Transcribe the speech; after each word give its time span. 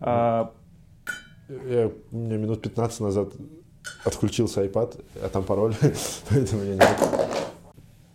А, 0.00 0.52
Я, 1.48 1.90
у 2.12 2.16
меня 2.16 2.36
минут 2.36 2.62
15 2.62 3.00
назад 3.00 3.32
отключился 4.04 4.64
iPad, 4.64 5.02
а 5.22 5.28
там 5.28 5.44
пароль, 5.44 5.74
поэтому 6.28 6.62
я 6.62 6.74
не. 6.74 6.80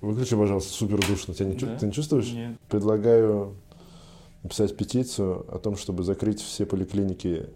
Выключи, 0.02 0.36
пожалуйста, 0.36 0.72
супер 0.74 1.00
душно. 1.08 1.34
Тебя 1.34 1.48
не 1.50 1.56
Да? 1.56 1.78
Ты 1.78 1.86
не 1.88 1.92
чувствуешь? 1.94 2.32
нет. 2.32 2.58
Предлагаю 2.70 3.56
написать 4.44 4.76
петицию 4.76 5.46
о 5.54 5.60
том, 5.60 5.78
чтобы 5.78 6.04
закрыть 6.04 6.42
все 6.42 6.66
поликлиники. 6.66 7.48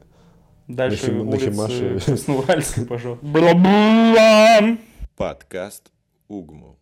Дальше 0.68 1.12
Нахим- 1.12 1.28
улицы 1.28 1.46
Нахимаши. 1.48 2.00
Красноуральской, 2.06 2.86
пожалуйста. 2.88 3.26
Бла-бла. 3.26 4.78
Подкаст 5.16 5.92
Угму. 6.30 6.78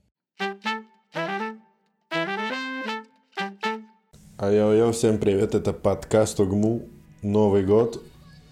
А 4.38 4.52
йо-йо, 4.52 4.92
всем 4.92 5.18
привет, 5.18 5.56
это 5.56 5.72
подкаст 5.72 6.40
УГМУ, 6.40 6.90
Новый 7.26 7.66
год, 7.66 8.04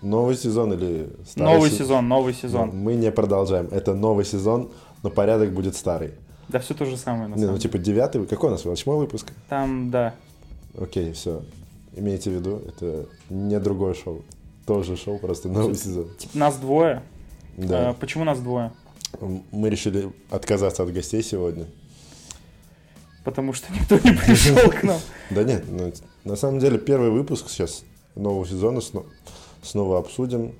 новый 0.01 0.35
сезон 0.35 0.73
или 0.73 1.07
старый 1.27 1.53
Новый 1.53 1.69
се- 1.69 1.77
сезон, 1.77 2.07
новый 2.07 2.33
Ну, 2.33 2.39
сезон. 2.39 2.69
Мы 2.73 2.95
не 2.95 3.11
продолжаем, 3.11 3.67
это 3.71 3.93
новый 3.93 4.25
сезон, 4.25 4.71
но 5.03 5.11
порядок 5.11 5.53
будет 5.53 5.75
старый. 5.75 6.13
Да 6.47 6.57
все 6.57 6.73
то 6.73 6.83
же 6.85 6.97
самое, 6.97 7.27
на 7.27 7.35
Не, 7.35 7.41
самом 7.41 7.53
ну 7.53 7.59
типа 7.59 7.77
девятый, 7.77 8.25
какой 8.25 8.49
у 8.49 8.51
нас, 8.53 8.65
восьмой 8.65 8.97
выпуск? 8.97 9.31
Там, 9.47 9.91
да. 9.91 10.15
Окей, 10.75 11.13
все, 11.13 11.43
имейте 11.95 12.31
в 12.31 12.33
виду, 12.33 12.63
это 12.67 13.05
не 13.29 13.59
другое 13.59 13.93
шоу, 13.93 14.23
тоже 14.65 14.97
шоу, 14.97 15.19
просто 15.19 15.49
новый 15.49 15.75
сезон. 15.75 16.09
Типа, 16.17 16.35
нас 16.35 16.57
двое. 16.57 17.03
А, 17.59 17.61
Да, 17.67 17.93
почему 17.99 18.23
нас 18.23 18.39
двое? 18.39 18.71
мы 19.51 19.69
решили 19.69 20.11
отказаться 20.31 20.81
от 20.81 20.91
гостей 20.91 21.21
сегодня. 21.21 21.65
Потому 23.23 23.53
что 23.53 23.71
никто 23.71 23.95
не 23.97 24.15
пришел 24.15 24.57
к 24.71 24.81
нам. 24.81 24.97
Да 25.29 25.43
нет, 25.43 25.63
ну, 25.69 25.93
на 26.23 26.35
самом 26.35 26.57
деле 26.57 26.79
первый 26.79 27.11
выпуск 27.11 27.49
сейчас 27.49 27.83
нового 28.15 28.45
сезона 28.47 28.79
сно- 28.79 29.05
снова 29.61 29.97
обсудим, 29.99 30.53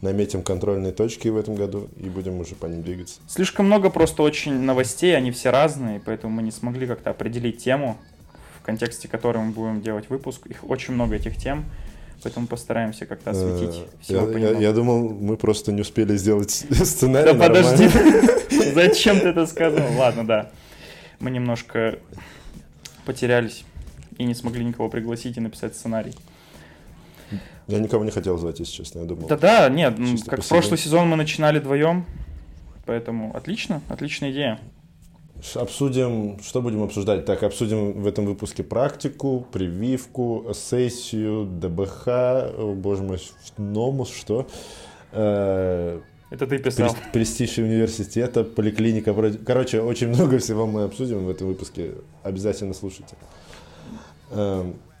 наметим 0.00 0.42
контрольные 0.42 0.92
точки 0.92 1.28
в 1.28 1.36
этом 1.36 1.54
году 1.54 1.88
и 1.96 2.08
будем 2.08 2.38
уже 2.40 2.54
по 2.54 2.66
ним 2.66 2.82
двигаться. 2.82 3.20
Слишком 3.26 3.66
много 3.66 3.90
просто 3.90 4.22
очень 4.22 4.52
новостей, 4.60 5.16
они 5.16 5.30
все 5.30 5.50
разные, 5.50 6.00
поэтому 6.04 6.34
мы 6.34 6.42
не 6.42 6.50
смогли 6.50 6.86
как-то 6.86 7.10
определить 7.10 7.62
тему, 7.64 7.96
в 8.60 8.64
контексте 8.66 9.08
которой 9.08 9.38
мы 9.44 9.52
будем 9.52 9.80
делать 9.82 10.08
выпуск. 10.10 10.46
Их 10.46 10.68
очень 10.68 10.94
много 10.94 11.14
этих 11.16 11.36
тем, 11.36 11.64
поэтому 12.22 12.46
постараемся 12.46 13.06
как-то 13.06 13.30
осветить 13.30 13.76
Э, 13.76 14.02
всего 14.02 14.28
я, 14.30 14.50
я- 14.50 14.58
я 14.58 14.72
думал, 14.72 15.08
мы 15.10 15.36
просто 15.36 15.72
не 15.72 15.80
успели 15.82 16.16
сделать 16.16 16.50
сценарий. 16.70 17.32
Да 17.32 17.46
подожди, 17.48 17.88
зачем 18.74 19.20
ты 19.20 19.28
это 19.28 19.46
сказал? 19.46 19.86
Ладно, 19.98 20.26
да. 20.26 20.50
Мы 21.20 21.30
немножко 21.30 21.98
потерялись 23.06 23.64
и 24.18 24.24
не 24.24 24.34
смогли 24.34 24.64
никого 24.64 24.88
пригласить 24.88 25.36
и 25.36 25.40
написать 25.40 25.74
сценарий. 25.76 26.14
Я 27.66 27.78
никого 27.78 28.04
не 28.04 28.10
хотел 28.10 28.36
звать, 28.38 28.58
если 28.60 28.72
честно, 28.72 29.00
я 29.00 29.04
думал. 29.06 29.26
Да-да, 29.28 29.68
нет, 29.68 29.94
как 30.26 30.36
посидим. 30.36 30.48
прошлый 30.48 30.78
сезон 30.78 31.08
мы 31.08 31.16
начинали 31.16 31.58
вдвоем, 31.58 32.04
поэтому 32.86 33.34
отлично, 33.36 33.80
отличная 33.88 34.30
идея. 34.32 34.58
Обсудим, 35.54 36.38
что 36.42 36.62
будем 36.62 36.82
обсуждать? 36.82 37.24
Так, 37.26 37.42
обсудим 37.42 38.00
в 38.00 38.06
этом 38.06 38.24
выпуске 38.24 38.62
практику, 38.62 39.46
прививку, 39.52 40.46
сессию, 40.54 41.44
ДБХ, 41.44 42.06
о, 42.06 42.74
боже 42.76 43.02
мой, 43.02 43.18
номус, 43.58 44.10
что? 44.14 44.46
Э, 45.12 46.00
Это 46.30 46.46
ты 46.46 46.58
писал. 46.58 46.88
Прес- 46.88 47.12
Престиж 47.12 47.58
университета, 47.58 48.42
поликлиника. 48.44 49.12
Короче, 49.44 49.80
очень 49.82 50.08
много 50.08 50.38
всего 50.38 50.66
мы 50.66 50.84
обсудим 50.84 51.26
в 51.26 51.30
этом 51.30 51.48
выпуске. 51.48 51.92
Обязательно 52.22 52.72
слушайте. 52.74 53.14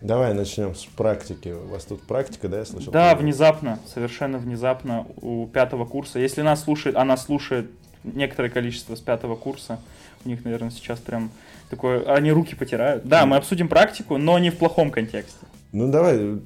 Давай 0.04 0.34
начнем 0.34 0.74
с 0.74 0.84
практики. 0.84 1.48
У 1.48 1.68
вас 1.68 1.86
тут 1.86 2.02
практика, 2.02 2.46
да, 2.46 2.58
я 2.58 2.66
слышал? 2.66 2.92
Да, 2.92 3.14
внезапно, 3.14 3.78
совершенно 3.92 4.36
внезапно 4.36 5.06
у 5.22 5.46
пятого 5.46 5.86
курса. 5.86 6.18
Если 6.18 6.42
нас 6.42 6.62
слушает, 6.62 6.94
она 6.94 7.16
слушает 7.16 7.70
некоторое 8.04 8.50
количество 8.50 8.96
с 8.96 9.00
пятого 9.00 9.34
курса, 9.34 9.80
у 10.26 10.28
них, 10.28 10.44
наверное, 10.44 10.70
сейчас 10.70 10.98
прям 10.98 11.30
такое, 11.70 12.02
они 12.04 12.32
руки 12.32 12.54
потирают. 12.54 13.06
Да, 13.08 13.24
мы 13.24 13.36
обсудим 13.36 13.66
практику, 13.68 14.18
но 14.18 14.38
не 14.38 14.50
в 14.50 14.58
плохом 14.58 14.90
контексте. 14.90 15.46
Ну 15.72 15.90
давай, 15.90 16.18
э, 16.18 16.38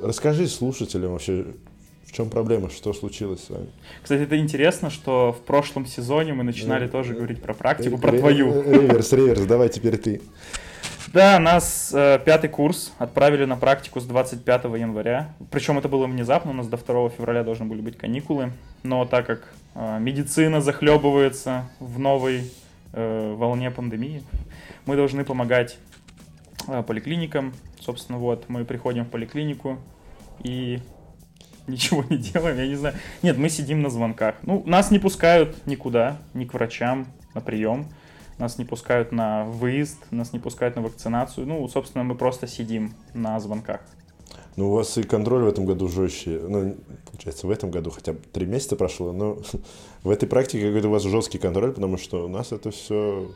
расскажи 0.00 0.46
слушателям 0.46 1.10
вообще, 1.10 1.46
в 2.04 2.12
чем 2.12 2.30
проблема, 2.30 2.70
что 2.70 2.92
случилось 2.92 3.42
с 3.42 3.50
вами. 3.50 3.66
Кстати, 4.00 4.22
это 4.22 4.38
интересно, 4.38 4.90
что 4.90 5.32
в 5.32 5.44
прошлом 5.44 5.86
сезоне 5.86 6.34
мы 6.34 6.44
начинали 6.44 6.84
Ну, 6.84 6.90
тоже 6.92 7.14
э, 7.14 7.16
говорить 7.16 7.42
про 7.42 7.52
практику, 7.52 7.98
про 7.98 8.12
Ре- 8.12 8.20
твою. 8.20 8.52
э, 8.52 8.74
Реверс, 8.74 9.12
реверс, 9.12 9.40
давай 9.42 9.70
теперь 9.70 9.96
ты. 9.98 10.20
Да, 11.12 11.40
нас 11.40 11.90
э, 11.92 12.20
пятый 12.24 12.48
курс 12.48 12.92
отправили 12.98 13.44
на 13.44 13.56
практику 13.56 13.98
с 13.98 14.04
25 14.04 14.64
января. 14.78 15.34
Причем 15.50 15.76
это 15.76 15.88
было 15.88 16.06
внезапно, 16.06 16.52
у 16.52 16.54
нас 16.54 16.68
до 16.68 16.76
2 16.76 17.10
февраля 17.10 17.42
должны 17.42 17.66
были 17.66 17.80
быть 17.80 17.98
каникулы. 17.98 18.52
Но 18.84 19.04
так 19.04 19.26
как 19.26 19.52
э, 19.74 19.98
медицина 19.98 20.60
захлебывается 20.60 21.68
в 21.80 21.98
новой 21.98 22.52
э, 22.92 23.34
волне 23.36 23.72
пандемии, 23.72 24.22
мы 24.86 24.94
должны 24.94 25.24
помогать 25.24 25.78
э, 26.68 26.84
поликлиникам. 26.84 27.54
Собственно, 27.80 28.18
вот 28.18 28.48
мы 28.48 28.64
приходим 28.64 29.04
в 29.04 29.08
поликлинику 29.08 29.80
и 30.44 30.78
ничего 31.66 32.04
не 32.08 32.18
делаем, 32.18 32.56
я 32.56 32.68
не 32.68 32.76
знаю. 32.76 32.94
Нет, 33.22 33.36
мы 33.36 33.48
сидим 33.48 33.82
на 33.82 33.90
звонках. 33.90 34.36
Ну, 34.42 34.62
нас 34.64 34.92
не 34.92 35.00
пускают 35.00 35.66
никуда, 35.66 36.18
ни 36.34 36.44
к 36.44 36.54
врачам, 36.54 37.08
на 37.34 37.40
прием. 37.40 37.88
Нас 38.40 38.56
не 38.56 38.64
пускают 38.64 39.12
на 39.12 39.44
выезд, 39.44 39.98
нас 40.10 40.32
не 40.32 40.38
пускают 40.38 40.74
на 40.74 40.80
вакцинацию. 40.80 41.46
Ну, 41.46 41.68
собственно, 41.68 42.04
мы 42.04 42.14
просто 42.14 42.46
сидим 42.46 42.94
на 43.12 43.38
звонках. 43.38 43.82
Ну, 44.56 44.70
у 44.70 44.74
вас 44.76 44.96
и 44.96 45.02
контроль 45.02 45.42
в 45.42 45.48
этом 45.48 45.66
году 45.66 45.88
жестче. 45.88 46.40
Ну, 46.48 46.74
получается, 47.04 47.46
в 47.46 47.50
этом 47.50 47.70
году 47.70 47.90
хотя 47.90 48.14
бы 48.14 48.20
три 48.32 48.46
месяца 48.46 48.76
прошло, 48.76 49.12
но 49.12 49.36
в 50.04 50.08
этой 50.08 50.26
практике 50.26 50.68
какой-то 50.68 50.88
у 50.88 50.90
вас 50.90 51.02
жесткий 51.02 51.36
контроль, 51.36 51.72
потому 51.72 51.98
что 51.98 52.24
у 52.24 52.28
нас 52.28 52.50
это 52.50 52.70
все 52.70 53.30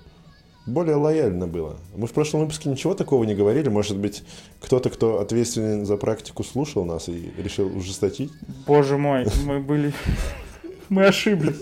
более 0.64 0.96
лояльно 0.96 1.46
было. 1.46 1.76
Мы 1.94 2.06
в 2.06 2.12
прошлом 2.12 2.40
выпуске 2.40 2.70
ничего 2.70 2.94
такого 2.94 3.24
не 3.24 3.34
говорили. 3.34 3.68
Может 3.68 3.98
быть, 3.98 4.22
кто-то, 4.58 4.88
кто 4.88 5.20
ответственен 5.20 5.84
за 5.84 5.98
практику, 5.98 6.44
слушал 6.44 6.86
нас 6.86 7.10
и 7.10 7.30
решил 7.36 7.66
ужесточить? 7.76 8.32
Боже 8.66 8.96
мой, 8.96 9.26
мы 9.44 9.60
были... 9.60 9.92
Мы 10.88 11.06
ошиблись. 11.06 11.60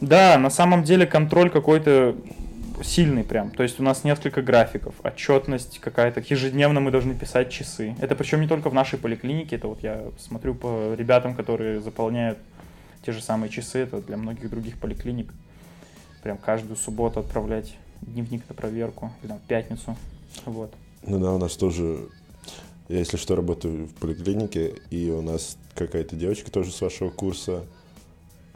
Да, 0.00 0.38
на 0.38 0.50
самом 0.50 0.84
деле 0.84 1.06
контроль 1.06 1.50
какой-то 1.50 2.16
сильный 2.82 3.24
прям. 3.24 3.50
То 3.50 3.62
есть 3.62 3.80
у 3.80 3.82
нас 3.82 4.04
несколько 4.04 4.42
графиков, 4.42 4.94
отчетность 5.02 5.78
какая-то. 5.78 6.20
Ежедневно 6.20 6.80
мы 6.80 6.90
должны 6.90 7.14
писать 7.14 7.50
часы. 7.50 7.96
Это 8.00 8.14
причем 8.14 8.40
не 8.40 8.48
только 8.48 8.70
в 8.70 8.74
нашей 8.74 8.98
поликлинике. 8.98 9.56
Это 9.56 9.68
вот 9.68 9.82
я 9.82 10.04
смотрю 10.18 10.54
по 10.54 10.94
ребятам, 10.94 11.34
которые 11.34 11.80
заполняют 11.80 12.38
те 13.04 13.12
же 13.12 13.22
самые 13.22 13.50
часы. 13.50 13.80
Это 13.80 14.00
для 14.00 14.16
многих 14.16 14.50
других 14.50 14.78
поликлиник. 14.78 15.32
Прям 16.22 16.38
каждую 16.38 16.76
субботу 16.76 17.20
отправлять 17.20 17.76
дневник 18.02 18.42
на 18.48 18.54
проверку. 18.54 19.12
Или 19.22 19.28
там 19.28 19.38
в 19.38 19.42
пятницу. 19.42 19.96
Вот. 20.44 20.72
Ну 21.06 21.18
да, 21.18 21.32
у 21.32 21.38
нас 21.38 21.56
тоже... 21.56 22.08
Я, 22.88 22.98
если 22.98 23.16
что, 23.16 23.34
работаю 23.34 23.86
в 23.86 23.94
поликлинике, 23.94 24.74
и 24.90 25.10
у 25.10 25.20
нас 25.20 25.56
какая-то 25.74 26.14
девочка 26.14 26.50
тоже 26.52 26.70
с 26.70 26.80
вашего 26.80 27.10
курса 27.10 27.64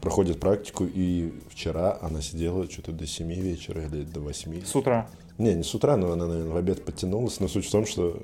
проходит 0.00 0.40
практику, 0.40 0.84
и 0.84 1.32
вчера 1.48 1.98
она 2.00 2.20
сидела 2.22 2.68
что-то 2.70 2.92
до 2.92 3.06
7 3.06 3.32
вечера 3.32 3.82
или 3.82 4.02
до 4.02 4.20
8. 4.20 4.64
С 4.64 4.74
утра. 4.74 5.08
Не, 5.38 5.54
не 5.54 5.62
с 5.62 5.74
утра, 5.74 5.96
но 5.96 6.12
она, 6.12 6.26
наверное, 6.26 6.52
в 6.52 6.56
обед 6.56 6.84
подтянулась. 6.84 7.40
Но 7.40 7.48
суть 7.48 7.66
в 7.66 7.70
том, 7.70 7.86
что, 7.86 8.22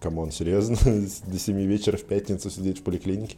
come 0.00 0.17
on, 0.17 0.30
серьезно, 0.30 0.76
до 1.26 1.38
7 1.38 1.56
вечера 1.66 1.96
в 1.96 2.04
пятницу 2.04 2.50
сидеть 2.50 2.80
в 2.80 2.82
поликлинике. 2.82 3.36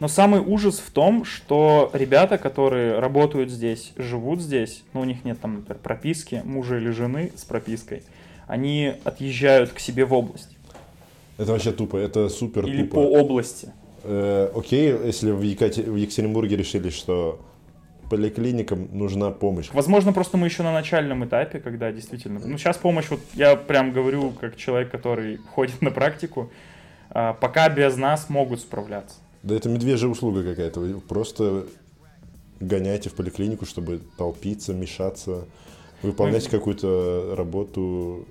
Но 0.00 0.08
самый 0.08 0.40
ужас 0.40 0.80
в 0.80 0.90
том, 0.90 1.24
что 1.24 1.90
ребята, 1.92 2.36
которые 2.36 2.98
работают 2.98 3.50
здесь, 3.50 3.92
живут 3.96 4.40
здесь, 4.40 4.82
но 4.92 5.00
у 5.00 5.04
них 5.04 5.24
нет 5.24 5.40
там, 5.40 5.56
например, 5.56 5.78
прописки, 5.82 6.42
мужа 6.44 6.78
или 6.78 6.90
жены 6.90 7.32
с 7.36 7.44
пропиской, 7.44 8.02
они 8.46 8.92
отъезжают 9.04 9.70
к 9.70 9.78
себе 9.78 10.04
в 10.04 10.12
область 10.12 10.50
Это 11.38 11.52
вообще 11.52 11.72
тупо, 11.72 11.96
это 11.96 12.28
супер 12.28 12.66
или 12.66 12.82
тупо. 12.82 12.94
по 12.96 13.00
области. 13.00 13.72
Э, 14.04 14.50
окей, 14.54 14.94
если 15.04 15.30
в, 15.30 15.40
Екате- 15.42 15.90
в 15.90 15.96
Екатеринбурге 15.96 16.56
решили, 16.56 16.90
что 16.90 17.40
поликлиникам 18.10 18.88
нужна 18.92 19.30
помощь. 19.30 19.70
Возможно, 19.72 20.12
просто 20.12 20.36
мы 20.36 20.46
еще 20.46 20.62
на 20.62 20.72
начальном 20.72 21.24
этапе, 21.24 21.58
когда 21.58 21.90
действительно... 21.90 22.38
Ну, 22.38 22.58
сейчас 22.58 22.76
помощь, 22.76 23.06
вот 23.08 23.20
я 23.32 23.56
прям 23.56 23.92
говорю, 23.92 24.32
как 24.38 24.56
человек, 24.56 24.90
который 24.90 25.38
ходит 25.54 25.80
на 25.82 25.90
практику, 25.90 26.50
а, 27.10 27.32
пока 27.32 27.68
без 27.70 27.96
нас 27.96 28.28
могут 28.28 28.60
справляться. 28.60 29.16
Да 29.42 29.54
это 29.54 29.68
медвежья 29.68 30.06
услуга 30.08 30.42
какая-то. 30.44 30.80
Вы 30.80 31.00
просто 31.00 31.66
гоняйте 32.60 33.10
в 33.10 33.14
поликлинику, 33.14 33.66
чтобы 33.66 34.00
толпиться, 34.18 34.74
мешаться, 34.74 35.46
выполнять 36.02 36.44
Мы- 36.44 36.50
какую-то 36.50 37.34
работу 37.36 38.26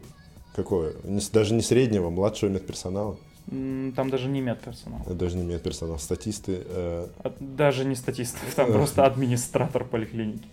какое? 0.55 0.93
Даже 1.31 1.53
не 1.55 1.61
среднего, 1.61 2.09
младшего 2.09 2.49
медперсонала. 2.49 3.17
Там 3.49 4.09
даже 4.09 4.27
не 4.29 4.41
медперсонал. 4.41 5.01
Даже 5.05 5.35
не 5.37 5.43
медперсонал, 5.43 5.99
статисты. 5.99 6.61
э, 6.65 7.07
А- 7.23 7.33
Даже 7.39 7.85
не 7.85 7.95
статистов, 7.95 8.41
там 8.55 8.71
просто 8.71 9.05
администратор 9.05 9.83
поликлиники. 9.83 10.47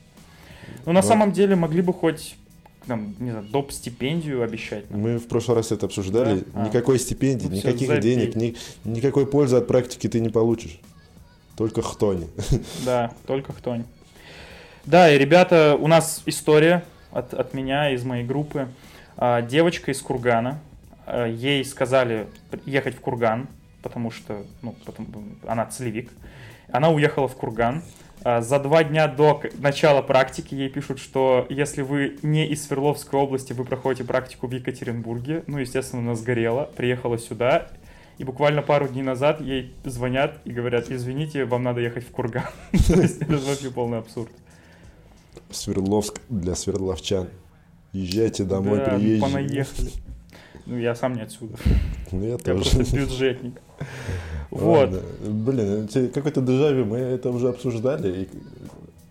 Ну, 0.87 0.93
на 0.93 1.01
Ну. 1.01 1.07
самом 1.07 1.33
деле, 1.33 1.55
могли 1.57 1.83
бы 1.83 1.93
хоть 1.93 2.37
там, 2.87 3.15
не 3.19 3.31
знаю, 3.31 3.47
доп. 3.47 3.73
стипендию 3.73 4.43
обещать. 4.43 4.91
нам. 4.91 5.01
Мы 5.01 5.19
в 5.19 5.29
прошлый 5.29 5.57
раз 5.59 5.71
это 5.71 5.87
обсуждали. 5.87 6.41
Да? 6.53 6.63
А. 6.63 6.67
Никакой 6.69 6.99
стипендии, 6.99 7.47
Ну 7.47 7.55
никаких 7.55 8.01
денег, 8.01 8.35
ни- 8.35 8.57
никакой 8.85 9.27
пользы 9.27 9.57
от 9.57 9.67
практики 9.67 10.09
ты 10.09 10.19
не 10.21 10.29
получишь. 10.31 10.79
Только 11.57 11.83
хтонь. 11.83 12.27
Да, 12.85 13.13
только 13.27 13.53
хтонь. 13.53 13.85
Да, 14.87 15.13
и, 15.15 15.19
ребята, 15.19 15.77
у 15.79 15.87
нас 15.87 16.23
история 16.27 16.85
от, 17.13 17.35
от 17.35 17.55
меня, 17.55 17.93
из 17.93 18.03
моей 18.03 18.25
группы. 18.25 18.69
А, 19.17 19.43
девочка 19.43 19.91
из 19.93 20.01
Кургана. 20.01 20.59
А, 21.07 21.27
ей 21.27 21.65
сказали 21.65 22.29
ехать 22.67 22.97
в 22.97 23.01
Курган, 23.01 23.49
потому 23.83 24.11
что, 24.11 24.45
ну, 24.63 24.75
потому, 24.85 25.09
она 25.47 25.67
целевик. 25.67 26.11
Она 26.73 26.91
уехала 26.91 27.29
в 27.29 27.35
Курган. 27.35 27.83
А, 28.23 28.43
За 28.43 28.59
два 28.59 28.85
дня 28.85 29.09
до 29.09 29.43
начала 29.59 30.03
практики 30.03 30.55
ей 30.55 30.69
пишут, 30.69 30.99
что 30.99 31.47
если 31.49 31.83
вы 31.83 32.19
не 32.23 32.47
из 32.47 32.67
Свердловской 32.67 33.19
области, 33.19 33.53
вы 33.53 33.65
проходите 33.65 34.05
практику 34.05 34.47
в 34.47 34.53
Екатеринбурге. 34.53 35.45
Ну, 35.47 35.59
естественно, 35.59 36.03
она 36.03 36.15
сгорела, 36.15 36.71
приехала 36.77 37.19
сюда. 37.19 37.69
И 38.19 38.25
буквально 38.25 38.61
пару 38.61 38.87
дней 38.87 39.03
назад 39.03 39.41
ей 39.41 39.73
звонят 39.85 40.41
и 40.45 40.53
говорят, 40.53 40.91
извините, 40.91 41.47
вам 41.47 41.63
надо 41.63 41.81
ехать 41.81 42.05
в 42.05 42.11
Курган. 42.11 42.45
То 42.73 43.01
есть 43.01 43.23
это 43.23 43.39
вообще 43.39 43.71
полный 43.71 43.99
абсурд. 43.99 44.31
Свердловск 45.51 46.21
для 46.29 46.55
свердловчан. 46.55 47.29
Езжайте 47.93 48.45
домой, 48.45 48.81
приезжайте. 48.81 49.21
понаехали. 49.23 49.91
Ну, 50.67 50.79
я 50.79 50.95
сам 50.95 51.15
не 51.15 51.23
отсюда. 51.23 51.57
Ну, 52.13 52.25
я 52.25 52.31
Я 52.31 52.39
тоже. 52.39 52.77
просто 52.77 52.97
бюджетник. 52.97 53.61
Вот. 54.51 54.91
Ладно. 54.91 55.01
Блин, 55.21 55.87
тебе 55.87 56.09
какой-то 56.09 56.41
дежавю, 56.41 56.85
мы 56.85 56.99
это 56.99 57.31
уже 57.31 57.49
обсуждали, 57.51 58.23
и 58.23 58.29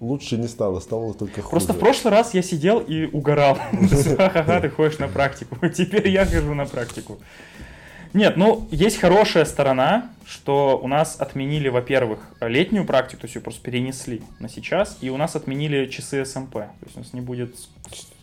лучше 0.01 0.37
не 0.37 0.47
стало, 0.49 0.81
стало 0.81 1.13
только 1.13 1.41
хуже. 1.41 1.51
Просто 1.51 1.73
в 1.73 1.79
прошлый 1.79 2.11
раз 2.11 2.33
я 2.33 2.41
сидел 2.41 2.79
и 2.79 3.05
угорал. 3.05 3.55
Ха-ха-ха, 4.17 4.59
ты 4.59 4.69
ходишь 4.69 4.99
на 4.99 5.07
практику. 5.07 5.55
Теперь 5.69 6.09
я 6.09 6.25
хожу 6.25 6.53
на 6.53 6.65
практику. 6.65 7.19
Нет, 8.13 8.37
ну, 8.37 8.67
есть 8.71 8.97
хорошая 8.99 9.45
сторона, 9.45 10.09
что 10.25 10.79
у 10.81 10.87
нас 10.87 11.15
отменили, 11.19 11.69
во-первых, 11.69 12.19
летнюю 12.41 12.85
практику, 12.85 13.21
то 13.21 13.25
есть 13.25 13.35
ее 13.35 13.41
просто 13.41 13.61
перенесли 13.61 14.23
на 14.39 14.49
сейчас, 14.49 14.97
и 15.01 15.09
у 15.09 15.17
нас 15.17 15.35
отменили 15.35 15.85
часы 15.85 16.25
СМП. 16.25 16.53
То 16.53 16.85
есть 16.85 16.97
у 16.97 16.99
нас 16.99 17.13
не 17.13 17.21
будет... 17.21 17.55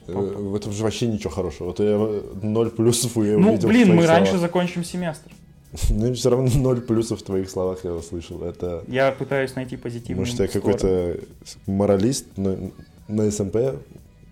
Э, 0.07 0.13
В 0.13 0.55
этом 0.55 0.73
же 0.73 0.83
вообще 0.83 1.07
ничего 1.07 1.31
хорошего. 1.31 1.69
Вот 1.69 1.81
я 1.81 2.23
ноль 2.43 2.71
плюсов 2.71 3.17
я 3.17 3.39
Ну, 3.39 3.51
увидел 3.51 3.69
блин, 3.69 3.95
мы 3.95 4.07
раньше 4.07 4.33
словах. 4.33 4.41
закончим 4.41 4.85
семестр. 4.85 5.31
Ну, 5.91 6.15
все 6.15 6.31
равно 6.31 6.51
ноль 6.55 6.81
плюсов 6.81 7.21
в 7.21 7.25
твоих 7.25 7.51
словах 7.51 7.85
я 7.85 7.93
услышал. 7.93 8.43
Это, 8.43 8.85
Я 8.89 9.13
пытаюсь 9.13 9.55
найти 9.57 9.77
позитивный 9.77 10.21
может, 10.21 10.39
я 10.41 10.49
какой-то 10.49 11.19
моралист, 11.67 12.27
но 12.37 12.57
на 13.09 13.31
СМП 13.31 13.57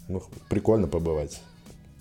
ну, 0.08 0.22
прикольно 0.48 0.86
побывать. 0.86 1.40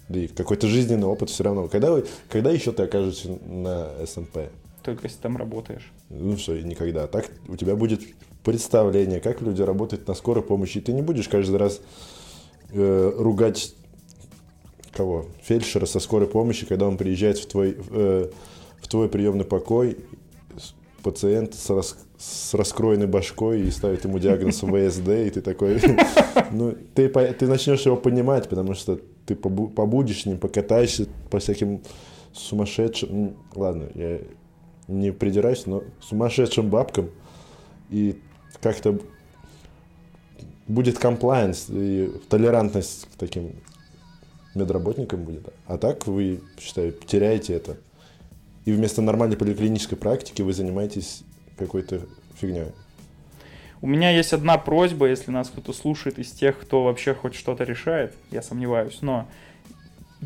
И 0.10 0.28
какой-то 0.28 0.68
жизненный 0.68 1.08
опыт 1.08 1.30
все 1.30 1.44
равно. 1.44 1.68
Когда, 1.68 1.92
вы, 1.92 2.06
когда 2.30 2.52
еще 2.52 2.72
ты 2.72 2.84
окажешься 2.84 3.38
на 3.46 3.90
СМП? 4.06 4.38
Только 4.84 5.08
если 5.08 5.18
там 5.20 5.38
работаешь. 5.38 5.92
Ну 6.10 6.36
все, 6.36 6.62
никогда. 6.62 7.08
Так 7.08 7.30
у 7.48 7.56
тебя 7.56 7.76
будет 7.76 8.02
представление, 8.44 9.22
как 9.22 9.42
люди 9.42 9.62
работают 9.62 10.08
на 10.08 10.14
скорой 10.14 10.44
помощи. 10.44 10.80
И 10.80 10.82
ты 10.82 10.92
не 10.92 11.02
будешь 11.02 11.30
каждый 11.30 11.56
раз 11.56 11.80
э, 12.74 13.14
ругать 13.18 13.76
кого? 14.92 15.26
Фельдшера 15.42 15.86
со 15.86 16.00
скорой 16.00 16.28
помощи, 16.28 16.66
когда 16.66 16.88
он 16.88 16.98
приезжает 16.98 17.38
в 17.38 17.48
твой, 17.48 17.78
э, 17.90 18.30
в 18.82 18.88
твой 18.88 19.10
приемный 19.10 19.46
покой, 19.46 19.98
пациент 21.02 21.54
с, 21.54 21.70
рас- 21.70 21.98
с 22.18 22.54
раскроенной 22.54 23.08
башкой 23.08 23.64
и 23.64 23.72
ставит 23.72 24.06
ему 24.06 24.20
диагноз 24.20 24.56
ВСД, 24.62 25.10
и 25.10 25.30
ты 25.30 25.42
такой, 25.42 25.80
ну, 26.52 26.76
ты, 26.96 27.10
ты 27.10 27.48
начнешь 27.48 27.86
его 27.86 27.98
понимать, 27.98 28.48
потому 28.50 28.74
что 28.74 29.00
ты 29.26 29.36
побу- 29.36 29.70
побудешь 29.70 30.22
с 30.22 30.26
ним, 30.26 30.38
покатаешься 30.38 31.08
по 31.30 31.40
всяким 31.40 31.82
сумасшедшим, 32.32 33.36
ладно, 33.56 33.90
я 33.96 34.20
не 34.88 35.12
придираюсь, 35.12 35.66
но 35.66 35.84
сумасшедшим 36.02 36.70
бабкам, 36.70 37.10
и 37.90 38.20
как-то 38.62 39.00
будет 40.74 40.98
комплайенс 41.00 41.68
и 41.70 42.12
толерантность 42.30 43.08
к 43.14 43.18
таким 43.18 43.52
медработникам 44.56 45.24
будет. 45.24 45.54
А 45.68 45.78
так 45.78 46.08
вы, 46.08 46.42
считаю, 46.60 46.92
теряете 46.92 47.54
это. 47.54 47.78
И 48.66 48.72
вместо 48.72 49.02
нормальной 49.02 49.38
поликлинической 49.38 49.98
практики 49.98 50.42
вы 50.42 50.54
занимаетесь 50.54 51.24
какой-то 51.58 52.02
фигней. 52.36 52.72
У 53.82 53.88
меня 53.88 54.12
есть 54.12 54.32
одна 54.32 54.58
просьба, 54.58 55.08
если 55.08 55.32
нас 55.32 55.50
кто-то 55.50 55.74
слушает 55.74 56.18
из 56.18 56.32
тех, 56.32 56.58
кто 56.58 56.84
вообще 56.84 57.14
хоть 57.14 57.36
что-то 57.36 57.66
решает, 57.66 58.16
я 58.32 58.42
сомневаюсь, 58.42 59.00
но 59.02 59.28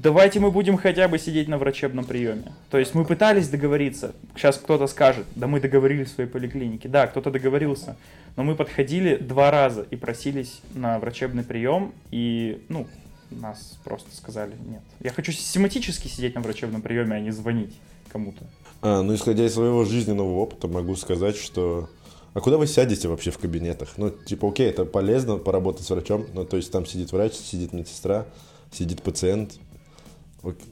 давайте 0.01 0.39
мы 0.39 0.51
будем 0.51 0.77
хотя 0.77 1.07
бы 1.07 1.17
сидеть 1.17 1.47
на 1.47 1.57
врачебном 1.57 2.05
приеме. 2.05 2.53
То 2.69 2.77
есть 2.77 2.93
мы 2.93 3.05
пытались 3.05 3.49
договориться, 3.49 4.13
сейчас 4.35 4.57
кто-то 4.57 4.87
скажет, 4.87 5.25
да 5.35 5.47
мы 5.47 5.59
договорились 5.59 6.09
в 6.09 6.15
своей 6.15 6.29
поликлинике, 6.29 6.87
да, 6.87 7.07
кто-то 7.07 7.31
договорился, 7.31 7.97
но 8.35 8.43
мы 8.43 8.55
подходили 8.55 9.15
два 9.15 9.51
раза 9.51 9.85
и 9.89 9.95
просились 9.95 10.61
на 10.73 10.99
врачебный 10.99 11.43
прием, 11.43 11.93
и, 12.11 12.63
ну, 12.69 12.87
нас 13.31 13.77
просто 13.83 14.15
сказали 14.15 14.53
нет. 14.67 14.81
Я 15.01 15.11
хочу 15.11 15.31
систематически 15.31 16.07
сидеть 16.07 16.35
на 16.35 16.41
врачебном 16.41 16.81
приеме, 16.81 17.15
а 17.15 17.19
не 17.19 17.31
звонить 17.31 17.75
кому-то. 18.09 18.43
А, 18.81 19.01
ну, 19.01 19.15
исходя 19.15 19.45
из 19.45 19.53
своего 19.53 19.83
жизненного 19.83 20.35
опыта, 20.35 20.67
могу 20.67 20.95
сказать, 20.95 21.35
что... 21.35 21.89
А 22.33 22.39
куда 22.39 22.57
вы 22.57 22.67
сядете 22.67 23.07
вообще 23.07 23.31
в 23.31 23.39
кабинетах? 23.39 23.93
Ну, 23.97 24.11
типа, 24.11 24.47
окей, 24.47 24.69
это 24.69 24.85
полезно 24.85 25.37
поработать 25.37 25.87
с 25.87 25.89
врачом, 25.89 26.27
но 26.33 26.45
то 26.45 26.55
есть 26.55 26.71
там 26.71 26.85
сидит 26.85 27.11
врач, 27.11 27.33
сидит 27.33 27.73
медсестра, 27.73 28.27
сидит 28.71 29.01
пациент. 29.01 29.59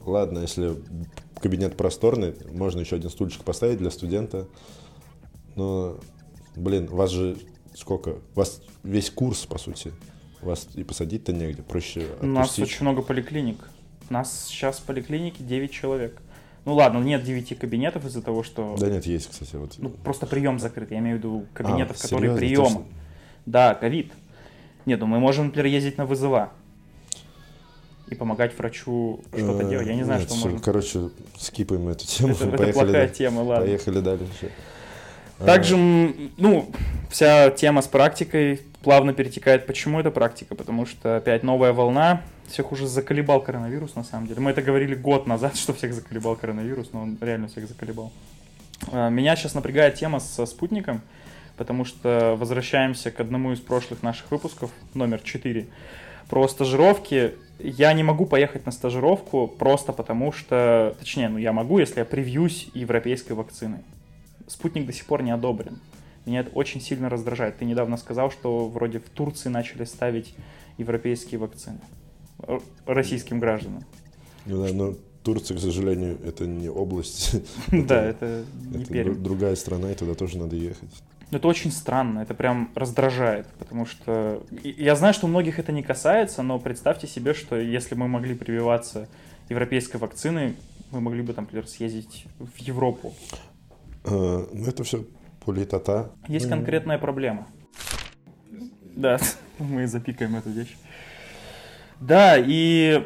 Ладно, 0.04 0.40
если 0.40 0.76
кабинет 1.40 1.76
просторный, 1.76 2.34
можно 2.52 2.80
еще 2.80 2.96
один 2.96 3.10
стульчик 3.10 3.44
поставить 3.44 3.78
для 3.78 3.90
студента. 3.90 4.46
Но, 5.54 5.98
блин, 6.54 6.86
вас 6.86 7.10
же 7.10 7.36
сколько? 7.74 8.10
У 8.10 8.36
вас 8.38 8.62
весь 8.82 9.10
курс, 9.10 9.44
по 9.46 9.58
сути. 9.58 9.92
Вас 10.42 10.68
и 10.74 10.84
посадить-то 10.84 11.32
негде, 11.32 11.62
проще 11.62 12.06
У 12.20 12.26
нас 12.26 12.46
отпустить. 12.50 12.64
очень 12.64 12.82
много 12.82 13.02
поликлиник. 13.02 13.58
У 14.08 14.12
нас 14.12 14.46
сейчас 14.46 14.78
в 14.78 14.82
поликлинике 14.84 15.42
9 15.42 15.70
человек. 15.72 16.20
Ну 16.64 16.74
ладно, 16.74 16.98
нет 16.98 17.24
9 17.24 17.58
кабинетов 17.58 18.04
из-за 18.06 18.22
того, 18.22 18.42
что 18.42 18.76
Да 18.78 18.88
нет, 18.88 19.06
есть, 19.06 19.28
кстати, 19.30 19.56
вот. 19.56 19.74
ну, 19.78 19.88
просто 19.90 20.26
прием 20.26 20.58
закрыт. 20.58 20.90
Я 20.90 20.98
имею 20.98 21.16
в 21.16 21.18
виду 21.18 21.46
кабинетов, 21.54 21.96
А, 21.98 22.02
которые 22.02 22.36
серьезно? 22.36 22.38
прием. 22.38 22.64
Точно? 22.64 22.84
Да, 23.46 23.74
ковид. 23.74 24.12
Нет, 24.84 25.00
ну 25.00 25.06
мы 25.06 25.18
можем, 25.20 25.46
например, 25.46 25.66
ездить 25.66 25.96
на 25.98 26.06
вызова 26.06 26.52
и 28.08 28.14
помогать 28.14 28.56
врачу 28.58 29.20
что-то 29.36 29.66
Э, 29.66 29.70
делать. 29.70 29.86
Я 29.86 29.94
не 29.94 30.04
знаю, 30.04 30.20
нет, 30.20 30.28
что 30.28 30.38
всё, 30.38 30.48
можно. 30.48 30.60
Короче, 30.64 31.00
скипаем 31.38 31.88
эту 31.88 32.06
тему. 32.06 32.32
Это, 32.32 32.44
это 32.46 32.56
Поехали 32.56 32.72
плохая 32.72 32.92
дальше. 32.92 33.14
тема, 33.14 33.40
ладно. 33.40 33.64
Поехали 33.66 34.00
дальше. 34.00 34.50
Также, 35.38 35.74
м, 35.74 36.30
ну, 36.38 36.70
вся 37.10 37.50
тема 37.50 37.82
с 37.82 37.86
практикой 37.86 38.62
плавно 38.82 39.12
перетекает. 39.12 39.66
Почему 39.66 40.00
это 40.00 40.10
практика? 40.10 40.54
Потому 40.54 40.86
что 40.86 41.16
опять 41.16 41.42
новая 41.42 41.72
волна. 41.72 42.22
Всех 42.48 42.70
уже 42.72 42.86
заколебал 42.86 43.40
коронавирус, 43.42 43.96
на 43.96 44.04
самом 44.04 44.28
деле. 44.28 44.40
Мы 44.40 44.52
это 44.52 44.62
говорили 44.62 44.94
год 44.94 45.26
назад, 45.26 45.56
что 45.56 45.74
всех 45.74 45.92
заколебал 45.92 46.36
коронавирус, 46.36 46.90
но 46.92 47.02
он 47.02 47.18
реально 47.20 47.48
всех 47.48 47.66
заколебал. 47.68 48.12
А, 48.92 49.10
Меня 49.10 49.34
сейчас 49.36 49.54
напрягает 49.54 49.96
тема 49.96 50.20
со 50.20 50.46
спутником, 50.46 51.02
потому 51.56 51.84
что 51.84 52.36
возвращаемся 52.38 53.10
к 53.10 53.18
одному 53.20 53.52
из 53.52 53.58
прошлых 53.60 54.02
наших 54.02 54.30
выпусков, 54.30 54.70
номер 54.94 55.20
4, 55.22 55.66
про 56.28 56.46
стажировки. 56.48 57.34
Я 57.58 57.92
не 57.94 58.02
могу 58.02 58.26
поехать 58.26 58.66
на 58.66 58.72
стажировку 58.72 59.48
просто 59.48 59.92
потому 59.92 60.30
что, 60.32 60.94
точнее, 60.98 61.28
ну 61.28 61.38
я 61.38 61.52
могу, 61.52 61.78
если 61.78 62.00
я 62.00 62.04
привьюсь 62.04 62.68
европейской 62.74 63.32
вакциной. 63.32 63.80
Спутник 64.46 64.86
до 64.86 64.92
сих 64.92 65.06
пор 65.06 65.22
не 65.22 65.30
одобрен. 65.30 65.78
Меня 66.26 66.40
это 66.40 66.50
очень 66.50 66.80
сильно 66.80 67.08
раздражает. 67.08 67.58
Ты 67.58 67.64
недавно 67.64 67.96
сказал, 67.96 68.30
что 68.30 68.68
вроде 68.68 68.98
в 68.98 69.08
Турции 69.08 69.48
начали 69.48 69.84
ставить 69.84 70.34
европейские 70.76 71.38
вакцины 71.40 71.78
российским 72.84 73.40
гражданам. 73.40 73.84
Ну 74.44 74.64
да, 74.64 74.72
но 74.72 74.94
Турция, 75.22 75.56
к 75.56 75.60
сожалению, 75.60 76.18
это 76.24 76.46
не 76.46 76.68
область. 76.68 77.36
Да, 77.72 78.04
это 78.04 78.44
не 78.70 78.84
Пермь. 78.84 79.12
дру- 79.12 79.16
другая 79.20 79.56
страна, 79.56 79.90
и 79.90 79.94
туда 79.94 80.14
тоже 80.14 80.38
надо 80.38 80.56
ехать. 80.56 80.90
Это 81.32 81.48
очень 81.48 81.72
странно, 81.72 82.20
это 82.20 82.34
прям 82.34 82.70
раздражает, 82.76 83.48
потому 83.58 83.84
что 83.84 84.44
я 84.62 84.94
знаю, 84.94 85.12
что 85.12 85.26
у 85.26 85.28
многих 85.28 85.58
это 85.58 85.72
не 85.72 85.82
касается, 85.82 86.42
но 86.42 86.60
представьте 86.60 87.08
себе, 87.08 87.34
что 87.34 87.56
если 87.56 87.96
мы 87.96 88.06
могли 88.06 88.34
прививаться 88.34 89.08
европейской 89.48 89.96
вакциной, 89.96 90.54
мы 90.92 91.00
могли 91.00 91.22
бы 91.22 91.32
там, 91.32 91.44
например, 91.44 91.66
съездить 91.66 92.26
в 92.38 92.56
Европу. 92.58 93.12
А, 94.04 94.48
Ну, 94.52 94.66
это 94.66 94.84
все 94.84 95.04
политота. 95.44 96.12
Есть 96.28 96.48
конкретная 96.48 96.98
проблема. 96.98 97.48
Да, 98.94 99.18
мы 99.58 99.86
запикаем 99.88 100.36
эту 100.36 100.50
вещь. 100.50 100.76
Да, 102.00 102.36
и 102.38 103.04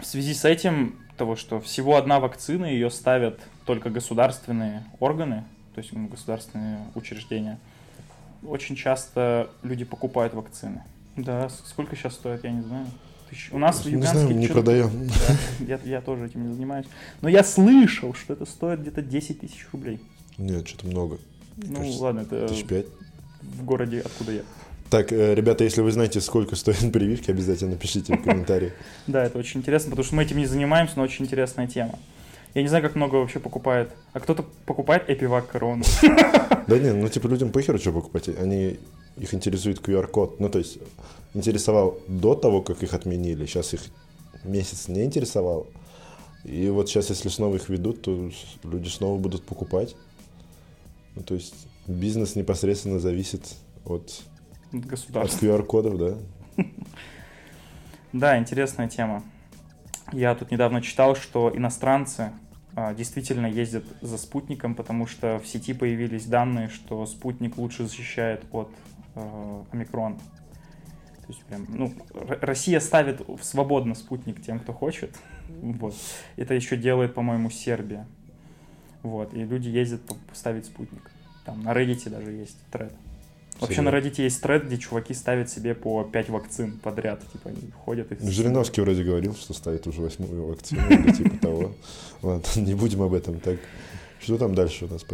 в 0.00 0.06
связи 0.06 0.32
с 0.32 0.44
этим, 0.44 0.98
того, 1.16 1.36
что 1.36 1.60
всего 1.60 1.96
одна 1.96 2.18
вакцина, 2.18 2.64
ее 2.64 2.90
ставят 2.90 3.40
только 3.66 3.90
государственные 3.90 4.84
органы, 4.98 5.44
то 5.74 5.80
есть 5.80 5.92
государственные 5.92 6.80
учреждения, 6.94 7.58
очень 8.46 8.76
часто 8.76 9.50
люди 9.62 9.84
покупают 9.84 10.34
вакцины. 10.34 10.82
Да, 11.16 11.48
сколько 11.48 11.94
сейчас 11.96 12.14
стоит, 12.14 12.44
я 12.44 12.50
не 12.50 12.62
знаю. 12.62 12.86
тысяч. 13.30 13.50
У 13.52 13.58
нас 13.58 13.80
в 13.82 13.86
Не 13.86 13.92
Юганске 13.92 14.18
знаю, 14.18 14.36
не 14.36 14.48
продаем. 14.48 15.08
Да, 15.08 15.64
я, 15.66 15.80
я 15.84 16.00
тоже 16.00 16.26
этим 16.26 16.48
не 16.48 16.54
занимаюсь. 16.54 16.86
Но 17.20 17.28
я 17.28 17.44
слышал, 17.44 18.14
что 18.14 18.32
это 18.32 18.46
стоит 18.46 18.80
где-то 18.80 19.02
10 19.02 19.40
тысяч 19.40 19.66
рублей. 19.72 20.00
Нет, 20.38 20.66
что-то 20.66 20.86
много. 20.86 21.18
Ну 21.56 21.76
кажется, 21.76 22.02
ладно, 22.02 22.20
это 22.20 22.48
Тысяч 22.48 22.64
пять. 22.64 22.86
в 23.42 23.64
городе, 23.64 24.00
откуда 24.00 24.32
я. 24.32 24.42
Так, 24.88 25.12
э, 25.12 25.34
ребята, 25.34 25.64
если 25.64 25.82
вы 25.82 25.92
знаете, 25.92 26.20
сколько 26.20 26.56
стоят 26.56 26.80
прививки, 26.92 27.30
обязательно 27.30 27.76
пишите 27.76 28.16
в 28.16 28.22
комментариях. 28.22 28.72
Да, 29.06 29.22
это 29.24 29.38
очень 29.38 29.60
интересно, 29.60 29.90
потому 29.90 30.04
что 30.04 30.14
мы 30.16 30.22
этим 30.24 30.38
не 30.38 30.46
занимаемся, 30.46 30.94
но 30.96 31.02
очень 31.02 31.24
интересная 31.26 31.66
тема. 31.66 31.98
Я 32.54 32.62
не 32.62 32.68
знаю, 32.68 32.82
как 32.84 32.94
много 32.94 33.16
вообще 33.16 33.38
покупает. 33.40 33.90
А 34.12 34.20
кто-то 34.20 34.44
покупает 34.66 35.08
Эпивак 35.08 35.48
Корону. 35.48 35.84
Да 36.68 36.78
не, 36.78 36.92
ну 36.92 37.08
типа 37.08 37.26
людям 37.26 37.50
похеру, 37.50 37.78
что 37.78 37.92
покупать. 37.92 38.28
Они, 38.28 38.78
их 39.16 39.34
интересует 39.34 39.80
QR-код. 39.80 40.38
Ну 40.38 40.48
то 40.48 40.58
есть 40.58 40.78
интересовал 41.34 41.98
до 42.06 42.36
того, 42.36 42.62
как 42.62 42.82
их 42.84 42.94
отменили. 42.94 43.46
Сейчас 43.46 43.74
их 43.74 43.80
месяц 44.44 44.86
не 44.86 45.04
интересовал. 45.04 45.66
И 46.44 46.68
вот 46.68 46.88
сейчас, 46.88 47.10
если 47.10 47.28
снова 47.28 47.56
их 47.56 47.68
ведут, 47.68 48.02
то 48.02 48.30
люди 48.62 48.88
снова 48.88 49.18
будут 49.18 49.44
покупать. 49.44 49.96
Ну 51.16 51.22
то 51.22 51.34
есть 51.34 51.66
бизнес 51.86 52.36
непосредственно 52.36 53.00
зависит 53.00 53.54
от, 53.84 54.22
от 54.72 55.16
от. 55.16 55.42
QR-кодов, 55.42 55.98
да? 55.98 56.16
Да, 58.12 58.38
интересная 58.38 58.90
тема. 58.90 59.22
Я 60.10 60.34
тут 60.34 60.50
недавно 60.50 60.82
читал, 60.82 61.14
что 61.14 61.50
иностранцы 61.54 62.32
а, 62.74 62.94
действительно 62.94 63.46
ездят 63.46 63.84
за 64.00 64.18
спутником, 64.18 64.74
потому 64.74 65.06
что 65.06 65.38
в 65.38 65.46
сети 65.46 65.74
появились 65.74 66.24
данные, 66.26 66.68
что 66.68 67.04
спутник 67.06 67.58
лучше 67.58 67.84
защищает 67.84 68.44
от 68.50 68.70
э, 69.14 69.62
омикрон. 69.72 70.16
То 70.16 71.28
есть 71.28 71.44
прям, 71.44 71.66
ну, 71.68 71.92
Россия 72.40 72.80
ставит 72.80 73.20
в 73.28 73.42
свободно 73.42 73.94
спутник 73.94 74.42
тем, 74.42 74.58
кто 74.58 74.72
хочет. 74.72 75.16
Вот. 75.48 75.94
Это 76.36 76.54
еще 76.54 76.76
делает, 76.76 77.14
по-моему, 77.14 77.50
Сербия. 77.50 78.06
Вот. 79.02 79.34
И 79.34 79.44
люди 79.44 79.68
ездят 79.68 80.02
по- 80.02 80.16
ставить 80.32 80.66
спутник. 80.66 81.10
Там 81.44 81.62
на 81.62 81.72
Reddit 81.72 82.08
даже 82.08 82.30
есть 82.30 82.56
тред. 82.70 82.92
Вообще 83.62 83.82
на? 83.82 83.88
Reddit 83.88 84.22
есть 84.22 84.40
тред, 84.42 84.66
где 84.66 84.78
чуваки 84.78 85.14
ставят 85.14 85.50
себе 85.50 85.74
по 85.74 86.04
5 86.04 86.28
вакцин 86.28 86.78
подряд. 86.78 87.20
Типа 87.32 87.50
они 87.50 87.70
ходят 87.84 88.12
и... 88.12 88.30
Жириновский 88.30 88.80
вроде 88.80 89.02
говорил, 89.02 89.34
что 89.34 89.54
ставит 89.54 89.86
уже 89.86 90.02
восьмую 90.02 90.46
вакцину 90.48 90.82
или 90.90 91.12
типа 91.12 91.36
того. 91.38 91.72
Ладно, 92.22 92.42
не 92.60 92.74
будем 92.74 93.02
об 93.02 93.14
этом. 93.14 93.40
Так, 93.40 93.58
что 94.20 94.38
там 94.38 94.54
дальше 94.54 94.84
у 94.84 94.88
нас 94.88 95.04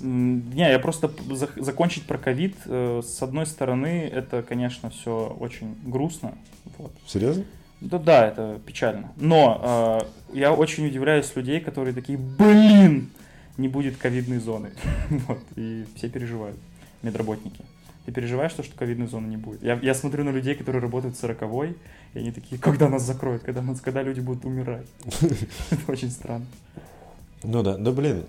Не, 0.00 0.70
я 0.70 0.78
просто 0.78 1.10
закончить 1.56 2.04
про 2.04 2.18
ковид. 2.18 2.56
э, 2.66 3.00
С 3.04 3.22
одной 3.22 3.46
стороны, 3.46 4.10
это, 4.12 4.42
конечно, 4.42 4.90
все 4.90 5.34
очень 5.40 5.76
грустно. 5.84 6.34
Вот. 6.78 6.92
Серьезно? 7.06 7.44
Да, 7.80 7.98
да, 7.98 8.28
это 8.28 8.60
печально. 8.64 9.12
Но 9.16 10.00
э, 10.32 10.36
я 10.38 10.52
очень 10.52 10.86
удивляюсь 10.86 11.34
людей, 11.34 11.60
которые 11.60 11.94
такие, 11.94 12.16
блин, 12.16 13.10
не 13.56 13.68
будет 13.68 13.96
ковидной 13.96 14.38
зоны. 14.38 14.70
вот, 15.10 15.40
и 15.56 15.84
все 15.96 16.08
переживают, 16.08 16.56
медработники. 17.02 17.64
Ты 18.04 18.12
переживаешь, 18.12 18.52
то, 18.52 18.62
что 18.62 18.76
ковидной 18.76 19.06
зоны 19.06 19.28
не 19.28 19.36
будет? 19.36 19.62
Я, 19.62 19.78
я 19.80 19.94
смотрю 19.94 20.24
на 20.24 20.30
людей, 20.30 20.54
которые 20.54 20.82
работают 20.82 21.16
в 21.16 21.20
40 21.20 21.42
и 22.14 22.18
они 22.18 22.32
такие, 22.32 22.60
когда 22.60 22.88
нас 22.88 23.02
закроют, 23.02 23.42
когда, 23.42 23.62
нас, 23.62 23.80
когда 23.80 24.02
люди 24.02 24.20
будут 24.20 24.44
умирать. 24.44 24.86
это 25.70 25.92
очень 25.92 26.10
странно. 26.10 26.46
Ну 27.44 27.62
да, 27.62 27.76
да 27.76 27.92
блин, 27.92 28.24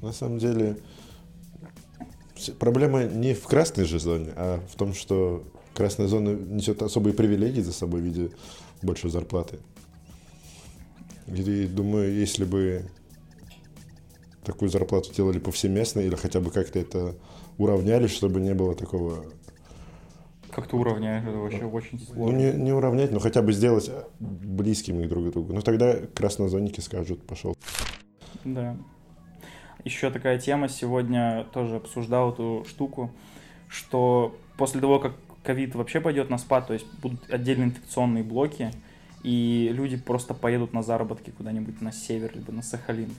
на 0.00 0.12
самом 0.12 0.38
деле 0.38 0.78
проблема 2.58 3.04
не 3.04 3.34
в 3.34 3.44
красной 3.44 3.84
же 3.84 3.98
зоне, 3.98 4.32
а 4.36 4.60
в 4.72 4.76
том, 4.76 4.94
что 4.94 5.44
красная 5.74 6.06
зона 6.06 6.30
несет 6.30 6.82
особые 6.82 7.12
привилегии 7.12 7.60
за 7.60 7.72
собой 7.72 8.00
в 8.00 8.04
виде 8.04 8.30
большей 8.82 9.10
зарплаты. 9.10 9.58
И 11.26 11.66
думаю, 11.66 12.14
если 12.14 12.44
бы 12.44 12.86
такую 14.44 14.70
зарплату 14.70 15.12
делали 15.12 15.40
повсеместно 15.40 16.00
или 16.00 16.14
хотя 16.14 16.40
бы 16.40 16.50
как-то 16.50 16.78
это 16.78 17.16
уравняли, 17.58 18.06
чтобы 18.06 18.40
не 18.40 18.54
было 18.54 18.74
такого 18.74 19.24
Как-то 20.50 20.76
уравняешь, 20.76 21.24
это 21.24 21.36
вообще 21.36 21.64
очень 21.64 21.98
ну, 21.98 22.14
сложно. 22.14 22.36
не, 22.36 22.52
не 22.52 22.72
уравнять, 22.72 23.12
но 23.12 23.18
хотя 23.18 23.42
бы 23.42 23.52
сделать 23.52 23.90
близкими 24.20 25.06
друг 25.06 25.28
к 25.28 25.32
другу. 25.32 25.52
Ну 25.52 25.62
тогда 25.62 25.96
краснозонники 26.14 26.80
скажут, 26.80 27.26
пошел. 27.26 27.56
Да. 28.44 28.76
Еще 29.84 30.10
такая 30.10 30.38
тема, 30.38 30.68
сегодня 30.68 31.46
тоже 31.52 31.76
обсуждал 31.76 32.32
эту 32.32 32.64
штуку, 32.68 33.12
что 33.68 34.36
после 34.56 34.80
того, 34.80 34.98
как 34.98 35.12
ковид 35.44 35.74
вообще 35.74 36.00
пойдет 36.00 36.28
на 36.28 36.38
спад, 36.38 36.66
то 36.66 36.72
есть 36.72 36.86
будут 37.00 37.30
отдельные 37.30 37.68
инфекционные 37.68 38.24
блоки, 38.24 38.72
и 39.22 39.70
люди 39.72 39.96
просто 39.96 40.34
поедут 40.34 40.72
на 40.72 40.82
заработки 40.82 41.30
куда-нибудь 41.30 41.80
на 41.80 41.92
север, 41.92 42.32
либо 42.34 42.52
на 42.52 42.62
Сахалин. 42.62 43.10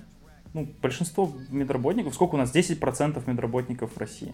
Ну, 0.58 0.68
большинство 0.82 1.32
медработников, 1.52 2.16
сколько 2.16 2.34
у 2.34 2.38
нас? 2.40 2.52
10% 2.52 3.22
медработников 3.30 3.94
в 3.94 3.98
России 4.00 4.34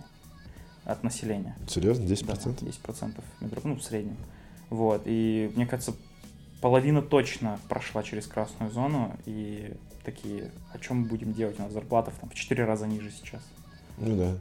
от 0.86 1.04
населения. 1.04 1.54
Серьезно, 1.68 2.06
10%? 2.06 2.60
Да, 2.62 2.94
10% 2.94 3.22
медро- 3.42 3.62
ну, 3.66 3.76
в 3.76 3.84
среднем. 3.84 4.16
Вот, 4.70 5.02
и 5.04 5.52
мне 5.54 5.68
кажется, 5.68 5.94
половина 6.62 7.02
точно 7.02 7.60
прошла 7.68 8.04
через 8.04 8.26
красную 8.26 8.72
зону, 8.72 9.18
и 9.26 9.74
такие, 10.06 10.52
о 10.74 10.80
чем 10.80 11.02
мы 11.02 11.08
будем 11.08 11.34
делать? 11.34 11.60
У 11.60 11.64
нас 11.64 11.74
зарплата 11.74 12.12
в, 12.12 12.16
там, 12.16 12.30
в 12.30 12.36
4 12.36 12.64
раза 12.64 12.88
ниже 12.88 13.12
сейчас. 13.12 13.42
Ну 13.98 14.16
да. 14.16 14.38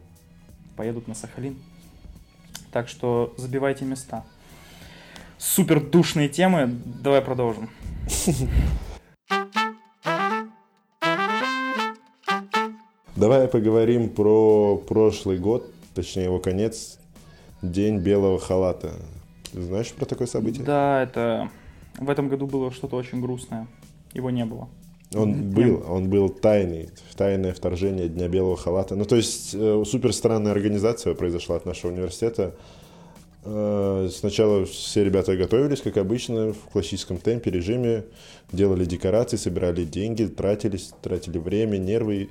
Поедут 0.77 1.09
на 1.09 1.17
Сахалин. 1.17 1.61
Так 2.71 2.87
что 2.87 3.35
забивайте 3.37 3.85
места. 3.85 4.25
Супер 5.37 5.81
душные 5.81 6.29
темы, 6.29 6.79
давай 7.03 7.23
продолжим. 7.23 7.69
Давай 13.23 13.47
поговорим 13.47 14.09
про 14.09 14.76
прошлый 14.76 15.38
год, 15.38 15.71
точнее 15.95 16.25
его 16.25 16.41
конец, 16.41 16.99
День 17.62 17.99
белого 17.99 18.41
халата. 18.41 18.95
Ты 19.52 19.62
знаешь 19.62 19.93
про 19.93 20.07
такое 20.07 20.26
событие? 20.26 20.64
Да, 20.64 21.05
это 21.05 21.49
в 22.00 22.11
этом 22.11 22.29
году 22.29 22.49
было 22.49 22.73
что-то 22.73 22.97
очень 22.97 23.21
грустное. 23.21 23.69
Его 24.12 24.31
не 24.31 24.45
было. 24.45 24.69
Он 25.14 25.52
был, 25.52 25.85
он 25.88 26.11
был 26.11 26.31
тайный, 26.31 26.91
тайное 27.17 27.52
вторжение 27.52 28.09
Дня 28.09 28.26
белого 28.26 28.57
халата. 28.57 28.97
Ну, 28.97 29.05
то 29.05 29.14
есть, 29.14 29.55
э, 29.55 29.85
супер 29.87 30.12
странная 30.12 30.50
организация 30.50 31.14
произошла 31.14 31.55
от 31.55 31.64
нашего 31.64 31.93
университета. 31.93 32.57
Э, 33.45 34.09
Сначала 34.12 34.64
все 34.64 35.05
ребята 35.05 35.37
готовились, 35.37 35.81
как 35.81 35.97
обычно, 35.97 36.52
в 36.52 36.73
классическом 36.73 37.19
темпе, 37.19 37.52
режиме, 37.52 38.02
делали 38.50 38.85
декорации, 38.85 39.37
собирали 39.37 39.85
деньги, 39.85 40.25
тратились, 40.25 40.93
тратили 41.02 41.38
время, 41.38 41.76
нервы. 41.76 42.29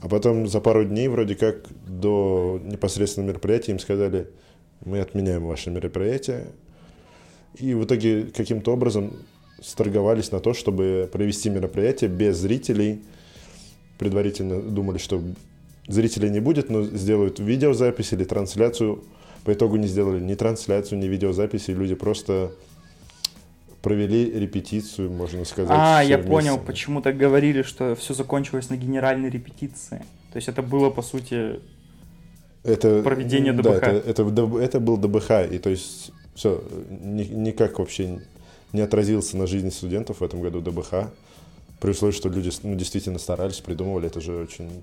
А 0.00 0.08
потом 0.08 0.46
за 0.46 0.60
пару 0.60 0.84
дней, 0.84 1.08
вроде 1.08 1.34
как, 1.34 1.66
до 1.86 2.60
непосредственного 2.62 3.30
мероприятия 3.30 3.72
им 3.72 3.78
сказали, 3.78 4.28
мы 4.84 5.00
отменяем 5.00 5.46
ваше 5.46 5.70
мероприятие. 5.70 6.48
И 7.54 7.72
в 7.74 7.84
итоге 7.84 8.24
каким-то 8.24 8.72
образом 8.72 9.14
сторговались 9.62 10.32
на 10.32 10.40
то, 10.40 10.52
чтобы 10.52 11.08
провести 11.10 11.48
мероприятие 11.48 12.10
без 12.10 12.36
зрителей. 12.36 13.02
Предварительно 13.98 14.60
думали, 14.60 14.98
что 14.98 15.22
зрителей 15.88 16.28
не 16.28 16.40
будет, 16.40 16.68
но 16.68 16.82
сделают 16.84 17.38
видеозапись 17.38 18.12
или 18.12 18.24
трансляцию. 18.24 19.02
По 19.44 19.52
итогу 19.54 19.76
не 19.76 19.86
сделали 19.86 20.20
ни 20.20 20.34
трансляцию, 20.34 20.98
ни 20.98 21.06
видеозаписи. 21.06 21.70
Люди 21.70 21.94
просто 21.94 22.52
провели 23.82 24.30
репетицию, 24.38 25.10
можно 25.10 25.44
сказать. 25.44 25.76
А, 25.78 26.02
я 26.02 26.16
вместе. 26.16 26.30
понял, 26.30 26.58
почему 26.58 27.00
так 27.00 27.16
говорили, 27.16 27.62
что 27.62 27.94
все 27.94 28.14
закончилось 28.14 28.70
на 28.70 28.76
генеральной 28.76 29.30
репетиции. 29.30 30.04
То 30.32 30.36
есть 30.36 30.48
это 30.48 30.62
было, 30.62 30.90
по 30.90 31.02
сути, 31.02 31.60
это, 32.64 33.02
проведение 33.02 33.52
да, 33.52 33.62
ДБХ. 33.62 33.82
это, 33.82 34.10
это, 34.10 34.24
ДБ 34.24 34.56
это 34.56 34.80
был 34.80 34.96
ДБХ, 34.96 35.30
и 35.52 35.58
то 35.58 35.70
есть 35.70 36.10
все, 36.34 36.62
никак 37.00 37.78
вообще 37.78 38.20
не 38.72 38.80
отразился 38.80 39.36
на 39.36 39.46
жизни 39.46 39.70
студентов 39.70 40.20
в 40.20 40.24
этом 40.24 40.42
году 40.42 40.60
ДБХ. 40.60 41.10
При 41.80 41.90
условии, 41.90 42.12
что 42.12 42.28
люди 42.28 42.50
ну, 42.62 42.74
действительно 42.74 43.18
старались, 43.18 43.60
придумывали, 43.60 44.06
это 44.06 44.20
же 44.20 44.36
очень 44.36 44.82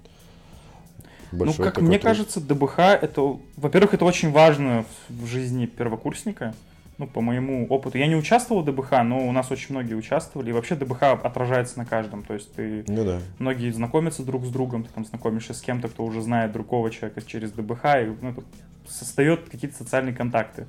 большой 1.31 1.65
ну, 1.65 1.71
как 1.71 1.81
мне 1.81 1.97
труд. 1.97 2.03
кажется, 2.03 2.39
ДБХ 2.39 2.79
это, 2.79 3.38
во-первых, 3.57 3.93
это 3.93 4.05
очень 4.05 4.31
важно 4.31 4.85
в 5.09 5.25
жизни 5.25 5.65
первокурсника. 5.65 6.55
Ну, 7.00 7.07
по 7.07 7.21
моему 7.21 7.65
опыту. 7.67 7.97
Я 7.97 8.07
не 8.07 8.15
участвовал 8.15 8.62
в 8.62 8.65
ДБХ, 8.65 8.91
но 9.03 9.27
у 9.27 9.31
нас 9.31 9.50
очень 9.51 9.73
многие 9.73 9.95
участвовали. 9.95 10.51
И 10.51 10.53
вообще 10.53 10.75
ДБХ 10.75 11.01
отражается 11.23 11.77
на 11.79 11.85
каждом. 11.85 12.23
То 12.23 12.35
есть 12.35 12.53
ты 12.53 12.85
Ну 12.88 13.03
да. 13.03 13.19
многие 13.39 13.71
знакомятся 13.71 14.23
друг 14.23 14.45
с 14.45 14.50
другом, 14.50 14.83
ты 14.83 14.89
там 14.93 15.03
знакомишься 15.05 15.53
с 15.55 15.62
кем-то, 15.62 15.88
кто 15.89 16.05
уже 16.05 16.21
знает 16.21 16.51
другого 16.51 16.91
человека 16.91 17.21
через 17.23 17.51
ДБХ, 17.51 17.83
и 17.85 18.15
ну, 18.21 18.29
это 18.31 18.43
создает 18.88 19.50
какие-то 19.50 19.75
социальные 19.75 20.13
контакты. 20.13 20.63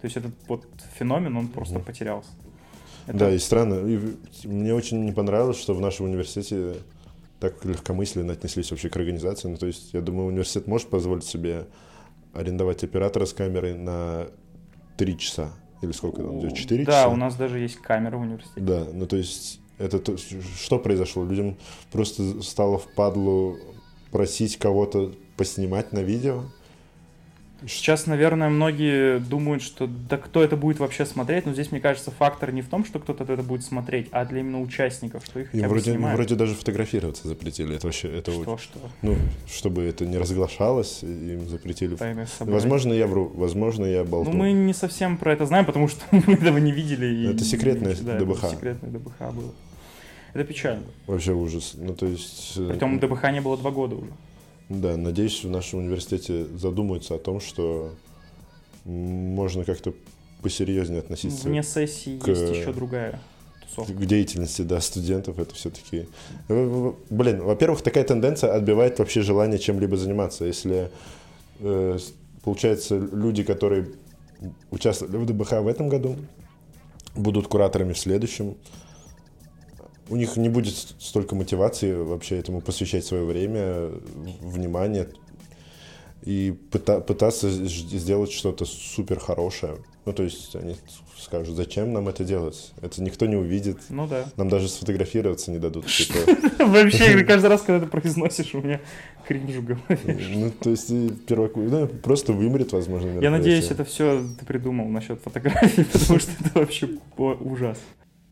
То 0.00 0.04
есть 0.06 0.16
этот 0.18 0.32
вот 0.48 0.66
феномен, 0.98 1.36
он 1.36 1.48
просто 1.48 1.76
Мгм. 1.76 1.84
потерялся. 1.84 2.30
Это- 3.06 3.16
Да, 3.18 3.30
и 3.32 3.38
странно. 3.38 3.86
И 3.86 3.98
мне 4.46 4.74
очень 4.74 5.04
не 5.04 5.12
понравилось, 5.12 5.58
что 5.58 5.74
в 5.74 5.80
нашем 5.80 6.06
университете 6.06 6.74
так 7.38 7.64
легкомысленно 7.64 8.34
отнеслись 8.34 8.70
вообще 8.70 8.90
к 8.90 8.96
организации. 8.96 9.48
Ну, 9.48 9.56
то 9.56 9.66
есть, 9.66 9.94
я 9.94 10.02
думаю, 10.02 10.26
университет 10.28 10.66
может 10.66 10.90
позволить 10.90 11.24
себе 11.24 11.66
арендовать 12.34 12.84
оператора 12.84 13.24
с 13.24 13.32
камерой 13.32 13.74
на 13.74 14.26
три 14.98 15.16
часа. 15.16 15.50
Или 15.82 15.92
сколько 15.92 16.22
там 16.22 16.40
идет? 16.40 16.54
4 16.54 16.84
Да, 16.84 16.92
часа? 16.92 17.08
у 17.08 17.16
нас 17.16 17.34
даже 17.36 17.58
есть 17.58 17.76
камера 17.76 18.16
в 18.18 18.20
университете. 18.22 18.60
Да, 18.60 18.86
ну 18.92 19.06
то 19.06 19.16
есть 19.16 19.60
это 19.78 19.98
то- 19.98 20.16
что 20.16 20.78
произошло? 20.78 21.24
Людям 21.24 21.56
просто 21.90 22.42
стало 22.42 22.78
впадлу 22.78 23.56
просить 24.10 24.56
кого-то 24.58 25.12
поснимать 25.36 25.92
на 25.92 26.00
видео? 26.00 26.42
Сейчас, 27.66 28.06
наверное, 28.06 28.48
многие 28.48 29.18
думают, 29.18 29.62
что 29.62 29.86
да 29.86 30.16
кто 30.16 30.42
это 30.42 30.56
будет 30.56 30.78
вообще 30.78 31.04
смотреть, 31.04 31.44
но 31.46 31.52
здесь, 31.52 31.70
мне 31.72 31.80
кажется, 31.80 32.10
фактор 32.10 32.52
не 32.52 32.62
в 32.62 32.68
том, 32.68 32.84
что 32.86 32.98
кто-то 32.98 33.24
это 33.30 33.42
будет 33.42 33.62
смотреть, 33.64 34.08
а 34.12 34.24
для 34.24 34.40
именно 34.40 34.60
участников, 34.60 35.24
что 35.26 35.40
их 35.40 35.48
И 35.48 35.58
хотя 35.58 35.64
бы 35.64 35.68
вроде, 35.74 35.90
снимают. 35.92 36.16
вроде 36.16 36.34
даже 36.36 36.54
фотографироваться 36.54 37.28
запретили. 37.28 37.76
Это 37.76 37.86
вообще, 37.86 38.08
это 38.08 38.30
Что, 38.32 38.40
очень- 38.54 38.62
что? 38.64 38.78
ну, 39.02 39.16
чтобы 39.46 39.82
это 39.82 40.06
не 40.06 40.16
разглашалось, 40.16 41.02
им 41.02 41.48
запретили. 41.48 41.96
Тайное 41.96 42.26
собрание. 42.26 42.54
Возможно, 42.60 42.92
я 42.94 43.06
вру, 43.06 43.30
возможно, 43.34 43.84
я 43.84 44.04
Ну, 44.04 44.08
болтун. 44.10 44.36
мы 44.36 44.52
не 44.52 44.72
совсем 44.72 45.18
про 45.18 45.32
это 45.34 45.44
знаем, 45.44 45.66
потому 45.66 45.88
что 45.88 46.02
мы 46.12 46.34
этого 46.34 46.56
не 46.58 46.72
видели. 46.72 47.06
и 47.06 47.26
Это 47.34 47.44
секретное 47.44 47.94
да, 48.00 48.16
это 48.16 48.24
ДБХ. 48.24 48.50
секретное 48.52 48.90
ДБХ 48.90 49.18
было. 49.34 49.52
Это 50.32 50.44
печально. 50.44 50.84
Вообще 51.08 51.32
ужас. 51.34 51.72
Ну, 51.76 51.92
то 51.92 52.06
есть... 52.06 52.54
э, 52.56 52.68
Притом 52.70 52.98
ДБХ 53.00 53.32
не 53.32 53.40
было 53.40 53.56
два 53.58 53.70
года 53.72 53.96
уже. 53.96 54.10
Да, 54.70 54.96
надеюсь, 54.96 55.42
в 55.44 55.50
нашем 55.50 55.80
университете 55.80 56.46
задумаются 56.56 57.16
о 57.16 57.18
том, 57.18 57.40
что 57.40 57.92
можно 58.84 59.64
как-то 59.64 59.92
посерьезнее 60.42 61.00
относиться 61.00 61.48
Вне 61.48 61.62
сессии 61.62 62.18
к- 62.18 62.28
есть 62.28 62.54
еще 62.56 62.72
другая 62.72 63.20
тусовка. 63.68 63.92
к 63.92 64.06
деятельности, 64.06 64.62
да, 64.62 64.80
студентов. 64.80 65.38
Это 65.40 65.54
все-таки... 65.56 66.06
Блин, 66.48 67.42
во-первых, 67.42 67.82
такая 67.82 68.04
тенденция 68.04 68.54
отбивает 68.54 68.98
вообще 69.00 69.22
желание 69.22 69.58
чем-либо 69.58 69.96
заниматься. 69.96 70.44
Если, 70.44 70.90
э, 71.58 71.98
получается, 72.44 72.96
люди, 72.96 73.42
которые 73.42 73.88
участвовали 74.70 75.16
в 75.16 75.26
ДБХ 75.26 75.50
в 75.62 75.66
этом 75.66 75.88
году, 75.88 76.16
будут 77.16 77.48
кураторами 77.48 77.92
в 77.92 77.98
следующем, 77.98 78.54
у 80.10 80.16
них 80.16 80.36
не 80.36 80.48
будет 80.48 80.74
столько 80.98 81.34
мотивации 81.34 81.94
вообще 81.94 82.38
этому 82.38 82.60
посвящать 82.60 83.04
свое 83.04 83.24
время, 83.24 83.90
внимание 84.40 85.08
и 86.22 86.54
пыта- 86.70 87.00
пытаться 87.00 87.50
сделать 87.50 88.30
что-то 88.30 88.64
супер 88.66 89.18
хорошее. 89.18 89.78
Ну, 90.04 90.12
то 90.12 90.22
есть 90.22 90.54
они 90.56 90.76
скажут, 91.18 91.56
зачем 91.56 91.92
нам 91.92 92.08
это 92.08 92.24
делать? 92.24 92.72
Это 92.82 93.02
никто 93.02 93.26
не 93.26 93.36
увидит. 93.36 93.78
Ну 93.90 94.06
да. 94.06 94.24
Нам 94.36 94.48
даже 94.48 94.68
сфотографироваться 94.68 95.50
не 95.50 95.58
дадут. 95.58 95.86
типа. 95.86 96.18
Вообще, 96.64 97.22
каждый 97.24 97.46
раз, 97.46 97.62
когда 97.62 97.84
ты 97.84 97.90
произносишь, 97.90 98.54
у 98.54 98.60
меня 98.60 98.80
кринж 99.26 99.54
в 99.56 99.64
голове. 99.64 100.18
Ну, 100.34 100.50
то 100.50 100.70
есть 100.70 100.90
и 100.90 101.10
первоку... 101.10 101.60
ну, 101.60 101.86
просто 101.86 102.32
вымрет, 102.32 102.72
возможно, 102.72 103.20
Я 103.20 103.30
надеюсь, 103.30 103.70
это 103.70 103.84
все 103.84 104.24
ты 104.38 104.44
придумал 104.44 104.88
насчет 104.88 105.20
фотографий, 105.20 105.84
потому 105.92 106.18
что 106.18 106.32
это 106.40 106.58
вообще 106.58 106.88
ужас. 107.16 107.78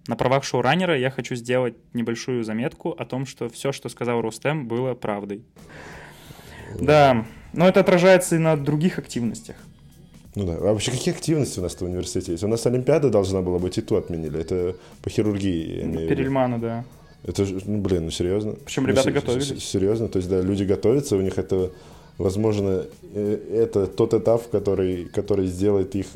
На 0.08 0.16
правах 0.16 0.42
шоураннера 0.42 0.98
я 0.98 1.10
хочу 1.10 1.34
сделать 1.36 1.74
небольшую 1.92 2.42
заметку 2.42 2.90
о 2.98 3.04
том, 3.04 3.26
что 3.26 3.48
все, 3.50 3.72
что 3.72 3.90
сказал 3.90 4.22
Рустем, 4.22 4.66
было 4.66 4.94
правдой. 4.94 5.42
Да, 6.80 7.26
но 7.52 7.68
это 7.68 7.80
отражается 7.80 8.36
и 8.36 8.38
на 8.38 8.56
других 8.56 8.98
активностях. 8.98 9.56
Ну 10.34 10.46
да. 10.46 10.54
А 10.54 10.72
вообще 10.72 10.92
какие 10.92 11.12
активности 11.14 11.58
у 11.58 11.62
нас 11.62 11.74
в 11.74 11.82
университете 11.82 12.32
есть? 12.32 12.44
У 12.44 12.48
нас 12.48 12.64
Олимпиада 12.66 13.10
должна 13.10 13.42
была 13.42 13.58
быть, 13.58 13.76
и 13.76 13.82
ту 13.82 13.96
отменили. 13.96 14.40
Это 14.40 14.76
по 15.02 15.10
хирургии. 15.10 16.06
Перельмана, 16.08 16.58
да. 16.58 16.84
Это 17.24 17.44
же, 17.44 17.60
ну, 17.66 17.78
блин, 17.78 18.06
ну 18.06 18.10
серьезно. 18.10 18.52
Причем 18.64 18.84
Ну, 18.84 18.88
ребята 18.88 19.08
се- 19.08 19.12
готовились. 19.12 19.48
се- 19.48 19.60
Серьезно, 19.60 20.08
то 20.08 20.18
есть, 20.18 20.30
да, 20.30 20.40
люди 20.40 20.62
готовятся, 20.64 21.16
у 21.16 21.20
них 21.20 21.36
это, 21.36 21.70
возможно, 22.16 22.86
э, 23.14 23.38
это 23.66 23.86
тот 23.88 24.14
этап, 24.14 24.48
который, 24.48 25.04
который 25.06 25.46
сделает 25.48 25.94
их 25.96 26.06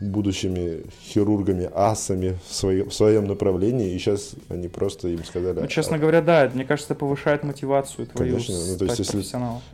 будущими 0.00 0.84
хирургами, 1.02 1.68
асами 1.74 2.38
в, 2.48 2.54
своем- 2.54 2.88
в 2.88 2.94
своем 2.94 3.26
направлении, 3.26 3.92
и 3.92 3.98
сейчас 3.98 4.32
они 4.48 4.68
просто 4.68 5.08
им 5.08 5.22
сказали... 5.24 5.60
Ну, 5.60 5.64
«А, 5.64 5.68
честно 5.68 5.98
говоря, 5.98 6.22
да, 6.22 6.50
мне 6.54 6.64
кажется, 6.64 6.94
повышает 6.94 7.44
мотивацию 7.44 8.06
твою 8.06 8.32
Конечно, 8.32 8.54
ну, 8.54 8.78
то 8.78 8.84
есть 8.86 8.98
если-. 8.98 9.24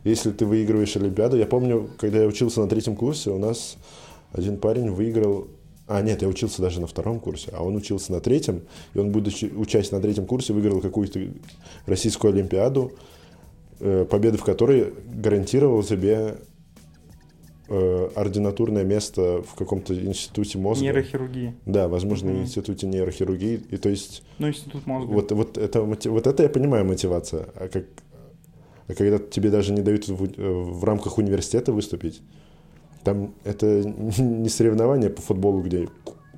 Если 0.05 0.33
ты 0.33 0.45
выигрываешь 0.45 0.97
Олимпиаду, 0.97 1.37
я 1.37 1.47
помню, 1.47 1.89
когда 1.99 2.19
я 2.19 2.27
учился 2.27 2.61
на 2.61 2.69
третьем 2.69 2.97
курсе, 2.97 3.31
у 3.31 3.39
нас 3.39 3.77
один 4.33 4.59
парень 4.59 4.91
выиграл... 4.91 5.47
А, 5.87 6.03
нет, 6.03 6.23
я 6.23 6.29
учился 6.29 6.61
даже 6.61 6.81
на 6.81 6.89
втором 6.89 7.21
курсе, 7.21 7.53
а 7.53 7.63
он 7.63 7.77
учился 7.77 8.11
на 8.11 8.21
третьем, 8.21 8.63
и 8.95 8.99
он, 8.99 9.13
будучи 9.13 9.45
учась 9.45 9.93
на 9.93 10.01
третьем 10.01 10.27
курсе, 10.27 10.53
выиграл 10.53 10.81
какую-то 10.81 11.21
российскую 11.87 12.33
Олимпиаду, 12.33 12.93
э, 13.79 14.05
победа 14.11 14.39
в 14.39 14.43
которой 14.43 14.93
гарантировала 15.07 15.85
тебе 15.85 16.39
э, 17.69 18.09
ординатурное 18.15 18.85
место 18.85 19.43
в 19.43 19.55
каком-то 19.55 19.95
институте 19.95 20.59
мозга. 20.59 20.85
Нейрохирургии. 20.85 21.55
Да, 21.67 21.89
возможно, 21.89 22.31
в 22.31 22.35
Мгм. 22.35 22.43
институте 22.43 22.87
нейрохирургии. 22.87 23.61
И 23.71 23.77
то 23.77 23.89
есть 23.89 24.23
Ну, 24.39 24.49
институт 24.49 24.87
мозга. 24.87 25.11
вот, 25.13 25.33
вот, 25.33 25.59
это, 25.59 25.83
вот 25.83 26.27
это 26.27 26.43
я 26.43 26.49
понимаю 26.49 26.85
мотивация. 26.85 27.47
А, 27.55 27.69
как, 27.69 27.85
а 28.89 28.95
когда 28.95 29.19
тебе 29.19 29.51
даже 29.51 29.73
не 29.73 29.83
дают 29.83 30.09
в, 30.09 30.25
э, 30.25 30.53
в 30.53 30.85
рамках 30.85 31.19
университета 31.19 31.73
выступить, 31.73 32.23
там 33.05 33.35
это 33.45 33.67
не 34.21 34.49
соревнования 34.49 35.11
по 35.11 35.23
футболу, 35.23 35.63
где 35.63 35.89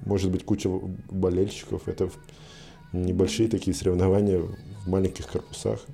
может 0.07 0.31
быть 0.31 0.45
куча 0.45 0.71
болельщиков. 1.11 1.89
Это 1.89 2.09
небольшие 2.93 3.49
такие 3.49 3.75
соревнования 3.75 4.39
в 4.41 4.89
маленьких 4.89 5.27
корпусах. 5.27 5.85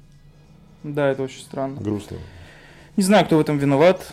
Да, 0.85 1.11
это 1.11 1.23
очень 1.23 1.40
странно. 1.40 1.81
Грустно. 1.81 2.18
Не 2.97 3.03
знаю, 3.03 3.27
кто 3.27 3.37
в 3.37 3.41
этом 3.41 3.59
виноват. 3.59 4.13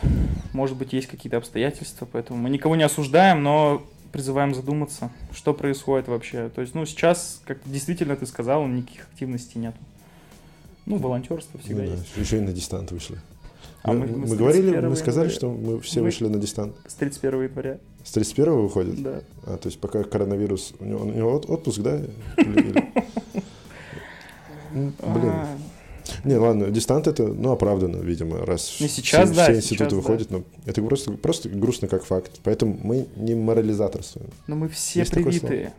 Может 0.53 0.75
быть, 0.77 0.91
есть 0.93 1.07
какие-то 1.07 1.37
обстоятельства, 1.37 2.07
поэтому 2.11 2.39
мы 2.39 2.49
никого 2.49 2.75
не 2.75 2.83
осуждаем, 2.83 3.43
но 3.43 3.83
призываем 4.11 4.53
задуматься, 4.55 5.11
что 5.33 5.53
происходит 5.53 6.07
вообще. 6.07 6.49
То 6.49 6.61
есть, 6.61 6.73
ну, 6.75 6.85
сейчас, 6.85 7.41
как 7.45 7.59
действительно 7.65 8.15
ты 8.15 8.25
сказал, 8.25 8.65
никаких 8.67 9.03
активностей 9.11 9.61
нет. 9.61 9.75
Ну, 10.85 10.97
волонтерство 10.97 11.59
всегда 11.59 11.83
Ну 11.83 11.89
да, 11.89 11.95
есть. 11.95 12.17
еще 12.17 12.37
и 12.37 12.41
на 12.41 12.51
дистант 12.51 12.91
вышли. 12.91 13.17
А 13.83 13.93
мы, 13.93 13.99
мы- 13.99 14.07
мы 14.07 14.27
мы 14.27 14.35
говорили, 14.35 14.61
31 14.71 14.89
мы 14.89 14.95
сказали, 14.95 15.25
января. 15.29 15.37
что 15.37 15.51
мы 15.51 15.79
все 15.81 15.99
Мы- 15.99 16.05
вышли 16.05 16.27
на 16.27 16.37
дистант. 16.39 16.75
С 16.87 16.93
31 16.95 17.43
января. 17.43 17.77
С 18.03 18.11
31 18.11 18.53
выходит? 18.61 19.01
Да. 19.01 19.21
А, 19.45 19.57
то 19.57 19.69
есть 19.69 19.79
пока 19.79 20.03
коронавирус... 20.03 20.73
У 20.79 20.85
него, 20.85 21.03
у 21.03 21.05
него 21.05 21.35
от- 21.35 21.49
отпуск, 21.49 21.79
да? 21.81 22.01
Блин. 24.71 24.91
Не, 26.23 26.35
ладно, 26.35 26.69
дистант 26.69 27.07
это, 27.07 27.27
ну, 27.27 27.51
оправдано, 27.51 27.97
видимо, 27.97 28.45
раз 28.45 28.77
Не 28.79 28.87
сейчас, 28.87 29.29
все, 29.29 29.35
да, 29.35 29.43
все 29.45 29.53
сейчас, 29.53 29.63
институты 29.63 29.89
да. 29.89 29.95
выходят, 29.95 30.31
но 30.31 30.43
это 30.65 30.81
просто, 30.83 31.11
просто 31.13 31.49
грустно 31.49 31.87
как 31.87 32.03
факт. 32.03 32.39
Поэтому 32.43 32.77
мы 32.81 33.07
не 33.15 33.33
морализаторствуем. 33.35 34.29
Но 34.47 34.55
мы 34.55 34.69
все 34.69 34.99
Есть 34.99 35.11
привитые. 35.11 35.73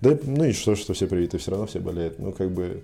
Да, 0.00 0.12
и- 0.12 0.18
ну 0.24 0.44
и 0.44 0.52
что, 0.52 0.76
что 0.76 0.94
все 0.94 1.06
привиты, 1.06 1.38
все 1.38 1.50
равно 1.50 1.66
все 1.66 1.80
болеют. 1.80 2.18
Ну, 2.18 2.32
как 2.32 2.50
бы, 2.50 2.82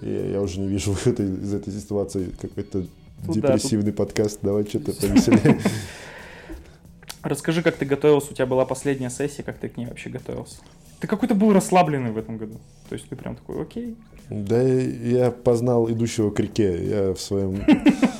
я, 0.00 0.30
я 0.30 0.40
уже 0.40 0.60
не 0.60 0.68
вижу 0.68 0.92
выхода 0.92 1.22
из 1.22 1.52
этой 1.52 1.72
ситуации. 1.72 2.30
Какой-то 2.40 2.86
Тут 3.26 3.40
да, 3.40 3.56
депрессивный 3.56 3.92
подкаст, 3.92 4.38
давай 4.42 4.64
что-то 4.64 4.92
повеселее. 4.92 5.60
Расскажи, 7.22 7.62
как 7.62 7.76
ты 7.76 7.84
готовился, 7.84 8.30
у 8.30 8.34
тебя 8.34 8.46
была 8.46 8.64
последняя 8.64 9.10
сессия, 9.10 9.42
как 9.42 9.58
ты 9.58 9.68
к 9.68 9.76
ней 9.76 9.86
вообще 9.86 10.08
готовился? 10.08 10.58
Ты 11.00 11.06
какой-то 11.06 11.34
был 11.34 11.52
расслабленный 11.52 12.10
в 12.10 12.18
этом 12.18 12.38
году. 12.38 12.58
То 12.88 12.94
есть 12.94 13.08
ты 13.08 13.16
прям 13.16 13.36
такой, 13.36 13.62
окей. 13.62 13.96
Да, 14.30 14.60
я 14.60 15.30
познал 15.30 15.90
идущего 15.90 16.30
к 16.30 16.40
реке. 16.40 16.88
Я 16.88 17.14
в 17.14 17.20
своем 17.20 17.62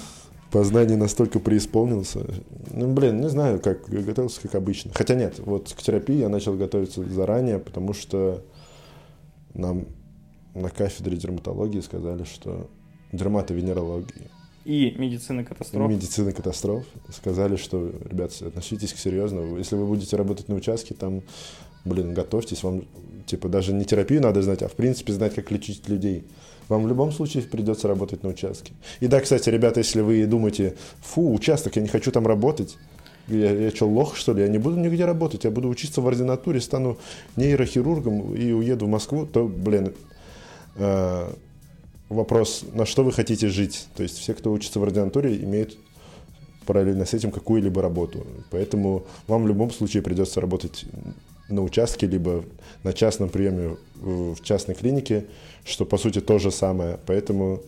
познании 0.50 0.94
настолько 0.94 1.40
преисполнился. 1.40 2.24
Ну, 2.70 2.92
блин, 2.92 3.20
не 3.20 3.28
знаю, 3.28 3.60
как 3.60 3.88
готовился, 3.88 4.40
как 4.40 4.54
обычно. 4.54 4.92
Хотя 4.94 5.14
нет, 5.14 5.38
вот 5.38 5.74
к 5.76 5.82
терапии 5.82 6.16
я 6.16 6.28
начал 6.28 6.54
готовиться 6.54 7.02
заранее, 7.04 7.58
потому 7.58 7.92
что 7.92 8.42
нам 9.54 9.86
на 10.54 10.70
кафедре 10.70 11.16
дерматологии 11.16 11.80
сказали, 11.80 12.24
что 12.24 12.70
дерматовенерологии 13.12 14.30
И 14.64 14.94
медицина 14.98 15.44
катастроф. 15.44 15.90
медицины 15.90 16.32
катастроф 16.32 16.84
сказали, 17.10 17.56
что, 17.56 17.92
ребят, 18.08 18.32
относитесь 18.40 18.92
к 18.92 18.98
серьезно. 18.98 19.56
Если 19.56 19.76
вы 19.76 19.86
будете 19.86 20.16
работать 20.16 20.48
на 20.48 20.54
участке, 20.54 20.94
там, 20.94 21.22
блин, 21.84 22.14
готовьтесь, 22.14 22.62
вам, 22.62 22.84
типа, 23.26 23.48
даже 23.48 23.72
не 23.72 23.84
терапию 23.84 24.22
надо 24.22 24.42
знать, 24.42 24.62
а, 24.62 24.68
в 24.68 24.72
принципе, 24.72 25.12
знать, 25.12 25.34
как 25.34 25.50
лечить 25.50 25.88
людей. 25.88 26.24
Вам 26.68 26.84
в 26.84 26.88
любом 26.88 27.12
случае 27.12 27.42
придется 27.44 27.88
работать 27.88 28.22
на 28.22 28.28
участке. 28.28 28.72
И 29.00 29.06
да, 29.06 29.20
кстати, 29.20 29.48
ребята, 29.48 29.80
если 29.80 30.02
вы 30.02 30.26
думаете, 30.26 30.74
фу, 31.00 31.32
участок, 31.32 31.76
я 31.76 31.82
не 31.82 31.88
хочу 31.88 32.12
там 32.12 32.26
работать, 32.26 32.76
я, 33.28 33.52
я 33.52 33.70
что, 33.70 33.86
лох, 33.86 34.16
что 34.16 34.32
ли? 34.32 34.42
Я 34.42 34.48
не 34.48 34.58
буду 34.58 34.76
нигде 34.76 35.04
работать, 35.04 35.44
я 35.44 35.50
буду 35.50 35.68
учиться 35.68 36.00
в 36.00 36.08
ординатуре, 36.08 36.60
стану 36.60 36.98
нейрохирургом 37.36 38.34
и 38.34 38.52
уеду 38.52 38.86
в 38.86 38.88
Москву, 38.88 39.26
то, 39.26 39.46
блин, 39.46 39.94
э, 40.76 41.30
вопрос, 42.08 42.64
на 42.72 42.86
что 42.86 43.04
вы 43.04 43.12
хотите 43.12 43.48
жить. 43.48 43.86
То 43.96 44.02
есть 44.02 44.18
все, 44.18 44.34
кто 44.34 44.52
учится 44.52 44.80
в 44.80 44.82
ординатуре, 44.82 45.36
имеют 45.36 45.76
параллельно 46.66 47.04
с 47.04 47.14
этим 47.14 47.30
какую-либо 47.30 47.82
работу. 47.82 48.26
Поэтому 48.50 49.06
вам 49.26 49.44
в 49.44 49.48
любом 49.48 49.70
случае 49.70 50.02
придется 50.02 50.40
работать 50.40 50.84
на 51.48 51.62
участке, 51.62 52.06
либо 52.06 52.44
на 52.82 52.92
частном 52.92 53.28
приеме 53.28 53.76
в 53.96 54.42
частной 54.42 54.74
клинике, 54.74 55.26
что 55.64 55.84
по 55.84 55.98
сути 55.98 56.20
то 56.20 56.38
же 56.38 56.50
самое. 56.50 56.98
Поэтому 57.06 57.62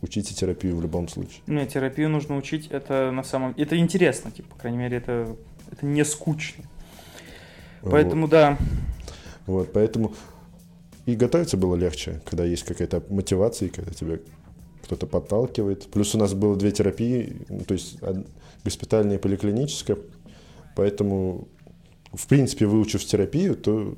учите 0.00 0.34
терапию 0.34 0.76
в 0.76 0.82
любом 0.82 1.08
случае. 1.08 1.42
Нет, 1.46 1.68
терапию 1.68 2.08
нужно 2.08 2.36
учить, 2.36 2.68
это 2.70 3.10
на 3.12 3.22
самом... 3.22 3.54
Это 3.56 3.76
интересно, 3.76 4.30
типа, 4.30 4.54
по 4.54 4.60
крайней 4.60 4.78
мере, 4.78 4.96
это, 4.96 5.36
это 5.70 5.86
не 5.86 6.04
скучно. 6.04 6.64
Поэтому, 7.82 8.28
да, 8.28 8.58
Вот, 9.46 9.72
поэтому 9.72 10.14
и 11.06 11.16
готовиться 11.16 11.56
было 11.56 11.74
легче, 11.74 12.20
когда 12.24 12.44
есть 12.44 12.62
какая-то 12.64 13.02
мотивация, 13.08 13.68
когда 13.68 13.92
тебя 13.92 14.18
кто-то 14.84 15.06
подталкивает. 15.06 15.90
Плюс 15.90 16.14
у 16.14 16.18
нас 16.18 16.32
было 16.34 16.56
две 16.56 16.70
терапии, 16.70 17.36
ну, 17.48 17.60
то 17.60 17.74
есть 17.74 17.98
госпитальная 18.64 19.16
и 19.16 19.18
поликлиническая, 19.18 19.96
поэтому, 20.76 21.48
в 22.12 22.26
принципе, 22.26 22.66
выучив 22.66 23.04
терапию, 23.04 23.56
то 23.56 23.94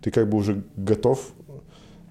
ты 0.00 0.10
как 0.10 0.28
бы 0.28 0.36
уже 0.38 0.64
готов 0.76 1.32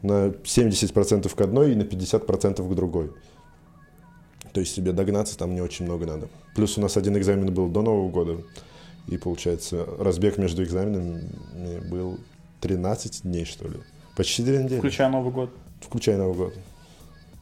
на 0.02 0.30
70% 0.30 1.34
к 1.34 1.42
одной 1.42 1.72
и 1.74 1.76
на 1.76 1.84
50% 1.84 2.72
к 2.72 2.76
другой. 2.76 3.12
То 4.52 4.60
есть 4.60 4.76
тебе 4.76 4.92
догнаться 4.92 5.38
там 5.38 5.56
не 5.56 5.62
очень 5.62 5.86
много 5.86 6.06
надо. 6.06 6.28
Плюс 6.56 6.78
у 6.78 6.82
нас 6.82 6.98
один 6.98 7.18
экзамен 7.18 7.54
был 7.54 7.68
до 7.70 7.82
Нового 7.82 8.10
года, 8.10 8.38
и 9.08 9.18
получается 9.18 9.86
разбег 10.00 10.38
между 10.38 10.64
экзаменами 10.64 11.88
был 11.90 12.20
13 12.62 13.24
дней, 13.24 13.46
что 13.46 13.68
ли. 13.68 13.78
Почти 14.16 14.44
две 14.44 14.64
недели. 14.64 14.78
включая 14.80 15.10
Новый 15.10 15.32
год. 15.34 15.50
Включая 15.82 16.18
Новый 16.18 16.36
год. 16.36 16.54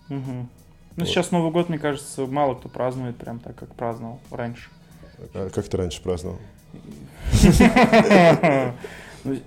Мгм. 0.09 0.49
Ну, 0.95 1.03
Вот. 1.03 1.07
сейчас 1.07 1.31
Новый 1.31 1.51
год, 1.51 1.69
мне 1.69 1.79
кажется, 1.79 2.25
мало 2.25 2.55
кто 2.55 2.69
празднует 2.69 3.17
прям 3.17 3.39
так, 3.39 3.55
как 3.55 3.73
праздновал 3.75 4.19
раньше. 4.29 4.69
А 5.33 5.49
как 5.49 5.67
ты 5.67 5.77
раньше 5.77 6.01
праздновал? 6.01 6.39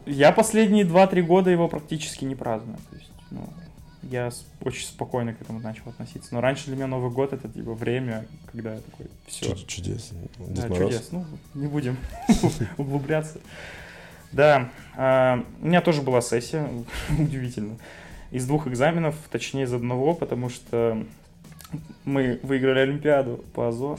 Я 0.06 0.32
последние 0.32 0.84
2-3 0.84 1.22
года 1.22 1.50
его 1.50 1.68
практически 1.68 2.24
не 2.24 2.34
праздную. 2.37 2.78
То 2.90 2.96
есть, 2.96 3.10
ну, 3.30 3.48
я 4.02 4.30
очень 4.62 4.87
спокойно 4.87 5.34
к 5.34 5.40
этому 5.42 5.58
начал 5.60 5.88
относиться. 5.88 6.32
Но 6.34 6.40
раньше 6.40 6.66
для 6.66 6.76
меня 6.76 6.87
Новый 6.87 7.10
год 7.10 7.32
это 7.32 7.48
типа 7.48 7.74
время, 7.74 8.26
когда 8.52 8.74
я 8.74 8.80
такой, 8.80 9.06
все, 9.26 9.54
Чу- 9.56 9.66
Чудесно. 9.66 10.18
Дед 10.38 10.54
Да, 10.54 10.68
Мороз. 10.68 10.92
чудес. 10.92 11.08
Ну, 11.10 11.24
не 11.54 11.66
будем 11.66 11.96
углубляться. 12.78 13.40
Да, 14.30 14.68
а, 14.96 15.44
у 15.60 15.66
меня 15.66 15.80
тоже 15.80 16.02
была 16.02 16.20
сессия, 16.20 16.68
удивительно. 17.18 17.76
Из 18.30 18.46
двух 18.46 18.66
экзаменов, 18.66 19.14
точнее 19.30 19.64
из 19.64 19.72
одного, 19.72 20.14
потому 20.14 20.48
что 20.50 21.04
мы 22.04 22.38
выиграли 22.42 22.80
Олимпиаду 22.80 23.44
по 23.54 23.68
АЗО. 23.68 23.98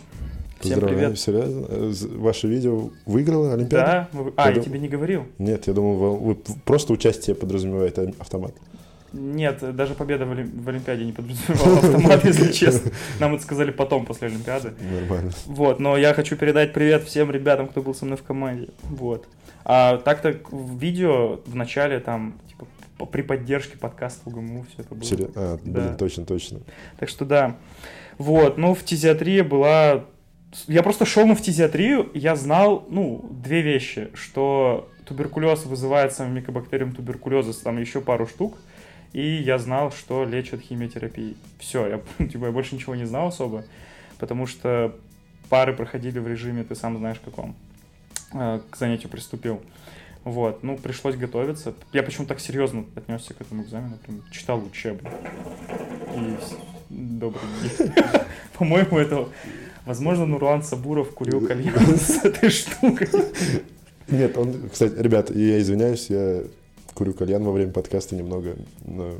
Всем 0.65 0.79
Поздравляю, 0.79 1.07
привет. 1.09 1.19
серьезно? 1.19 1.65
Э, 1.69 1.93
Ваше 2.17 2.47
видео 2.47 2.89
выиграло 3.05 3.53
Олимпиаду? 3.53 4.07
Да, 4.13 4.31
а, 4.37 4.49
я 4.49 4.55
дум- 4.55 4.63
тебе 4.63 4.79
не 4.79 4.87
говорил. 4.87 5.25
Нет, 5.37 5.67
я 5.67 5.73
думал, 5.73 6.15
вы, 6.17 6.35
просто 6.65 6.93
участие 6.93 7.35
подразумевает 7.35 7.97
автомат. 8.19 8.53
Нет, 9.13 9.75
даже 9.75 9.93
победа 9.93 10.25
в, 10.25 10.31
Олим- 10.33 10.61
в 10.61 10.67
Олимпиаде 10.67 11.05
не 11.05 11.13
подразумевала 11.13 11.77
автомат, 11.83 12.25
если 12.25 12.51
честно. 12.51 12.91
Нам 13.19 13.35
это 13.35 13.43
сказали 13.43 13.71
потом, 13.71 14.05
после 14.05 14.27
Олимпиады. 14.27 14.73
Нормально. 14.91 15.31
Вот, 15.45 15.79
но 15.79 15.95
я 15.97 16.13
хочу 16.13 16.35
передать 16.35 16.73
привет 16.73 17.03
всем 17.03 17.31
ребятам, 17.31 17.67
кто 17.67 17.81
был 17.81 17.93
со 17.95 18.03
мной 18.05 18.17
в 18.17 18.23
команде. 18.23 18.69
Вот. 18.83 19.25
А 19.63 19.97
так-то 19.97 20.35
в 20.51 20.77
видео 20.79 21.39
в 21.45 21.55
начале 21.55 21.99
там, 22.01 22.35
типа, 22.49 23.05
при 23.05 23.21
поддержке 23.21 23.77
подкаста 23.77 24.21
УГМУ 24.29 24.65
все 24.73 24.81
это 24.81 24.93
было. 24.95 25.03
Серьё- 25.03 25.31
А, 25.35 25.57
Да. 25.63 25.71
блин, 25.81 25.97
точно, 25.97 26.25
точно. 26.25 26.59
Так 26.99 27.07
что 27.09 27.23
да. 27.23 27.55
Вот, 28.17 28.57
ну, 28.57 28.73
фтизиатрия 28.73 29.43
была... 29.43 30.05
Я 30.67 30.83
просто 30.83 31.05
шел 31.05 31.25
на 31.27 31.35
фтизиатрию, 31.35 32.09
я 32.13 32.35
знал, 32.35 32.85
ну, 32.89 33.29
две 33.31 33.61
вещи, 33.61 34.09
что 34.13 34.89
туберкулез 35.05 35.65
вызывается 35.65 36.25
микобактерием 36.25 36.93
туберкулеза, 36.93 37.53
там 37.63 37.79
еще 37.79 38.01
пару 38.01 38.27
штук, 38.27 38.57
и 39.13 39.21
я 39.21 39.57
знал, 39.57 39.91
что 39.91 40.25
лечат 40.25 40.61
химиотерапией. 40.61 41.37
Все, 41.59 41.87
я, 41.87 42.25
типа, 42.25 42.45
я 42.45 42.51
больше 42.51 42.75
ничего 42.75 42.95
не 42.95 43.05
знал 43.05 43.27
особо, 43.27 43.65
потому 44.17 44.47
что 44.47 44.95
пары 45.49 45.73
проходили 45.73 46.19
в 46.19 46.27
режиме, 46.27 46.63
ты 46.63 46.75
сам 46.75 46.97
знаешь 46.97 47.19
каком, 47.23 47.55
э, 48.33 48.59
к 48.69 48.75
занятию 48.75 49.09
приступил. 49.09 49.61
Вот, 50.23 50.63
ну, 50.63 50.75
пришлось 50.75 51.15
готовиться. 51.15 51.75
Я 51.93 52.01
почему 52.01 52.25
так 52.25 52.39
серьезно 52.39 52.85
отнесся 52.95 53.35
к 53.35 53.41
этому 53.41 53.61
экзамену, 53.61 53.97
прям 53.97 54.23
читал 54.31 54.63
учебник. 54.63 55.11
И 56.15 56.35
добрый 56.89 57.43
день. 57.61 57.93
По-моему, 58.57 58.97
это, 58.97 59.29
возможно, 59.85 60.25
Нурлан 60.25 60.63
Сабуров 60.63 61.13
курил 61.13 61.45
кальян 61.45 61.97
с 61.97 62.09
этой 62.23 62.49
штукой. 62.49 63.09
Нет, 64.07 64.37
он, 64.37 64.69
кстати, 64.71 64.93
ребят, 64.97 65.31
я 65.35 65.59
извиняюсь, 65.59 66.09
я 66.09 66.43
курю 66.93 67.13
кальян 67.13 67.43
во 67.43 67.51
время 67.51 67.71
подкаста 67.71 68.15
немного, 68.15 68.55
но... 68.85 69.15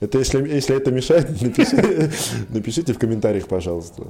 Это 0.00 0.18
если, 0.18 0.46
если 0.48 0.76
это 0.76 0.92
мешает, 0.92 1.28
напиши- 1.42 2.12
напишите 2.50 2.92
в 2.92 2.98
комментариях, 2.98 3.48
пожалуйста. 3.48 4.06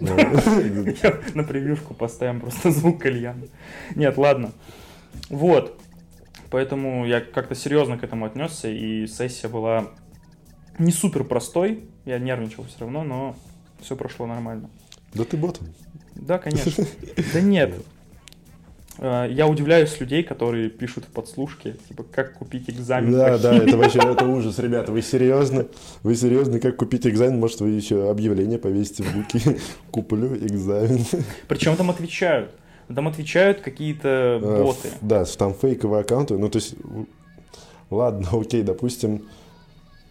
На 0.00 1.44
превьюшку 1.44 1.92
поставим 1.92 2.40
просто 2.40 2.70
звук 2.70 3.02
кальяна. 3.02 3.42
Нет, 3.94 4.16
ладно. 4.16 4.52
Вот. 5.28 5.78
Поэтому 6.48 7.06
я 7.06 7.20
как-то 7.20 7.54
серьезно 7.54 7.98
к 7.98 8.02
этому 8.02 8.24
отнесся, 8.24 8.68
и 8.68 9.06
сессия 9.06 9.48
была 9.48 9.88
не 10.78 10.90
супер 10.90 11.24
простой. 11.24 11.84
Я 12.06 12.18
нервничал 12.18 12.64
все 12.64 12.80
равно, 12.80 13.04
но 13.04 13.36
все 13.82 13.96
прошло 13.96 14.26
нормально. 14.26 14.70
Да 15.14 15.24
ты 15.24 15.36
ботан. 15.36 15.66
Да, 16.14 16.38
конечно. 16.38 16.84
Да 17.34 17.40
нет. 17.40 17.74
Э, 18.98 19.26
Я 19.30 19.46
удивляюсь 19.46 19.98
людей, 20.00 20.22
которые 20.22 20.68
пишут 20.70 21.04
в 21.04 21.08
подслушке, 21.08 21.76
типа, 21.88 22.04
как 22.04 22.34
купить 22.34 22.68
экзамен 22.68 23.12
Да, 23.12 23.38
да, 23.38 23.56
это 23.56 23.76
вообще 23.78 23.98
это 23.98 24.26
ужас, 24.26 24.58
ребята. 24.58 24.92
Вы 24.92 25.02
серьезно? 25.02 25.66
Вы 26.02 26.14
серьезно, 26.16 26.60
как 26.60 26.76
купить 26.76 27.06
экзамен? 27.06 27.38
Может, 27.40 27.60
вы 27.60 27.70
еще 27.70 28.10
объявление 28.10 28.58
повесите 28.58 29.02
в 29.02 29.14
буке? 29.14 29.58
Куплю 29.90 30.36
экзамен. 30.36 31.04
Причем 31.48 31.76
там 31.76 31.90
отвечают. 31.90 32.50
Там 32.94 33.06
отвечают 33.06 33.60
какие-то 33.60 34.40
А, 34.42 34.62
боты. 34.64 34.88
Да, 35.00 35.24
там 35.24 35.54
фейковые 35.54 36.00
аккаунты. 36.00 36.36
Ну, 36.36 36.48
то 36.48 36.56
есть, 36.56 36.74
ладно, 37.88 38.28
окей, 38.32 38.62
допустим, 38.62 39.28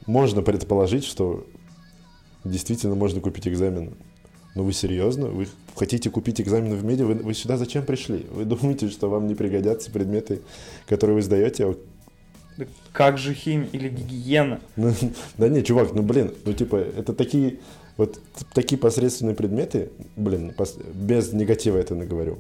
можно 0.05 0.41
предположить, 0.41 1.03
что 1.03 1.45
действительно 2.43 2.95
можно 2.95 3.19
купить 3.21 3.47
экзамен. 3.47 3.93
Но 4.55 4.63
вы 4.63 4.73
серьезно? 4.73 5.27
Вы 5.27 5.47
хотите 5.75 6.09
купить 6.09 6.41
экзамен 6.41 6.75
в 6.75 6.83
меди? 6.83 7.03
Вы, 7.03 7.15
вы 7.15 7.33
сюда 7.33 7.57
зачем 7.57 7.85
пришли? 7.85 8.25
Вы 8.31 8.45
думаете, 8.45 8.89
что 8.89 9.09
вам 9.09 9.27
не 9.27 9.35
пригодятся 9.35 9.91
предметы, 9.91 10.41
которые 10.87 11.15
вы 11.15 11.21
сдаете? 11.21 11.65
А 11.65 11.75
Да 12.57 12.65
Как 12.91 13.17
же 13.17 13.33
химия 13.33 13.69
или 13.71 13.89
гигиена? 13.89 14.59
Ну, 14.75 14.91
да 15.37 15.49
не, 15.49 15.63
чувак, 15.63 15.93
ну 15.93 16.01
блин, 16.01 16.33
ну 16.45 16.53
типа, 16.53 16.77
это 16.77 17.13
такие, 17.13 17.59
вот 17.95 18.19
такие 18.53 18.79
посредственные 18.79 19.35
предметы, 19.35 19.91
блин, 20.15 20.53
пос- 20.57 20.81
без 20.93 21.31
негатива 21.31 21.77
это 21.77 21.95
говорю. 21.95 22.39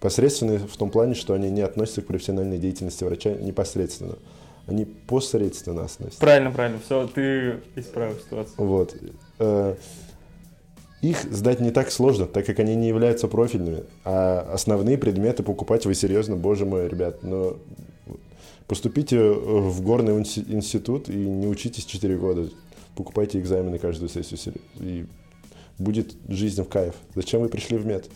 Посредственные 0.00 0.60
в 0.60 0.76
том 0.76 0.90
плане, 0.90 1.14
что 1.14 1.34
они 1.34 1.50
не 1.50 1.62
относятся 1.62 2.02
к 2.02 2.06
профессиональной 2.06 2.58
деятельности 2.58 3.02
врача 3.02 3.34
непосредственно. 3.34 4.14
Они 4.68 4.84
посредственно 4.84 5.84
относятся. 5.84 6.20
Правильно, 6.20 6.50
правильно. 6.50 6.78
Все, 6.84 7.06
ты 7.06 7.60
исправил 7.74 8.16
ситуацию. 8.16 8.54
Вот. 8.58 8.94
Э, 9.38 9.74
Их 11.00 11.22
сдать 11.22 11.60
не 11.60 11.70
так 11.70 11.90
сложно, 11.90 12.26
так 12.26 12.44
как 12.44 12.58
они 12.58 12.76
не 12.76 12.88
являются 12.88 13.28
профильными. 13.28 13.84
А 14.04 14.46
основные 14.52 14.98
предметы 14.98 15.42
покупать 15.42 15.86
вы 15.86 15.94
серьезно, 15.94 16.36
боже 16.36 16.66
мой, 16.66 16.86
ребят. 16.86 17.22
Но 17.22 17.56
поступите 18.66 19.18
в 19.18 19.80
горный 19.80 20.14
институт 20.18 21.08
и 21.08 21.16
не 21.16 21.46
учитесь 21.46 21.86
4 21.86 22.16
года. 22.18 22.50
Покупайте 22.94 23.38
экзамены 23.38 23.78
каждую 23.78 24.10
сессию, 24.10 24.54
и 24.80 25.06
будет 25.78 26.14
жизнь 26.28 26.62
в 26.62 26.68
кайф. 26.68 26.94
Зачем 27.14 27.40
вы 27.40 27.48
пришли 27.48 27.78
в 27.78 27.86
мед? 27.86 28.10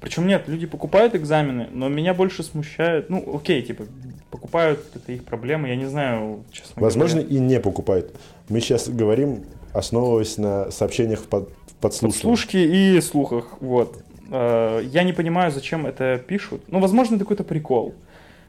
Причем 0.00 0.26
нет, 0.26 0.44
люди 0.48 0.66
покупают 0.66 1.14
экзамены, 1.14 1.68
но 1.72 1.88
меня 1.88 2.14
больше 2.14 2.42
смущает, 2.42 3.10
ну, 3.10 3.36
окей, 3.36 3.62
типа, 3.62 3.84
покупают, 4.30 4.80
это 4.94 5.12
их 5.12 5.24
проблема, 5.24 5.68
я 5.68 5.76
не 5.76 5.86
знаю, 5.86 6.44
честно 6.50 6.82
Возможно, 6.82 7.20
говоря. 7.20 7.36
и 7.36 7.40
не 7.40 7.60
покупают. 7.60 8.14
Мы 8.48 8.60
сейчас 8.60 8.88
говорим, 8.88 9.44
основываясь 9.72 10.38
на 10.38 10.70
сообщениях 10.70 11.20
в 11.20 11.26
под- 11.28 11.48
в 11.66 11.74
подслушивании. 11.80 12.12
Подслушки 12.12 12.56
и 12.56 13.00
слухах, 13.00 13.56
вот. 13.60 13.98
Э, 14.30 14.82
Я 14.90 15.02
не 15.04 15.12
понимаю, 15.12 15.50
зачем 15.52 15.86
это 15.86 16.18
пишут. 16.26 16.62
Ну, 16.68 16.80
возможно, 16.80 17.16
это 17.16 17.24
какой-то 17.24 17.44
прикол. 17.44 17.94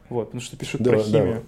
Вот, 0.08 0.26
потому 0.26 0.40
что 0.40 0.56
пишут 0.56 0.80
Да, 0.82 0.90
про 0.90 0.98
да. 0.98 1.04
химию. 1.04 1.42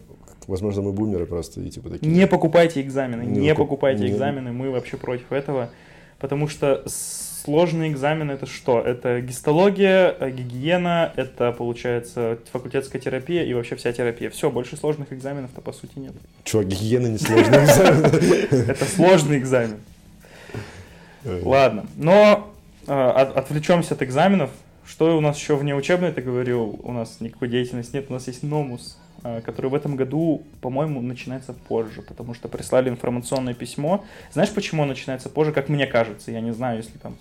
Возможно, 0.46 0.82
мы 0.82 0.92
бумеры 0.92 1.26
просто 1.26 1.60
и 1.60 1.68
типа 1.70 1.90
такие. 1.90 2.06
Не 2.12 2.26
покупайте 2.26 2.80
экзамены, 2.80 3.22
Не 3.22 3.40
не, 3.40 3.50
выкуп- 3.52 3.56
покупайте 3.56 4.04
не- 4.04 4.10
экзамены, 4.10 4.52
мы 4.52 4.70
вообще 4.70 4.96
против 4.96 5.32
этого. 5.32 5.70
Потому 6.18 6.48
что 6.48 6.82
сложные 7.46 7.92
экзамены 7.92 8.32
это 8.32 8.46
что? 8.46 8.80
Это 8.80 9.20
гистология, 9.20 10.16
э, 10.18 10.30
гигиена, 10.30 11.12
это 11.14 11.52
получается 11.52 12.38
факультетская 12.50 13.00
терапия 13.00 13.44
и 13.44 13.54
вообще 13.54 13.76
вся 13.76 13.92
терапия. 13.92 14.30
Все, 14.30 14.50
больше 14.50 14.76
сложных 14.76 15.12
экзаменов-то 15.12 15.60
по 15.60 15.72
сути 15.72 15.92
нет. 15.96 16.12
Чувак, 16.42 16.66
гигиена 16.66 17.06
несложный 17.06 17.64
экзамен. 17.64 18.04
Это 18.68 18.84
сложный 18.84 19.38
экзамен. 19.38 19.78
Ладно, 21.24 21.86
но 21.96 22.52
э, 22.88 22.92
от- 22.92 23.36
отвлечемся 23.36 23.94
от 23.94 24.02
экзаменов. 24.02 24.50
Что 24.84 25.16
у 25.16 25.20
нас 25.20 25.36
еще 25.38 25.56
вне 25.56 25.74
учебной, 25.74 26.12
ты 26.12 26.22
говорил, 26.22 26.78
у 26.82 26.92
нас 26.92 27.20
никакой 27.20 27.48
деятельности 27.48 27.96
нет, 27.96 28.06
у 28.08 28.12
нас 28.12 28.26
есть 28.28 28.42
Номус, 28.44 28.98
э, 29.24 29.40
который 29.44 29.68
в 29.70 29.74
этом 29.74 29.94
году, 29.96 30.42
по-моему, 30.60 31.00
начинается 31.00 31.52
позже, 31.52 32.02
потому 32.02 32.34
что 32.34 32.48
прислали 32.48 32.88
информационное 32.88 33.54
письмо. 33.54 34.04
Знаешь, 34.32 34.50
почему 34.50 34.82
он 34.82 34.88
начинается 34.88 35.28
позже, 35.28 35.52
как 35.52 35.68
мне 35.68 35.86
кажется? 35.86 36.30
Я 36.32 36.40
не 36.40 36.52
знаю, 36.52 36.78
если 36.78 36.98
там 36.98 37.16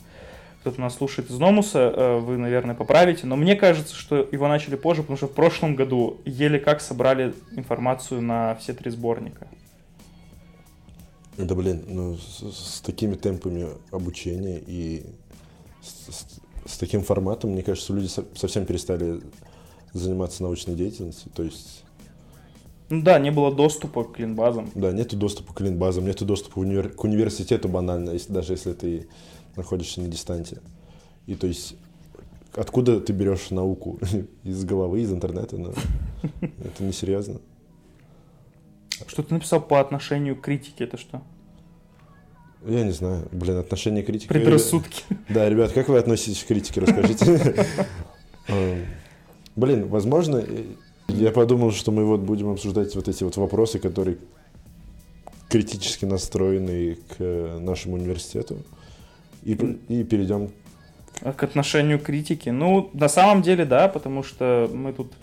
кто-то 0.66 0.82
нас 0.82 0.96
слушает 0.96 1.30
из 1.30 1.38
Номуса, 1.38 1.94
э, 1.96 2.20
вы, 2.20 2.38
наверное, 2.38 2.74
поправите, 2.74 3.28
но 3.28 3.36
мне 3.36 3.56
кажется, 3.56 3.94
что 3.96 4.16
его 4.32 4.48
начали 4.48 4.76
позже, 4.76 5.04
потому 5.04 5.16
что 5.18 5.28
в 5.28 5.32
прошлом 5.32 5.76
году 5.76 6.18
еле 6.26 6.58
как 6.58 6.82
собрали 6.82 7.36
информацию 7.56 8.20
на 8.24 8.56
все 8.56 8.74
три 8.74 8.90
сборника. 8.90 9.48
Да 11.38 11.54
блин, 11.54 11.84
ну 11.88 12.18
с, 12.18 12.78
с 12.78 12.82
такими 12.82 13.14
темпами 13.14 13.68
обучения 13.92 14.60
и 14.66 15.06
с, 15.84 16.16
с- 16.16 16.40
с 16.66 16.78
таким 16.80 17.04
форматом, 17.04 17.52
мне 17.52 17.62
кажется, 17.62 17.94
люди 17.94 18.08
со- 18.08 18.26
совсем 18.36 18.66
перестали 18.66 19.22
заниматься 19.94 20.42
научной 20.42 20.74
деятельностью. 20.74 21.32
То 21.36 21.44
есть, 21.44 21.84
Ну 22.90 23.04
да, 23.04 23.20
не 23.20 23.30
было 23.30 23.54
доступа 23.54 24.04
к 24.04 24.14
клинбазам. 24.14 24.72
да, 24.74 24.92
нету 24.92 25.16
доступа 25.16 25.54
к 25.54 25.62
линбазам, 25.62 26.06
нету 26.06 26.26
доступа 26.26 26.58
универ- 26.58 26.90
к 26.90 27.04
университету 27.04 27.70
банально, 27.70 28.10
если- 28.12 28.34
даже 28.34 28.54
если 28.54 28.74
ты 28.74 29.08
находишься 29.58 30.02
на 30.02 30.08
дистанте. 30.08 30.62
И 31.28 31.36
то 31.36 31.48
есть, 31.48 31.76
откуда 32.54 33.00
ты 33.00 33.14
берешь 33.14 33.50
науку? 33.50 34.00
Из 34.44 34.64
головы, 34.64 35.02
из 35.02 35.12
интернета? 35.12 35.58
Ну, 35.58 35.74
это 36.42 36.84
несерьезно. 36.84 37.40
Что 39.08 39.24
ты 39.24 39.34
написал 39.34 39.62
по 39.62 39.80
отношению 39.80 40.36
к 40.36 40.42
критике, 40.42 40.86
это 40.86 40.98
что? 40.98 41.22
Я 42.66 42.84
не 42.84 42.92
знаю, 42.92 43.28
блин, 43.32 43.58
отношение 43.58 44.04
критики. 44.04 44.30
Предрассудки. 44.30 45.04
Да, 45.30 45.50
ребят, 45.50 45.72
как 45.72 45.90
вы 45.90 45.98
относитесь 45.98 46.44
к 46.44 46.48
критике, 46.48 46.82
расскажите. 46.82 47.68
Эм, 48.48 48.86
Блин, 49.56 49.88
возможно, 49.88 50.44
э, 50.46 50.64
я 51.08 51.32
подумал, 51.32 51.72
что 51.72 51.92
мы 51.92 52.06
вот 52.06 52.22
будем 52.22 52.50
обсуждать 52.50 52.94
вот 52.96 53.08
эти 53.08 53.24
вот 53.24 53.38
вопросы, 53.38 53.80
которые 53.80 54.18
критически 55.50 56.04
настроены 56.06 56.96
к 56.96 57.16
э, 57.20 57.58
нашему 57.60 57.96
университету. 57.96 58.58
И, 59.46 59.54
и 59.90 60.04
перейдем 60.04 60.50
А 61.22 61.32
К 61.32 61.44
отношению 61.44 62.00
критики. 62.00 62.50
Ну, 62.50 62.90
на 62.94 63.08
самом 63.08 63.44
деле, 63.44 63.64
да, 63.64 63.88
потому 63.88 64.24
что 64.24 64.70
мы 64.74 64.92
тут, 64.92 65.14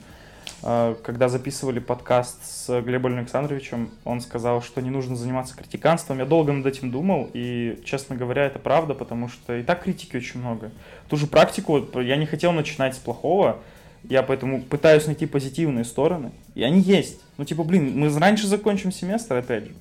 э, 0.62 0.94
когда 1.02 1.28
записывали 1.28 1.80
подкаст 1.80 2.38
с 2.44 2.80
Глебом 2.82 3.18
Александровичем, 3.18 3.90
он 4.04 4.20
сказал, 4.20 4.62
что 4.62 4.80
не 4.80 4.90
нужно 4.90 5.16
заниматься 5.16 5.56
критиканством. 5.56 6.18
Я 6.18 6.24
долго 6.24 6.52
над 6.52 6.64
этим 6.64 6.92
думал, 6.92 7.28
и, 7.34 7.82
честно 7.84 8.14
говоря, 8.14 8.44
это 8.44 8.60
правда, 8.60 8.94
потому 8.94 9.28
что 9.28 9.56
и 9.56 9.64
так 9.64 9.82
критики 9.82 10.16
очень 10.16 10.38
много. 10.38 10.70
Ту 11.08 11.16
же 11.16 11.26
практику 11.26 11.84
я 12.00 12.16
не 12.16 12.26
хотел 12.26 12.52
начинать 12.52 12.94
с 12.94 12.98
плохого, 12.98 13.58
я 14.04 14.22
поэтому 14.22 14.62
пытаюсь 14.62 15.06
найти 15.06 15.26
позитивные 15.26 15.84
стороны, 15.84 16.30
и 16.54 16.62
они 16.62 16.80
есть. 16.80 17.20
Ну, 17.38 17.44
типа, 17.44 17.64
блин, 17.64 17.98
мы 17.98 18.16
раньше 18.16 18.46
закончим 18.46 18.92
семестр, 18.92 19.34
опять 19.34 19.64
же. 19.64 19.72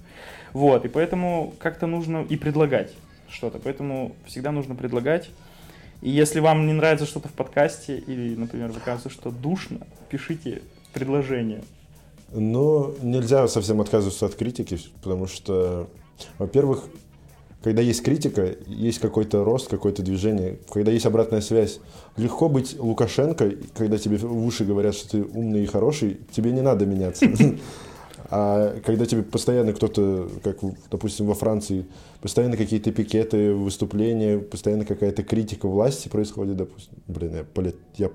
Вот, 0.53 0.83
и 0.83 0.89
поэтому 0.89 1.53
как-то 1.59 1.85
нужно 1.85 2.25
и 2.27 2.37
предлагать 2.37 2.91
что-то. 3.31 3.59
Поэтому 3.59 4.15
всегда 4.25 4.51
нужно 4.51 4.75
предлагать. 4.75 5.29
И 6.01 6.09
если 6.09 6.39
вам 6.39 6.65
не 6.67 6.73
нравится 6.73 7.05
что-то 7.05 7.27
в 7.27 7.33
подкасте, 7.33 7.97
или, 7.97 8.35
например, 8.35 8.71
вы 8.71 8.79
кажется, 8.79 9.09
что 9.09 9.29
душно, 9.29 9.85
пишите 10.09 10.61
предложение. 10.93 11.63
Но 12.33 12.93
нельзя 13.01 13.47
совсем 13.47 13.81
отказываться 13.81 14.25
от 14.25 14.35
критики, 14.35 14.79
потому 15.01 15.27
что, 15.27 15.89
во-первых, 16.37 16.85
когда 17.61 17.83
есть 17.83 18.03
критика, 18.03 18.55
есть 18.65 18.99
какой-то 18.99 19.43
рост, 19.43 19.69
какое-то 19.69 20.01
движение, 20.01 20.57
когда 20.71 20.91
есть 20.91 21.05
обратная 21.05 21.41
связь. 21.41 21.79
Легко 22.17 22.49
быть 22.49 22.75
Лукашенко, 22.79 23.51
когда 23.75 23.99
тебе 23.99 24.17
в 24.17 24.45
уши 24.45 24.65
говорят, 24.65 24.95
что 24.95 25.09
ты 25.09 25.23
умный 25.23 25.63
и 25.63 25.67
хороший, 25.67 26.19
тебе 26.31 26.51
не 26.51 26.61
надо 26.61 26.85
меняться. 26.85 27.25
А 28.33 28.79
когда 28.85 29.05
тебе 29.05 29.23
постоянно 29.23 29.73
кто-то, 29.73 30.29
как, 30.41 30.59
допустим, 30.89 31.25
во 31.25 31.35
Франции, 31.35 31.85
постоянно 32.21 32.55
какие-то 32.55 32.93
пикеты, 32.93 33.53
выступления, 33.53 34.39
постоянно 34.39 34.85
какая-то 34.85 35.21
критика 35.23 35.67
власти 35.67 36.07
происходит, 36.07 36.55
допустим. 36.55 36.93
Блин, 37.07 37.35
я, 37.35 37.43
поли- 37.43 37.75
я 37.97 38.09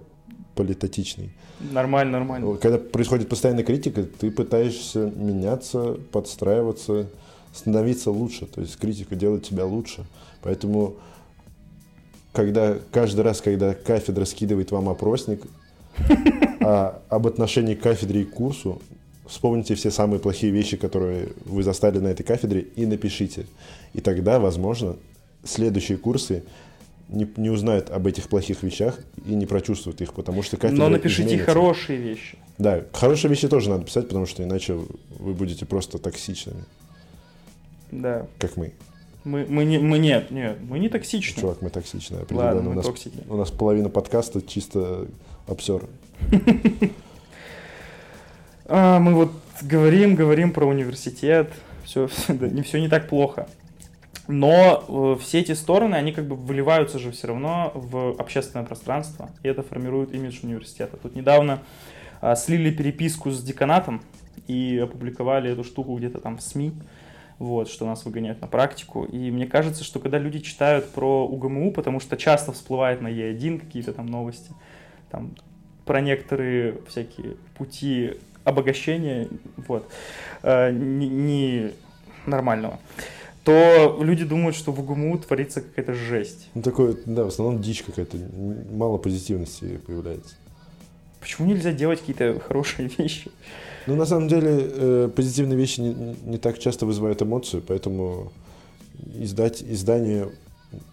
политотичный. 0.55 1.33
Нормально, 1.71 2.13
нормально. 2.13 2.57
Когда 2.57 2.79
происходит 2.79 3.29
постоянная 3.29 3.63
критика, 3.63 4.05
ты 4.05 4.31
пытаешься 4.31 5.13
меняться, 5.15 5.99
подстраиваться, 6.13 7.09
становиться 7.53 8.11
лучше. 8.11 8.47
То 8.47 8.63
есть 8.63 8.79
критика 8.79 9.17
делает 9.17 9.45
тебя 9.45 9.67
лучше. 9.67 10.07
Поэтому, 10.43 10.97
когда 12.33 12.79
каждый 12.91 13.21
раз, 13.21 13.43
когда 13.43 13.75
кафедра 13.75 14.25
скидывает 14.25 14.71
вам 14.71 14.89
опросник 14.89 15.43
а, 16.63 17.03
об 17.11 17.27
отношении 17.27 17.75
к 17.75 17.83
кафедре 17.83 18.23
и 18.23 18.25
к 18.25 18.31
курсу, 18.31 18.81
вспомните 19.29 19.75
все 19.75 19.91
самые 19.91 20.21
плохие 20.21 20.53
вещи, 20.53 20.77
которые 20.77 21.29
вы 21.45 21.63
застали 21.63 21.99
на 21.99 22.09
этой 22.09 22.23
кафедре, 22.23 22.61
и 22.61 22.87
напишите. 22.87 23.47
И 23.95 24.01
тогда, 24.01 24.39
возможно, 24.39 24.97
следующие 25.45 25.99
курсы 25.99 26.43
не, 27.09 27.29
не 27.37 27.51
узнают 27.51 27.91
об 27.91 28.07
этих 28.07 28.29
плохих 28.29 28.63
вещах 28.63 28.99
и 29.25 29.35
не 29.35 29.47
прочувствуют 29.47 30.01
их, 30.01 30.13
потому 30.13 30.43
что 30.43 30.57
кафедра 30.57 30.83
Но 30.85 30.89
напишите 30.89 31.29
изменится. 31.29 31.47
хорошие 31.53 31.99
вещи. 31.99 32.37
Да, 32.59 32.85
хорошие 32.93 33.31
вещи 33.31 33.49
тоже 33.49 33.71
надо 33.71 33.85
писать, 33.85 34.09
потому 34.09 34.27
что 34.27 34.43
иначе 34.43 34.75
вы 35.19 35.35
будете 35.35 35.67
просто 35.67 35.99
токсичными, 35.99 36.65
Да. 37.93 38.27
как 38.39 38.57
мы. 38.57 38.73
Мы, 39.25 39.45
мы, 39.49 39.65
не, 39.65 39.79
мы 39.79 39.99
нет, 39.99 40.31
нет, 40.31 40.57
мы 40.69 40.79
не 40.79 40.89
токсичны. 40.89 41.41
Чувак, 41.41 41.61
мы 41.61 41.71
токсичные. 41.71 42.23
Определенно. 42.23 42.55
Ладно, 42.55 42.61
у, 42.61 42.71
мы 42.71 42.75
нас, 42.77 42.87
токсики. 42.87 43.19
у 43.29 43.37
нас 43.37 43.51
половина 43.51 43.89
подкаста 43.89 44.41
чисто 44.41 45.07
обсеры. 45.49 45.87
А, 48.69 48.99
мы 48.99 49.15
вот 49.15 49.33
говорим, 49.63 50.17
говорим 50.17 50.53
про 50.53 50.67
университет, 50.67 51.53
все, 51.85 52.09
не 52.29 52.63
все 52.63 52.81
не 52.81 52.89
так 52.89 53.09
плохо. 53.09 53.49
Но 54.29 54.85
э, 54.89 55.23
все 55.23 55.39
эти 55.39 55.53
стороны, 55.53 55.95
они 55.95 56.13
как 56.13 56.27
бы 56.27 56.35
выливаются 56.35 56.99
же 56.99 57.13
все 57.13 57.29
равно 57.29 57.71
в 57.75 58.17
общественное 58.19 58.67
пространство, 58.67 59.31
и 59.45 59.49
это 59.49 59.63
формирует 59.63 60.13
имидж 60.13 60.41
университета. 60.43 60.97
Тут 60.97 61.15
недавно 61.15 61.63
а, 62.21 62.35
слили 62.35 62.73
переписку 62.73 63.31
с 63.31 63.41
деканатом 63.41 64.03
и 64.49 64.81
опубликовали 64.83 65.53
эту 65.53 65.63
штуку 65.63 65.97
где-то 65.97 66.19
там 66.19 66.39
в 66.39 66.43
СМИ, 66.43 66.73
вот, 67.39 67.69
что 67.69 67.87
нас 67.87 68.05
выгоняют 68.05 68.41
на 68.41 68.49
практику. 68.49 69.05
И 69.05 69.31
мне 69.31 69.47
кажется, 69.47 69.85
что 69.85 70.01
когда 70.01 70.19
люди 70.19 70.41
читают 70.41 70.91
про 70.91 71.25
УГМУ, 71.25 71.71
потому 71.71 72.01
что 72.01 72.17
часто 72.17 72.51
всплывает 72.51 73.01
на 73.01 73.09
Е1 73.09 73.61
какие-то 73.61 73.93
там 73.93 74.07
новости, 74.07 74.51
там 75.11 75.37
про 75.85 76.01
некоторые 76.01 76.81
всякие 76.89 77.37
пути 77.57 78.15
обогащения, 78.47 79.29
вот, 79.57 79.87
э, 80.43 80.71
не, 80.71 81.09
не 81.09 81.73
нормального, 82.27 82.79
то 83.45 83.99
люди 84.01 84.25
думают, 84.25 84.57
что 84.57 84.73
в 84.73 84.81
УГМУ 84.81 85.19
творится 85.19 85.61
какая-то 85.61 85.93
жесть. 85.95 86.49
Ну, 86.55 86.63
такое, 86.63 86.97
да, 87.07 87.25
в 87.25 87.29
основном 87.29 87.61
дичь 87.61 87.83
какая-то, 87.83 88.17
мало 88.71 88.99
позитивности 88.99 89.81
появляется. 89.87 90.37
Почему 91.21 91.49
нельзя 91.49 91.73
делать 91.73 92.01
какие-то 92.01 92.39
хорошие 92.41 92.89
вещи? 92.99 93.31
Ну, 93.87 93.97
на 93.97 94.07
самом 94.07 94.29
деле, 94.29 94.51
э, 94.51 95.11
позитивные 95.15 95.57
вещи 95.59 95.81
не- 95.81 96.17
не 96.25 96.39
так 96.39 96.59
часто 96.59 96.87
вызывают 96.87 97.23
эмоцию, 97.23 97.63
поэтому 97.67 98.33
издать, 99.15 99.63
издание 99.63 100.29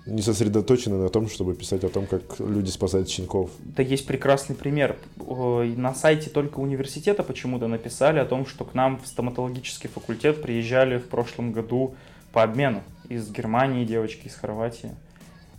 не 0.05 0.21
сосредоточено 0.21 0.97
на 0.97 1.09
том, 1.09 1.29
чтобы 1.29 1.53
писать 1.55 1.83
о 1.83 1.89
том, 1.89 2.05
как 2.05 2.39
люди 2.39 2.69
спасают 2.69 3.09
щенков. 3.09 3.49
Да 3.59 3.81
есть 3.83 4.05
прекрасный 4.05 4.55
пример. 4.55 4.95
На 5.17 5.93
сайте 5.95 6.29
только 6.29 6.59
университета 6.59 7.23
почему-то 7.23 7.67
написали 7.67 8.19
о 8.19 8.25
том, 8.25 8.45
что 8.45 8.65
к 8.65 8.73
нам 8.73 8.99
в 9.01 9.07
стоматологический 9.07 9.89
факультет 9.89 10.41
приезжали 10.41 10.97
в 10.97 11.07
прошлом 11.07 11.51
году 11.51 11.95
по 12.31 12.43
обмену 12.43 12.83
из 13.09 13.29
Германии 13.31 13.85
девочки, 13.85 14.27
из 14.27 14.35
Хорватии. 14.35 14.91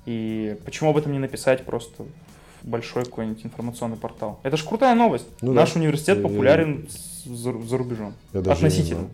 И 0.06 0.56
почему 0.64 0.90
об 0.90 0.96
этом 0.96 1.12
не 1.12 1.18
написать 1.18 1.64
просто 1.64 2.04
в 2.62 2.68
большой 2.68 3.04
какой-нибудь 3.04 3.44
информационный 3.44 3.96
портал? 3.96 4.40
Это 4.42 4.56
же 4.56 4.64
крутая 4.66 4.94
новость. 4.94 5.26
Ну 5.40 5.52
Наш 5.52 5.72
да. 5.72 5.80
университет 5.80 6.18
Я- 6.18 6.22
популярен 6.22 6.87
с- 6.90 7.24
за, 7.28 7.52
за 7.58 7.78
рубежом. 7.78 8.14
Я 8.32 8.40
Относительно. 8.40 9.08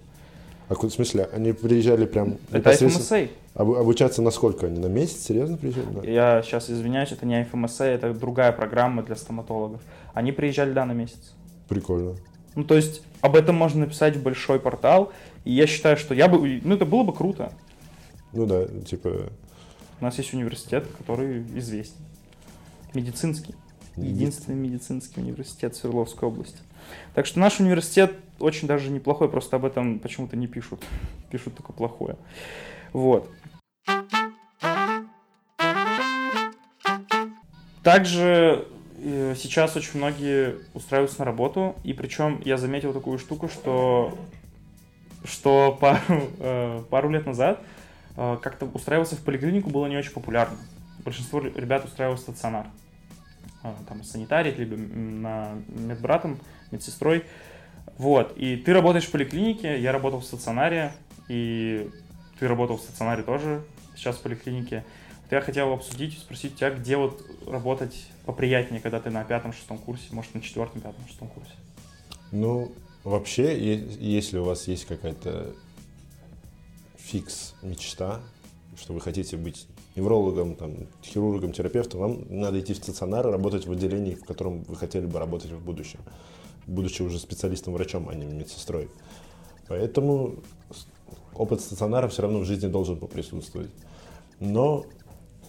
А 0.69 0.75
в 0.75 0.89
смысле, 0.91 1.29
они 1.33 1.53
приезжали 1.53 2.07
прям 2.07 2.37
Это 2.51 2.59
непосредственно- 2.59 3.03
FMSA. 3.25 3.31
Обу- 3.55 3.77
обучаться 3.77 4.23
на 4.23 4.31
сколько 4.31 4.67
они? 4.67 4.79
На 4.79 4.87
месяц? 4.87 5.23
Серьезно 5.23 5.57
приезжали? 5.57 5.87
Да. 5.87 6.09
Я 6.09 6.43
сейчас 6.43 6.71
извиняюсь, 6.71 7.13
это 7.13 7.27
не 7.27 7.43
FMSA, 7.43 7.85
это 7.85 8.15
другая 8.15 8.53
программа 8.53 9.03
для 9.03 9.17
стоматологов. 9.17 9.81
Они 10.15 10.33
приезжали, 10.33 10.73
да, 10.73 10.85
на 10.87 10.93
месяц. 10.93 11.35
Прикольно. 11.69 12.17
Ну, 12.55 12.65
то 12.65 12.77
есть, 12.77 13.03
об 13.21 13.37
этом 13.37 13.57
можно 13.57 13.81
написать 13.81 14.17
в 14.17 14.23
большой 14.23 14.61
портал. 14.61 15.13
И 15.45 15.53
я 15.53 15.67
считаю, 15.67 15.97
что 15.97 16.15
я 16.15 16.29
бы... 16.29 16.61
Ну, 16.63 16.75
это 16.75 16.85
было 16.85 17.03
бы 17.03 17.13
круто. 17.13 17.53
Ну 18.33 18.47
да, 18.47 18.67
типа... 18.67 19.31
У 20.01 20.05
нас 20.05 20.17
есть 20.19 20.33
университет, 20.33 20.87
который 20.99 21.43
известен. 21.59 21.97
Медицинский. 22.95 23.55
Единственный 23.97 24.57
медицинский 24.57 25.21
университет 25.21 25.77
Свердловской 25.77 26.29
области. 26.29 26.59
Так 27.15 27.27
что 27.27 27.39
наш 27.39 27.61
университет 27.61 28.15
очень 28.39 28.67
даже 28.67 28.91
неплохой, 28.91 29.29
просто 29.29 29.57
об 29.57 29.65
этом 29.65 29.99
почему-то 29.99 30.37
не 30.37 30.47
пишут. 30.47 30.81
Пишут 31.31 31.57
только 31.57 31.73
плохое. 31.73 32.17
Вот. 32.93 33.29
Также 37.83 38.67
э, 38.99 39.35
сейчас 39.37 39.75
очень 39.77 39.99
многие 39.99 40.57
устраиваются 40.75 41.21
на 41.21 41.25
работу, 41.25 41.77
и 41.83 41.93
причем 41.93 42.41
я 42.45 42.57
заметил 42.57 42.93
такую 42.93 43.19
штуку, 43.19 43.49
что, 43.49 44.17
что 45.25 45.77
пару, 45.81 45.99
э, 46.39 46.83
пару 46.91 47.09
лет 47.09 47.27
назад 47.27 47.63
э, 48.17 48.39
как-то 48.43 48.67
устраиваться 48.67 49.17
в 49.17 49.25
поликлинику 49.25 49.71
было 49.71 49.87
не 49.87 49.97
очень 49.97 50.13
популярно. 50.13 50.59
большинство 51.05 51.41
ребят 51.41 51.85
устраивают 51.85 52.21
стационар. 52.21 52.67
А, 53.63 53.75
там 53.89 54.03
санитарий, 54.05 54.53
либо 54.53 54.77
на 54.77 55.55
медбратом, 55.69 56.39
медсестрой. 56.71 57.25
Вот, 57.99 58.37
и 58.37 58.57
ты 58.57 58.73
работаешь 58.73 59.05
в 59.05 59.11
поликлинике, 59.11 59.81
я 59.81 59.93
работал 59.93 60.21
в 60.21 60.25
стационаре, 60.25 60.93
и 61.29 61.91
ты 62.41 62.49
работал 62.49 62.79
в 62.79 62.81
стационаре 62.81 63.23
тоже, 63.23 63.63
сейчас 63.95 64.17
в 64.17 64.23
поликлинике. 64.23 64.85
Вот 65.25 65.33
я 65.33 65.43
хотел 65.43 65.73
обсудить, 65.73 66.19
спросить 66.19 66.57
тебя, 66.57 66.71
где 66.71 66.97
вот 66.97 67.23
работать 67.47 68.07
поприятнее, 68.25 68.81
когда 68.81 68.99
ты 68.99 69.11
на 69.11 69.23
пятом-шестом 69.23 69.77
курсе, 69.77 70.07
может, 70.11 70.35
на 70.35 70.41
четвертом, 70.41 70.81
пятом, 70.81 71.07
шестом 71.07 71.29
курсе. 71.29 71.53
Ну, 72.33 72.73
вообще, 73.05 73.57
если 74.01 74.39
у 74.39 74.45
вас 74.45 74.67
есть 74.69 74.87
какая-то 74.87 75.55
фикс 76.97 77.55
мечта, 77.61 78.23
что 78.79 78.95
вы 78.95 79.03
хотите 79.03 79.37
быть 79.37 79.67
неврологом, 79.95 80.55
там, 80.55 80.87
хирургом, 81.05 81.53
терапевтом, 81.53 82.01
вам 82.01 82.25
надо 82.31 82.59
идти 82.59 82.73
в 82.73 82.79
стационар 82.79 83.29
и 83.29 83.31
работать 83.31 83.67
в 83.67 83.73
отделении, 83.73 84.15
в 84.15 84.25
котором 84.25 84.63
вы 84.63 84.77
хотели 84.77 85.05
бы 85.05 85.19
работать 85.19 85.51
в 85.51 85.63
будущем, 85.63 86.01
будучи 86.67 87.03
уже 87.03 87.19
специалистом-врачом, 87.19 88.09
а 88.09 88.15
не 88.15 88.25
медсестрой. 88.25 88.89
Поэтому 89.69 90.37
опыт 91.35 91.61
стационара 91.61 92.09
все 92.09 92.23
равно 92.23 92.41
в 92.41 92.45
жизни 92.45 92.69
должен 92.69 92.97
присутствовать. 92.97 93.71
Но 94.39 94.87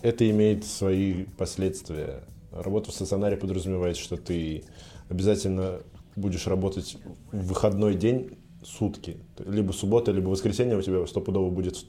это 0.01 0.29
имеет 0.29 0.65
свои 0.65 1.25
последствия. 1.37 2.23
Работа 2.51 2.91
в 2.91 2.93
стационаре 2.93 3.37
подразумевает, 3.37 3.97
что 3.97 4.17
ты 4.17 4.63
обязательно 5.09 5.81
будешь 6.15 6.47
работать 6.47 6.97
в 7.31 7.47
выходной 7.47 7.95
день 7.95 8.37
сутки. 8.63 9.17
Либо 9.39 9.71
суббота, 9.71 10.11
либо 10.11 10.29
воскресенье 10.29 10.77
у 10.77 10.81
тебя 10.81 11.05
стопудово 11.07 11.49
будет, 11.49 11.85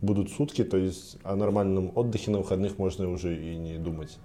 будут 0.00 0.30
сутки, 0.30 0.64
то 0.64 0.76
есть 0.76 1.16
о 1.22 1.36
нормальном 1.36 1.92
отдыхе 1.94 2.30
на 2.30 2.38
выходных 2.38 2.78
можно 2.78 3.08
уже 3.10 3.36
и 3.36 3.56
не 3.56 3.78
думать. 3.78 4.18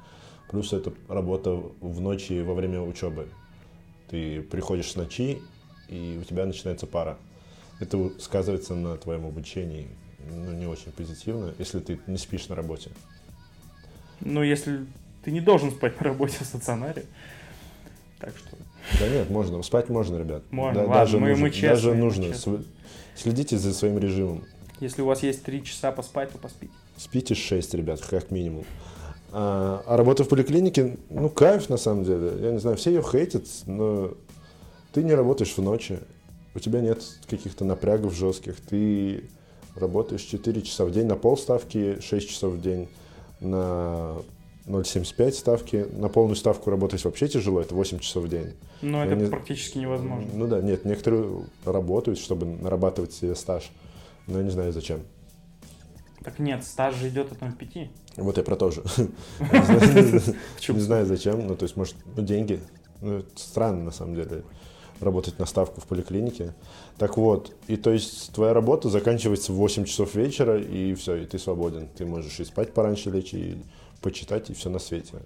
Плюс 0.50 0.74
это 0.74 0.94
работа 1.08 1.62
в 1.82 2.02
ночи 2.02 2.42
во 2.42 2.54
время 2.54 2.82
учебы. 2.82 3.28
Ты 4.10 4.42
приходишь 4.42 4.92
с 4.92 4.96
ночи, 4.96 5.42
и 5.90 6.18
у 6.22 6.24
тебя 6.24 6.46
начинается 6.46 6.88
пара. 6.88 7.18
Это 7.80 8.12
сказывается 8.20 8.76
на 8.76 8.98
твоем 8.98 9.26
обучении 9.26 9.90
ну, 10.30 10.54
не 10.54 10.66
очень 10.66 10.92
позитивно, 10.92 11.54
если 11.60 11.80
ты 11.80 12.00
не 12.08 12.18
спишь 12.18 12.48
на 12.48 12.56
работе. 12.56 12.90
Ну, 14.22 14.42
если 14.44 14.86
ты 15.24 15.32
не 15.32 15.42
должен 15.42 15.72
спать 15.72 16.00
на 16.00 16.06
работе 16.06 16.38
в 16.40 16.46
стационаре, 16.46 17.06
так 18.20 18.34
что... 18.38 18.58
Да 19.00 19.10
нет, 19.10 19.30
можно. 19.30 19.62
Спать 19.64 19.90
можно, 19.90 20.18
ребят. 20.18 20.44
Можно, 20.52 20.82
Да, 20.82 20.88
ладно, 20.88 20.96
даже 20.96 21.20
мы- 21.20 21.30
нужно, 21.30 21.44
мы 21.44 21.52
честные, 21.52 21.70
Даже 21.72 21.96
нужно. 21.96 22.26
честные. 22.26 22.64
Следите 23.16 23.58
за 23.58 23.74
своим 23.74 23.98
режимом. 23.98 24.44
Если 24.80 25.02
у 25.02 25.06
вас 25.06 25.24
есть 25.24 25.44
три 25.44 25.64
часа 25.64 25.92
поспать, 25.92 26.32
то 26.32 26.38
поспите. 26.38 26.74
Спите 26.98 27.34
6, 27.36 27.74
ребят, 27.74 28.02
как 28.02 28.32
минимум. 28.32 28.66
А, 29.32 29.84
а 29.86 29.98
работа 29.98 30.24
в 30.24 30.30
поликлинике, 30.30 30.98
ну, 31.10 31.30
кайф 31.30 31.70
на 31.70 31.78
самом 31.78 32.04
деле. 32.04 32.32
Я 32.40 32.52
не 32.52 32.60
знаю, 32.60 32.78
все 32.78 32.92
ее 32.92 33.02
хейтят, 33.02 33.46
но 33.66 34.14
ты 34.94 35.04
не 35.04 35.14
работаешь 35.14 35.54
в 35.56 35.62
ночи. 35.62 36.00
У 36.56 36.60
тебя 36.60 36.80
нет 36.82 37.04
каких-то 37.30 37.66
напрягов 37.66 38.14
жестких. 38.16 38.60
Ты 38.62 39.26
работаешь 39.76 40.22
4 40.22 40.62
часа 40.62 40.86
в 40.86 40.92
день 40.92 41.06
на 41.06 41.16
полставки, 41.16 42.00
6 42.00 42.30
часов 42.30 42.54
в 42.54 42.62
день 42.62 42.88
на 43.42 44.16
0,75 44.66 45.32
ставки. 45.34 45.86
На 45.92 46.08
полную 46.08 46.36
ставку 46.38 46.70
работать 46.72 47.04
вообще 47.04 47.28
тяжело, 47.28 47.60
это 47.60 47.76
8 47.76 48.00
часов 48.00 48.24
в 48.24 48.28
день. 48.30 48.54
Но 48.82 49.04
Я 49.04 49.12
это 49.12 49.16
не- 49.24 49.30
практически 49.30 49.78
невозможно. 49.80 50.28
Ну 50.34 50.48
да, 50.48 50.62
нет, 50.62 50.86
некоторые 50.86 51.46
работают, 51.66 52.20
чтобы 52.20 52.46
нарабатывать 52.46 53.12
себе 53.14 53.36
стаж. 53.36 53.70
Но 54.28 54.38
я 54.40 54.44
не 54.44 54.50
знаю 54.52 54.72
зачем. 54.72 55.02
Так 56.24 56.40
нет, 56.40 56.64
стаж 56.64 56.96
же 56.96 57.10
идет 57.10 57.32
от 57.34 57.40
0,5. 57.42 57.90
Вот 58.18 58.38
я 58.38 58.44
про 58.44 58.56
то 58.56 58.72
же. 58.72 58.82
Не 60.70 60.80
знаю- 60.80 61.06
зачем, 61.06 61.46
ну 61.46 61.56
то 61.56 61.64
есть, 61.64 61.76
может, 61.76 61.96
ну 62.16 62.24
деньги. 62.24 62.60
Ну, 63.02 63.20
это 63.20 63.30
странно 63.36 63.84
на 63.84 63.92
самом 63.92 64.16
деле 64.16 64.44
работать 65.02 65.40
на 65.40 65.46
ставку 65.46 65.82
в 65.82 65.86
поликлинике. 65.86 66.54
Так 66.98 67.18
вот, 67.18 67.56
и 67.68 67.76
то 67.78 67.92
есть 67.92 68.34
твоя 68.34 68.54
работа 68.54 68.90
заканчивается 68.90 69.52
в 69.52 69.56
8 69.56 69.86
часов 69.86 70.16
вечера, 70.16 70.60
и 70.60 70.94
все, 70.96 71.16
и 71.16 71.26
ты 71.26 71.40
свободен. 71.40 71.88
Ты 71.88 72.06
можешь 72.06 72.40
и 72.40 72.46
спать 72.46 72.74
пораньше 72.74 73.10
лечь, 73.10 73.34
и 73.34 73.58
почитать, 74.02 74.50
и 74.50 74.54
все 74.54 74.70
на 74.70 74.80
свете. 74.80 75.12
То 75.12 75.20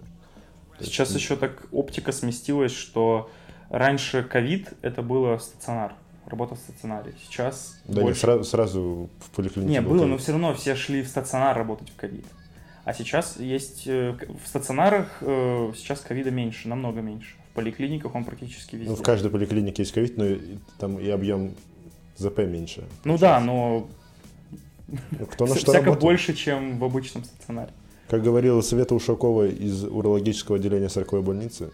есть, 0.79 0.91
Сейчас 0.91 1.13
еще 1.13 1.35
так 1.35 1.67
оптика 1.71 2.11
сместилась, 2.11 2.71
что 2.71 3.29
раньше 3.69 4.23
ковид 4.23 4.73
это 4.81 5.01
было 5.01 5.37
стационар, 5.37 5.93
работа 6.25 6.55
в 6.55 6.59
стационаре. 6.59 7.13
Сейчас 7.23 7.77
Да 7.85 7.95
нет, 7.95 8.03
больше... 8.03 8.21
сразу, 8.21 8.43
сразу 8.43 9.09
в 9.19 9.29
поликлинике. 9.35 9.71
Не, 9.71 9.81
был 9.81 9.91
было, 9.91 10.05
но 10.05 10.17
все 10.17 10.31
равно 10.31 10.53
все 10.53 10.75
шли 10.75 11.03
в 11.03 11.07
стационар 11.07 11.57
работать 11.57 11.89
в 11.89 11.95
ковид. 11.95 12.25
А 12.85 12.93
сейчас 12.93 13.37
есть 13.37 13.83
э, 13.87 14.17
в 14.43 14.47
стационарах 14.47 15.17
э, 15.21 15.73
сейчас 15.75 15.99
ковида 15.99 16.31
меньше, 16.31 16.67
намного 16.67 17.01
меньше. 17.01 17.35
В 17.51 17.55
поликлиниках 17.55 18.15
он 18.15 18.23
практически 18.25 18.75
везде. 18.75 18.89
Ну, 18.91 18.95
в 18.95 19.01
каждой 19.01 19.31
поликлинике 19.31 19.81
есть 19.83 19.91
ковид, 19.93 20.17
но 20.17 20.25
и- 20.25 20.39
там 20.77 20.99
и 20.99 21.09
объем 21.09 21.55
ЗП 22.17 22.39
меньше. 22.39 22.83
Ну 23.03 23.17
да, 23.17 23.39
но 23.39 23.87
Ну, 24.87 25.25
Кто 25.25 25.45
на 25.45 25.55
что 25.55 25.71
всяко 25.71 25.85
работает. 25.85 26.01
больше, 26.01 26.33
чем 26.33 26.79
в 26.79 26.83
обычном 26.83 27.23
стационаре. 27.23 27.71
Как 28.07 28.23
говорила 28.23 28.61
Света 28.61 28.95
Ушакова 28.95 29.47
из 29.47 29.83
урологического 29.83 30.57
отделения 30.57 30.89
40 30.89 31.21
больницы, 31.23 31.71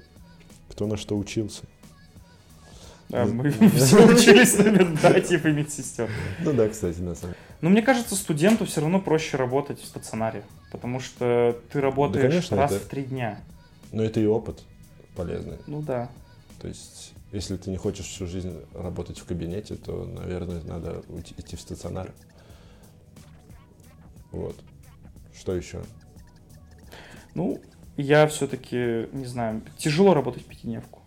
кто 0.69 0.85
на 0.87 0.97
что 0.97 1.17
учился. 1.17 1.63
Да, 3.09 3.25
Ну, 3.25 3.33
мы 3.35 3.51
все 3.75 4.05
учились 4.05 4.57
на 4.57 4.69
медбратьев 4.69 5.45
и 5.45 5.51
медсестер. 5.51 6.09
Ну 6.41 6.53
да, 6.53 6.67
кстати, 6.67 6.99
на 6.99 7.15
самом 7.15 7.33
деле. 7.33 7.35
Но 7.61 7.69
мне 7.69 7.81
кажется, 7.81 8.15
студенту 8.15 8.65
все 8.65 8.81
равно 8.81 8.99
проще 8.99 9.37
работать 9.37 9.79
в 9.79 9.85
стационаре, 9.85 10.43
потому 10.71 10.99
что 10.99 11.57
ты 11.71 11.79
работаешь 11.81 12.29
конечно, 12.31 12.57
раз 12.57 12.71
это- 12.73 12.83
в 12.85 12.87
три 12.89 13.03
дня. 13.03 13.39
Но 13.91 14.03
это 14.03 14.19
и 14.19 14.25
опыт 14.25 14.61
полезный. 15.15 15.57
Ну 15.67 15.81
да. 15.81 16.09
То 16.59 16.67
есть, 16.67 17.13
если 17.31 17.57
ты 17.57 17.69
не 17.69 17.77
хочешь 17.77 18.05
всю 18.05 18.27
жизнь 18.27 18.61
работать 18.73 19.19
в 19.19 19.25
кабинете, 19.25 19.75
то, 19.75 20.05
наверное, 20.05 20.61
надо 20.63 21.03
уйти- 21.09 21.35
идти 21.37 21.55
в 21.55 21.61
стационар. 21.61 22.13
Вот. 24.31 24.55
Что 25.37 25.55
еще? 25.55 25.83
Ну, 27.33 27.61
я 27.97 28.27
все-таки, 28.27 29.07
не 29.11 29.25
знаю, 29.25 29.61
тяжело 29.77 30.13
работать 30.13 30.43
в 30.43 30.45
пятидневку. 30.47 31.01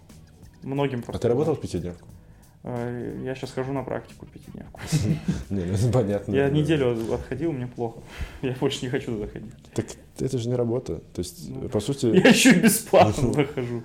Многим 0.62 1.02
просто. 1.02 1.18
А 1.18 1.20
ты 1.20 1.28
работал 1.28 1.54
в 1.54 1.60
пятидневку? 1.60 2.08
Э, 2.64 3.20
Я 3.24 3.34
сейчас 3.34 3.52
хожу 3.52 3.72
на 3.72 3.82
практику 3.82 4.26
пятидневку. 4.26 4.80
Не, 5.50 5.64
ну 5.64 5.72
это 5.74 5.88
понятно. 5.92 6.34
Я 6.34 6.48
неделю 6.50 6.96
отходил, 7.14 7.52
мне 7.52 7.66
плохо. 7.66 8.00
Я 8.42 8.52
больше 8.60 8.84
не 8.84 8.90
хочу 8.90 9.12
туда 9.16 9.26
ходить. 9.26 9.52
Так 9.74 9.86
это 10.18 10.38
же 10.38 10.48
не 10.48 10.54
работа. 10.56 10.96
То 11.14 11.18
есть, 11.20 11.48
Ну, 11.48 11.68
по 11.68 11.80
сути, 11.80 12.06
Я 12.14 12.28
еще 12.30 12.52
бесплатно 12.54 13.32
захожу. 13.32 13.82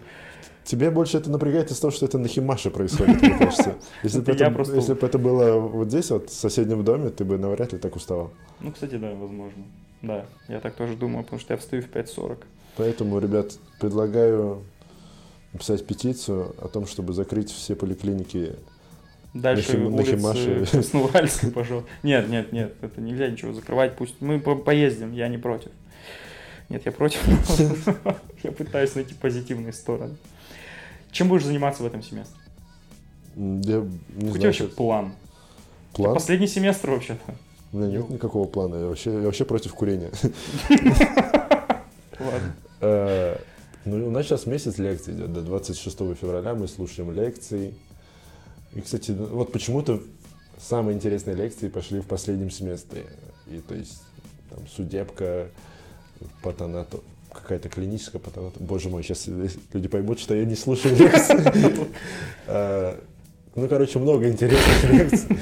тебе 0.64 0.90
больше 0.90 1.18
это 1.18 1.30
напрягает 1.30 1.70
из-за 1.72 1.82
того, 1.82 1.92
что 1.92 2.06
это 2.06 2.18
на 2.18 2.28
Химаше 2.28 2.72
происходит, 2.72 3.22
мне 3.22 3.38
кажется. 3.38 3.76
Если 4.02 4.20
бы 4.22 4.32
Это 4.32 4.44
я 4.44 4.48
это, 4.48 4.56
просто- 4.56 4.76
если 4.76 4.94
бы 4.94 5.06
это 5.08 5.20
было 5.20 5.60
вот 5.60 5.88
здесь, 5.90 6.10
вот 6.10 6.30
в 6.30 6.34
соседнем 6.34 6.84
доме, 6.84 7.10
ты 7.10 7.24
бы 7.26 7.38
навряд 7.38 7.74
ли 7.74 7.80
так 7.80 7.96
уставал. 7.96 8.32
Ну, 8.60 8.72
кстати, 8.72 8.96
да, 8.96 9.12
возможно. 9.12 9.64
Да, 10.02 10.26
я 10.50 10.60
так 10.60 10.76
тоже 10.76 10.96
думаю, 10.96 11.24
потому 11.24 11.40
что 11.40 11.54
я 11.54 11.58
встаю 11.58 11.84
в 11.84 11.90
5.40. 11.90 12.38
Поэтому, 12.76 13.20
ребят, 13.20 13.52
предлагаю 13.80 14.64
написать 15.54 15.86
петицию 15.86 16.56
о 16.60 16.68
том, 16.68 16.86
чтобы 16.88 17.14
закрыть 17.14 17.52
все 17.52 17.76
поликлиники. 17.76 18.56
Дальше 19.34 19.78
На 19.78 20.02
Хим- 20.04 20.22
на 20.22 20.30
улицы. 20.32 20.66
Красноуральской, 20.72 21.52
пожалуйста. 21.52 21.90
Нет, 22.04 22.28
нет, 22.30 22.52
нет, 22.54 22.74
это 22.82 23.02
нельзя 23.02 23.28
ничего 23.30 23.54
закрывать. 23.54 23.96
Пусть 23.96 24.16
мы 24.20 24.40
по- 24.40 24.56
поездим, 24.56 25.12
я 25.14 25.28
не 25.28 25.38
против. 25.38 25.72
Нет, 26.70 26.84
я 26.86 26.92
против. 26.92 27.20
Я 28.44 28.52
пытаюсь 28.52 28.94
найти 28.96 29.14
позитивные 29.14 29.72
стороны. 29.74 30.18
Чем 31.12 31.30
будешь 31.30 31.46
заниматься 31.46 31.82
в 31.84 31.86
этом 31.86 32.04
семестре? 32.04 32.36
Я 33.36 33.86
не 34.16 34.28
Какой 34.34 34.40
вообще 34.48 34.68
план? 34.68 35.14
план. 35.94 36.14
Последний 36.14 36.48
семестр 36.48 36.90
вообще-то. 36.92 37.36
У 37.72 37.78
меня 37.78 37.98
нет 38.00 38.10
никакого 38.10 38.46
плана. 38.48 38.76
Я 38.76 38.86
вообще, 38.88 39.14
я 39.14 39.20
вообще 39.22 39.46
против 39.46 39.74
курения. 39.74 40.12
Ладно. 42.20 43.38
Ну, 43.86 44.08
у 44.08 44.12
нас 44.12 44.26
сейчас 44.26 44.46
месяц 44.46 44.78
лекций 44.78 45.14
идет. 45.14 45.34
До 45.34 45.42
26 45.42 45.98
февраля 46.16 46.54
мы 46.54 46.68
слушаем 46.68 47.12
лекции. 47.12 47.74
И, 48.74 48.82
кстати, 48.82 49.12
вот 49.12 49.52
почему-то 49.52 50.02
самые 50.58 50.96
интересные 50.96 51.36
лекции 51.36 51.68
пошли 51.68 52.00
в 52.00 52.06
последнем 52.06 52.50
семестре. 52.50 53.06
И 53.48 53.58
то 53.60 53.76
есть 53.76 54.02
там 54.50 54.60
судебка, 54.68 55.50
патонато, 56.42 57.00
какая-то 57.32 57.68
клиническая 57.70 58.22
патонато. 58.22 58.60
Боже 58.62 58.90
мой, 58.90 59.04
сейчас 59.04 59.28
люди 59.74 59.88
поймут, 59.88 60.20
что 60.20 60.34
я 60.34 60.46
не 60.46 60.56
слушаю 60.56 60.96
лекции. 60.96 61.88
Э, 62.48 62.96
Ну, 63.56 63.68
короче, 63.68 64.00
много 64.00 64.28
интересных 64.30 64.92
лекций. 64.92 65.38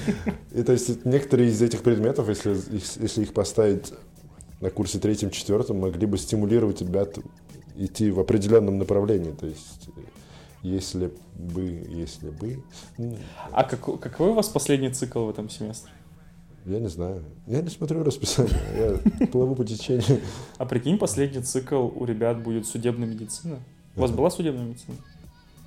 И 0.54 0.64
то 0.64 0.74
есть 0.74 1.06
некоторые 1.06 1.50
из 1.50 1.62
этих 1.62 1.82
предметов, 1.82 2.28
если, 2.28 2.58
если 3.02 3.22
их 3.22 3.34
поставить 3.34 3.94
на 4.60 4.70
курсе 4.70 5.00
третьем-четвертом, 5.00 5.80
могли 5.80 6.06
бы 6.06 6.18
стимулировать 6.18 6.82
ребят 6.82 7.18
идти 7.76 8.12
в 8.12 8.20
определенном 8.20 8.78
направлении. 8.78 9.32
То 9.32 9.48
есть, 9.48 9.90
э, 9.96 10.02
если 10.64 11.12
бы, 11.36 11.64
если 11.90 12.30
бы... 12.30 12.64
ну, 12.98 13.18
А 13.52 13.64
какой, 13.64 13.98
какой 13.98 14.30
у 14.30 14.34
вас 14.34 14.48
последний 14.50 14.90
цикл 14.90 15.26
в 15.26 15.30
этом 15.30 15.50
семестре? 15.50 15.92
Я 16.66 16.80
не 16.80 16.90
знаю. 16.90 17.24
Я 17.48 17.62
не 17.62 17.70
смотрю 17.70 18.04
расписание. 18.04 19.00
Я 19.22 19.28
плыву 19.28 19.56
по 19.56 19.66
течению. 19.66 20.22
А 20.58 20.66
прикинь, 20.66 20.98
последний 20.98 21.42
цикл 21.42 21.90
у 21.96 22.06
ребят 22.06 22.42
будет 22.44 22.68
судебная 22.68 23.08
медицина. 23.08 23.60
У 23.96 24.02
вас 24.02 24.12
была 24.12 24.30
судебная 24.30 24.66
медицина? 24.66 24.98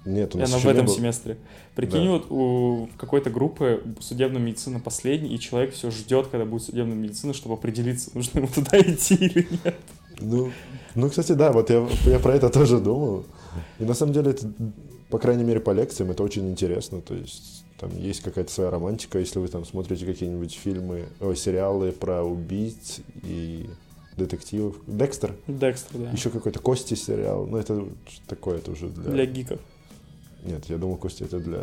Нет, 0.05 0.35
у 0.35 0.39
И 0.39 0.41
нас 0.43 0.51
она 0.53 0.59
в 0.61 0.67
этом 0.67 0.87
семестре. 0.87 1.39
Прикинь, 1.75 2.05
Да. 2.05 2.11
вот 2.11 2.27
у 2.31 2.89
какой-то 2.99 3.31
группы 3.31 3.83
судебная 4.01 4.41
медицина 4.41 4.79
последний, 4.79 5.35
и 5.35 5.39
человек 5.41 5.73
все 5.73 5.91
ждет, 5.91 6.27
когда 6.27 6.45
будет 6.45 6.63
судебная 6.63 6.95
медицина, 6.97 7.33
чтобы 7.33 7.55
определиться, 7.55 8.11
нужно 8.15 8.41
ему 8.41 8.49
туда 8.49 8.79
идти 8.81 9.15
или 9.15 9.49
нет. 9.65 9.77
Ну, 10.21 10.53
ну, 10.95 11.09
кстати, 11.09 11.33
да, 11.33 11.53
вот 11.53 11.71
я, 11.71 11.87
я 12.07 12.19
про 12.19 12.35
это 12.35 12.51
тоже 12.51 12.79
думал. 12.79 13.25
И 13.79 13.85
на 13.85 13.95
самом 13.95 14.13
деле, 14.13 14.31
это, 14.31 14.51
по 15.11 15.19
крайней 15.19 15.45
мере, 15.45 15.61
по 15.61 15.71
лекциям 15.71 16.11
это 16.11 16.23
очень 16.23 16.49
интересно. 16.51 17.01
То 17.01 17.15
есть 17.15 17.65
там 17.79 17.91
есть 17.97 18.23
какая-то 18.23 18.51
своя 18.51 18.71
романтика, 18.71 19.19
если 19.19 19.39
вы 19.39 19.49
там 19.49 19.65
смотрите 19.65 20.07
какие-нибудь 20.07 20.55
фильмы, 20.55 21.07
ой, 21.21 21.37
сериалы 21.37 21.93
про 21.93 22.23
убийц 22.23 23.01
и 23.23 23.69
детективов. 24.17 24.77
Декстер, 24.87 25.35
Декстер, 25.49 25.99
да. 25.99 26.11
еще 26.11 26.31
какой-то 26.31 26.61
Кости 26.61 26.95
сериал. 26.95 27.47
Ну, 27.47 27.57
это 27.57 27.85
такое, 28.29 28.59
это 28.59 28.71
уже 28.71 28.89
для... 28.89 29.11
Для 29.11 29.27
гиков. 29.27 29.61
Нет, 30.45 30.65
я 30.69 30.79
думал, 30.79 30.97
Кости 30.97 31.25
это 31.25 31.41
для 31.41 31.61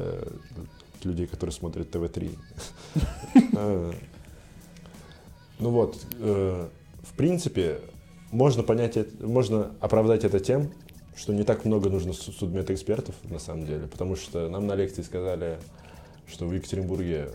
людей, 1.04 1.28
которые 1.28 1.54
смотрят 1.54 1.90
ТВ-3. 1.90 2.38
А, 3.56 3.94
Ну 5.60 5.70
вот, 5.70 5.98
э, 6.20 6.68
в 7.04 7.14
принципе, 7.14 7.80
можно 8.32 8.64
понять, 8.64 8.98
можно 9.22 9.72
оправдать 9.80 10.24
это 10.24 10.40
тем, 10.40 10.72
что 11.16 11.34
не 11.34 11.44
так 11.44 11.66
много 11.66 11.90
нужно 11.90 12.14
су- 12.14 12.32
судмедэкспертов 12.32 13.16
на 13.30 13.40
самом 13.40 13.66
деле, 13.66 13.88
потому 13.88 14.16
что 14.16 14.48
нам 14.50 14.66
на 14.68 14.76
лекции 14.76 15.02
сказали, 15.02 15.60
что 16.28 16.46
в 16.48 16.54
Екатеринбурге 16.54 17.30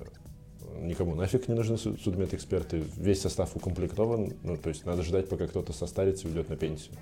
никому 0.81 1.15
нафиг 1.15 1.49
не 1.49 1.55
нужны 1.55 1.77
су- 1.79 1.97
судмедэксперты, 1.99 2.83
весь 2.97 3.21
состав 3.21 3.55
укомплектован, 3.55 4.33
ну, 4.43 4.57
то 4.57 4.69
есть 4.71 4.85
надо 4.87 5.03
ждать, 5.03 5.29
пока 5.29 5.47
кто-то 5.47 5.73
состарится 5.73 6.27
и 6.27 6.31
уйдет 6.31 6.49
на 6.49 6.57
пенсию. 6.57 6.95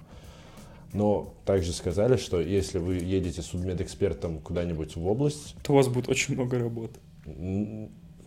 Но 0.92 1.34
также 1.45 1.72
сказали, 1.72 2.16
что 2.16 2.40
если 2.40 2.78
вы 2.78 2.95
едете 2.97 3.42
судмедэкспертом 3.42 4.38
куда-нибудь 4.38 4.95
в 4.97 5.07
область, 5.07 5.57
То 5.64 5.72
у 5.72 5.76
вас 5.76 5.88
будет 5.88 6.09
очень 6.09 6.34
много 6.34 6.59
работы. 6.59 7.01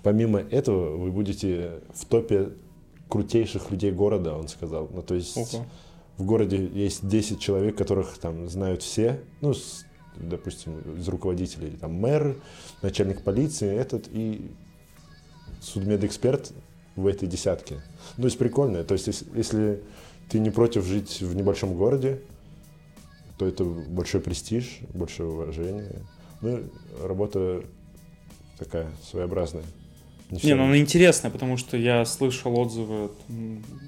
помимо 0.04 0.40
этого 0.40 0.98
вы 0.98 1.12
будете 1.12 1.80
в 1.94 2.06
топе 2.06 2.50
крутейших 3.10 3.72
людей 3.72 3.92
города, 3.92 4.36
он 4.36 4.48
сказал. 4.48 4.90
Ну, 4.92 5.02
то 5.02 5.16
есть 5.16 5.38
Ого. 5.38 5.66
в 6.18 6.26
городе 6.26 6.66
есть 6.68 7.08
10 7.08 7.40
человек, 7.40 7.78
которых 7.78 8.18
там 8.18 8.50
знают 8.50 8.82
все, 8.84 9.22
ну, 9.42 9.54
с- 9.54 9.86
допустим, 10.16 10.80
из 10.98 11.08
руководителей, 11.08 11.72
там 11.72 11.94
мэр, 11.94 12.38
начальник 12.82 13.22
полиции, 13.24 13.74
этот 13.76 14.08
и 14.12 14.52
судмедэксперт 15.62 16.52
в 16.96 17.08
этой 17.08 17.28
десятке. 17.28 17.76
Ну, 18.18 18.24
то 18.24 18.26
есть 18.26 18.38
прикольно. 18.38 18.84
То 18.84 18.94
есть 18.94 19.08
если, 19.08 19.26
если 19.36 19.84
ты 20.30 20.40
не 20.40 20.50
против 20.50 20.86
жить 20.86 21.22
в 21.22 21.36
небольшом 21.36 21.76
городе, 21.76 22.22
то 23.38 23.46
это 23.48 23.64
большой 23.64 24.22
престиж, 24.22 24.80
большое 24.94 25.30
уважение. 25.30 26.04
Ну, 26.42 26.64
работа 27.04 27.64
такая 28.58 28.88
своеобразная. 29.04 29.64
Не, 30.30 30.56
ну 30.56 30.66
она 30.66 30.78
интересная, 30.78 31.32
потому 31.32 31.56
что 31.56 31.78
я 31.78 32.04
слышал 32.04 32.58
отзывы 32.60 33.06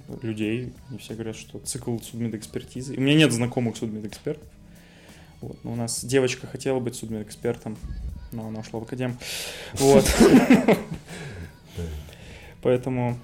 от 0.07 0.23
людей, 0.23 0.73
они 0.89 0.97
все 0.97 1.13
говорят, 1.13 1.35
что 1.35 1.59
цикл 1.59 1.97
судмедэкспертизы. 1.99 2.95
У 2.95 3.01
меня 3.01 3.15
нет 3.15 3.33
знакомых 3.33 3.75
судмедэкспертов. 3.75 4.47
Вот, 5.41 5.57
но 5.63 5.73
у 5.73 5.75
нас 5.75 6.03
девочка 6.03 6.47
хотела 6.47 6.79
быть 6.79 6.95
судмедэкспертом, 6.95 7.77
но 8.31 8.47
она 8.47 8.59
ушла 8.59 8.79
в 8.79 8.83
академ. 8.83 9.17
Вот. 9.73 10.05
Поэтому, 12.61 13.17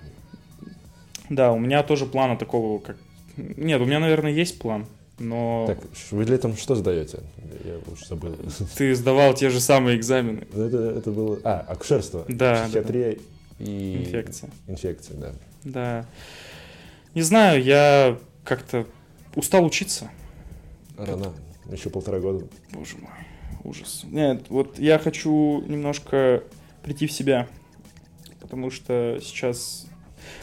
да, 1.29 1.51
у 1.51 1.59
меня 1.59 1.83
тоже 1.83 2.05
плана 2.05 2.37
такого, 2.37 2.79
как... 2.79 2.97
Нет, 3.37 3.81
у 3.81 3.85
меня, 3.85 3.99
наверное, 3.99 4.31
есть 4.31 4.59
план, 4.59 4.87
но 5.17 5.65
Так, 5.67 5.79
вы 6.11 6.25
летом 6.25 6.55
что 6.57 6.75
сдаете? 6.75 7.19
Я 7.63 7.79
уже 7.91 8.05
забыл. 8.05 8.35
ты 8.77 8.93
сдавал 8.95 9.33
те 9.33 9.49
же 9.49 9.59
самые 9.59 9.97
экзамены. 9.97 10.47
Ну, 10.53 10.63
Это, 10.65 10.77
это 10.77 11.11
было... 11.11 11.39
А, 11.43 11.59
акушерство. 11.67 12.25
Да, 12.27 12.55
да, 12.55 12.63
Психиатрия 12.65 13.17
и... 13.59 14.03
Инфекция. 14.05 14.49
Инфекция, 14.67 15.17
да. 15.17 15.33
Да. 15.63 16.05
Не 17.13 17.21
знаю, 17.21 17.63
я 17.63 18.19
как-то 18.43 18.85
устал 19.35 19.65
учиться. 19.65 20.11
Рано. 20.97 21.33
Еще 21.71 21.89
полтора 21.89 22.19
года. 22.19 22.45
Боже 22.71 22.97
мой, 22.97 23.11
ужас. 23.63 24.03
Нет, 24.03 24.45
вот 24.49 24.77
я 24.79 24.99
хочу 24.99 25.63
немножко 25.65 26.43
прийти 26.83 27.07
в 27.07 27.11
себя, 27.11 27.47
потому 28.39 28.69
что 28.69 29.17
сейчас... 29.21 29.87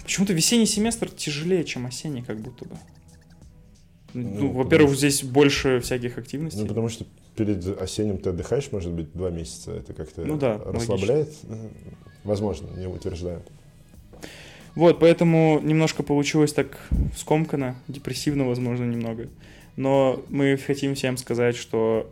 Почему-то 0.03 0.33
весенний 0.33 0.67
семестр 0.67 1.11
тяжелее, 1.11 1.65
чем 1.65 1.87
осенний, 1.87 2.23
как 2.23 2.41
будто 2.41 2.65
бы. 2.65 2.77
Ну, 4.15 4.29
Ну, 4.41 4.51
во-первых, 4.53 4.95
здесь 4.97 5.23
больше 5.25 5.81
всяких 5.81 6.19
активностей. 6.19 6.61
Ну, 6.61 6.67
потому 6.67 6.89
что 6.89 7.05
перед 7.37 7.67
осенним 7.81 8.19
ты 8.19 8.31
отдыхаешь, 8.31 8.71
может 8.73 8.93
быть, 8.93 9.13
два 9.15 9.31
месяца. 9.31 9.73
Это 9.73 9.95
как-то 9.95 10.23
Ну 10.25 10.37
да, 10.37 10.59
расслабляет. 10.65 11.31
М, 11.49 11.71
Возможно, 12.25 12.69
не 12.77 12.87
утверждаю. 12.87 13.43
Вот, 14.75 15.01
поэтому 15.01 15.61
немножко 15.63 16.03
получилось 16.03 16.53
так 16.53 16.79
скомканно, 17.17 17.77
депрессивно, 17.89 18.47
возможно, 18.47 18.85
немного. 18.85 19.29
Но 19.77 20.23
мы 20.29 20.57
хотим 20.57 20.95
всем 20.95 21.17
сказать, 21.17 21.57
что 21.57 22.09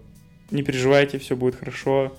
не 0.50 0.62
переживайте, 0.62 1.18
все 1.18 1.36
будет 1.36 1.54
хорошо. 1.54 2.12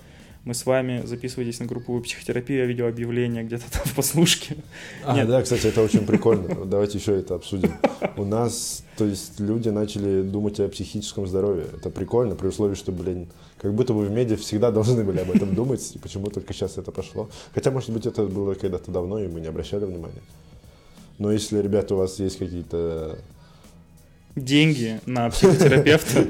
Мы 0.44 0.54
с 0.54 0.66
вами, 0.66 1.02
записывайтесь 1.04 1.60
на 1.60 1.66
групповую 1.66 2.02
психотерапию, 2.02 2.58
я 2.60 2.66
видел 2.66 2.88
объявление 2.88 3.44
где-то 3.44 3.70
там 3.70 3.82
в 3.84 3.94
послушке. 3.94 4.56
А, 5.04 5.14
Нет. 5.14 5.28
да, 5.28 5.40
кстати, 5.40 5.68
это 5.68 5.82
очень 5.82 6.04
прикольно. 6.04 6.64
Давайте 6.64 6.98
еще 6.98 7.16
это 7.16 7.36
обсудим. 7.36 7.72
У 8.16 8.24
нас, 8.24 8.84
то 8.96 9.04
есть, 9.04 9.38
люди 9.38 9.68
начали 9.68 10.22
думать 10.22 10.58
о 10.58 10.68
психическом 10.68 11.28
здоровье. 11.28 11.66
Это 11.72 11.90
прикольно, 11.90 12.34
при 12.34 12.48
условии, 12.48 12.74
что, 12.74 12.90
блин, 12.90 13.28
как 13.58 13.72
будто 13.72 13.94
бы 13.94 14.04
в 14.04 14.10
медиа 14.10 14.36
всегда 14.36 14.72
должны 14.72 15.04
были 15.04 15.20
об 15.20 15.30
этом 15.30 15.54
думать, 15.54 15.94
и 15.94 15.98
почему 16.00 16.26
только 16.26 16.52
сейчас 16.52 16.76
это 16.76 16.90
пошло. 16.90 17.30
Хотя, 17.54 17.70
может 17.70 17.90
быть, 17.90 18.06
это 18.06 18.24
было 18.24 18.54
когда-то 18.54 18.90
давно, 18.90 19.20
и 19.20 19.28
мы 19.28 19.40
не 19.40 19.46
обращали 19.46 19.84
внимания. 19.84 20.22
Но 21.18 21.30
если, 21.30 21.58
ребята, 21.62 21.94
у 21.94 21.98
вас 21.98 22.18
есть 22.18 22.38
какие-то... 22.38 23.16
Деньги 24.34 24.98
на 25.06 25.30
психотерапевта. 25.30 26.26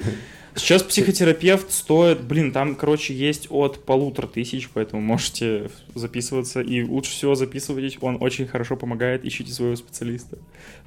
Сейчас 0.54 0.82
психотерапевт 0.82 1.72
стоит, 1.72 2.22
блин, 2.22 2.52
там, 2.52 2.74
короче, 2.74 3.14
есть 3.14 3.46
от 3.50 3.84
полутора 3.84 4.26
тысяч, 4.26 4.68
поэтому 4.68 5.00
можете 5.00 5.70
записываться. 5.94 6.60
И 6.60 6.82
лучше 6.82 7.12
всего 7.12 7.34
записывайтесь, 7.34 7.96
он 8.00 8.18
очень 8.20 8.46
хорошо 8.46 8.76
помогает, 8.76 9.24
ищите 9.24 9.52
своего 9.52 9.76
специалиста. 9.76 10.38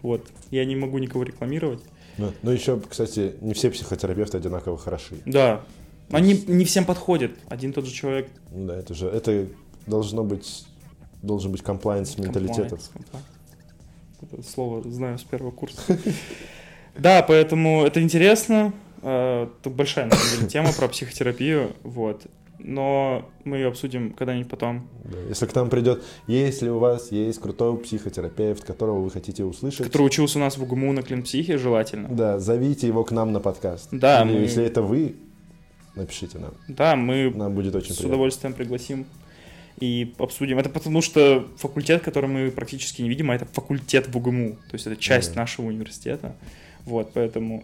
Вот. 0.03 0.23
Я 0.51 0.65
не 0.65 0.75
могу 0.75 0.99
никого 0.99 1.23
рекламировать. 1.23 1.81
Ну, 2.17 2.31
ну, 2.43 2.51
еще, 2.51 2.79
кстати, 2.79 3.35
не 3.41 3.53
все 3.53 3.71
психотерапевты 3.71 4.37
одинаково 4.37 4.77
хороши. 4.77 5.15
Да. 5.25 5.63
Они 6.11 6.43
не 6.47 6.65
всем 6.65 6.85
подходят. 6.85 7.31
Один 7.49 7.73
тот 7.73 7.85
же 7.85 7.93
человек. 7.93 8.29
Да, 8.51 8.77
это 8.77 8.93
же, 8.93 9.07
это 9.07 9.47
должно 9.87 10.23
быть, 10.23 10.65
должен 11.23 11.51
быть 11.51 11.63
комплайенс 11.63 12.15
compliance. 12.15 12.81
Это 14.21 14.43
слово 14.43 14.89
знаю 14.89 15.17
с 15.17 15.23
первого 15.23 15.51
курса. 15.51 15.81
Да, 16.97 17.21
поэтому 17.23 17.85
это 17.85 18.01
интересно. 18.01 18.71
Э, 19.05 19.47
Это 19.61 19.69
большая, 19.69 20.05
на 20.05 20.15
самом 20.15 20.37
деле, 20.37 20.49
тема 20.49 20.73
про 20.73 20.87
психотерапию. 20.87 21.73
Вот. 21.83 22.23
Но 22.57 23.29
мы 23.43 23.57
ее 23.57 23.67
обсудим 23.67 24.11
когда-нибудь 24.13 24.49
потом. 24.49 24.87
Да, 25.03 25.19
Если 25.29 25.45
к 25.45 25.53
нам 25.53 25.69
придет, 25.69 26.01
если 26.25 26.69
у 26.69 26.79
вас 26.79 27.11
есть 27.11 27.39
крутой 27.39 27.77
психотерапевт, 27.77 28.63
которого 28.63 29.01
вы 29.01 29.11
хотите 29.11 29.43
услышать, 29.43 29.85
Который 29.85 30.03
учился 30.07 30.39
у 30.39 30.41
нас 30.41 30.57
в 30.57 30.63
УГМУ 30.63 30.91
на 30.93 31.03
клинпсихе, 31.03 31.57
желательно. 31.59 32.07
да, 32.09 32.39
зовите 32.39 32.87
его 32.87 33.03
к 33.03 33.11
нам 33.11 33.31
на 33.33 33.39
подкаст. 33.39 33.89
Да, 33.91 34.23
Или 34.23 34.33
мы- 34.33 34.39
если 34.41 34.63
это 34.65 34.81
вы, 34.81 35.15
напишите 35.95 36.39
нам. 36.39 36.53
Да, 36.67 36.95
мы 36.95 37.29
Нам 37.35 37.53
будет 37.53 37.75
очень 37.75 37.91
с 37.93 37.97
приятно. 37.97 38.15
удовольствием 38.15 38.53
пригласим 38.53 39.05
и 39.79 40.13
обсудим. 40.17 40.57
Это 40.57 40.69
потому 40.69 41.01
что 41.01 41.45
факультет, 41.57 42.01
который 42.01 42.29
мы 42.29 42.49
практически 42.51 43.01
не 43.03 43.09
видим, 43.09 43.29
а 43.29 43.35
это 43.35 43.45
факультет 43.45 44.07
в 44.07 44.17
УГМУ. 44.17 44.53
То 44.53 44.73
есть 44.73 44.87
это 44.87 44.95
часть 44.95 45.35
Да. 45.35 45.41
нашего 45.41 45.67
университета. 45.67 46.35
Вот, 46.85 47.11
поэтому 47.13 47.63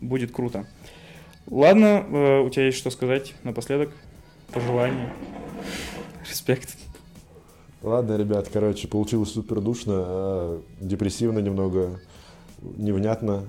будет 0.00 0.32
круто. 0.32 0.66
Ладно, 1.48 2.04
э, 2.08 2.40
у 2.40 2.50
тебя 2.50 2.66
есть 2.66 2.78
что 2.78 2.90
сказать 2.90 3.34
напоследок? 3.42 3.90
Пожелания? 4.52 5.12
Респект. 6.28 6.76
Ладно, 7.82 8.16
ребят, 8.16 8.48
короче, 8.52 8.88
получилось 8.88 9.32
супер 9.32 9.60
душно, 9.60 9.92
а, 9.96 10.62
депрессивно 10.80 11.38
немного, 11.38 11.98
невнятно, 12.60 13.46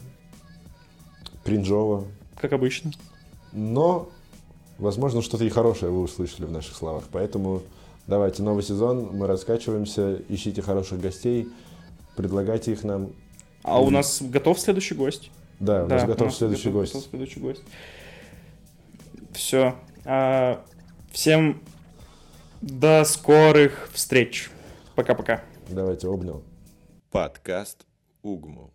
кринжово, 1.43 2.05
Как 2.39 2.53
обычно. 2.53 2.91
но, 3.51 4.09
возможно, 4.77 5.21
что-то 5.21 5.43
и 5.43 5.49
хорошее 5.49 5.91
вы 5.91 6.01
услышали 6.01 6.45
в 6.45 6.51
наших 6.51 6.75
словах. 6.77 7.03
Поэтому 7.11 7.61
давайте 8.07 8.41
новый 8.41 8.63
сезон, 8.63 9.09
мы 9.11 9.27
раскачиваемся, 9.27 10.21
ищите 10.29 10.61
хороших 10.61 11.01
гостей, 11.01 11.49
предлагайте 12.15 12.71
их 12.71 12.83
нам. 12.85 13.09
А 13.63 13.81
у 13.81 13.89
нас 13.89 14.21
готов 14.21 14.59
следующий 14.59 14.95
гость? 14.95 15.29
Да, 15.61 15.83
у 15.83 15.87
нас 15.87 16.03
готов 16.05 16.33
следующий 16.33 16.69
готов- 16.69 16.81
гость. 16.81 16.93
готов 16.93 17.09
следующий 17.09 17.39
гость. 17.39 17.61
Все. 19.31 19.75
всем 21.11 21.61
до 22.61 23.03
скорых 23.05 23.89
встреч. 23.93 24.49
Пока-пока. 24.95 25.41
Давайте 25.69 26.07
обнял. 26.07 26.43
Подкаст 27.11 27.85
Угму. 28.23 28.71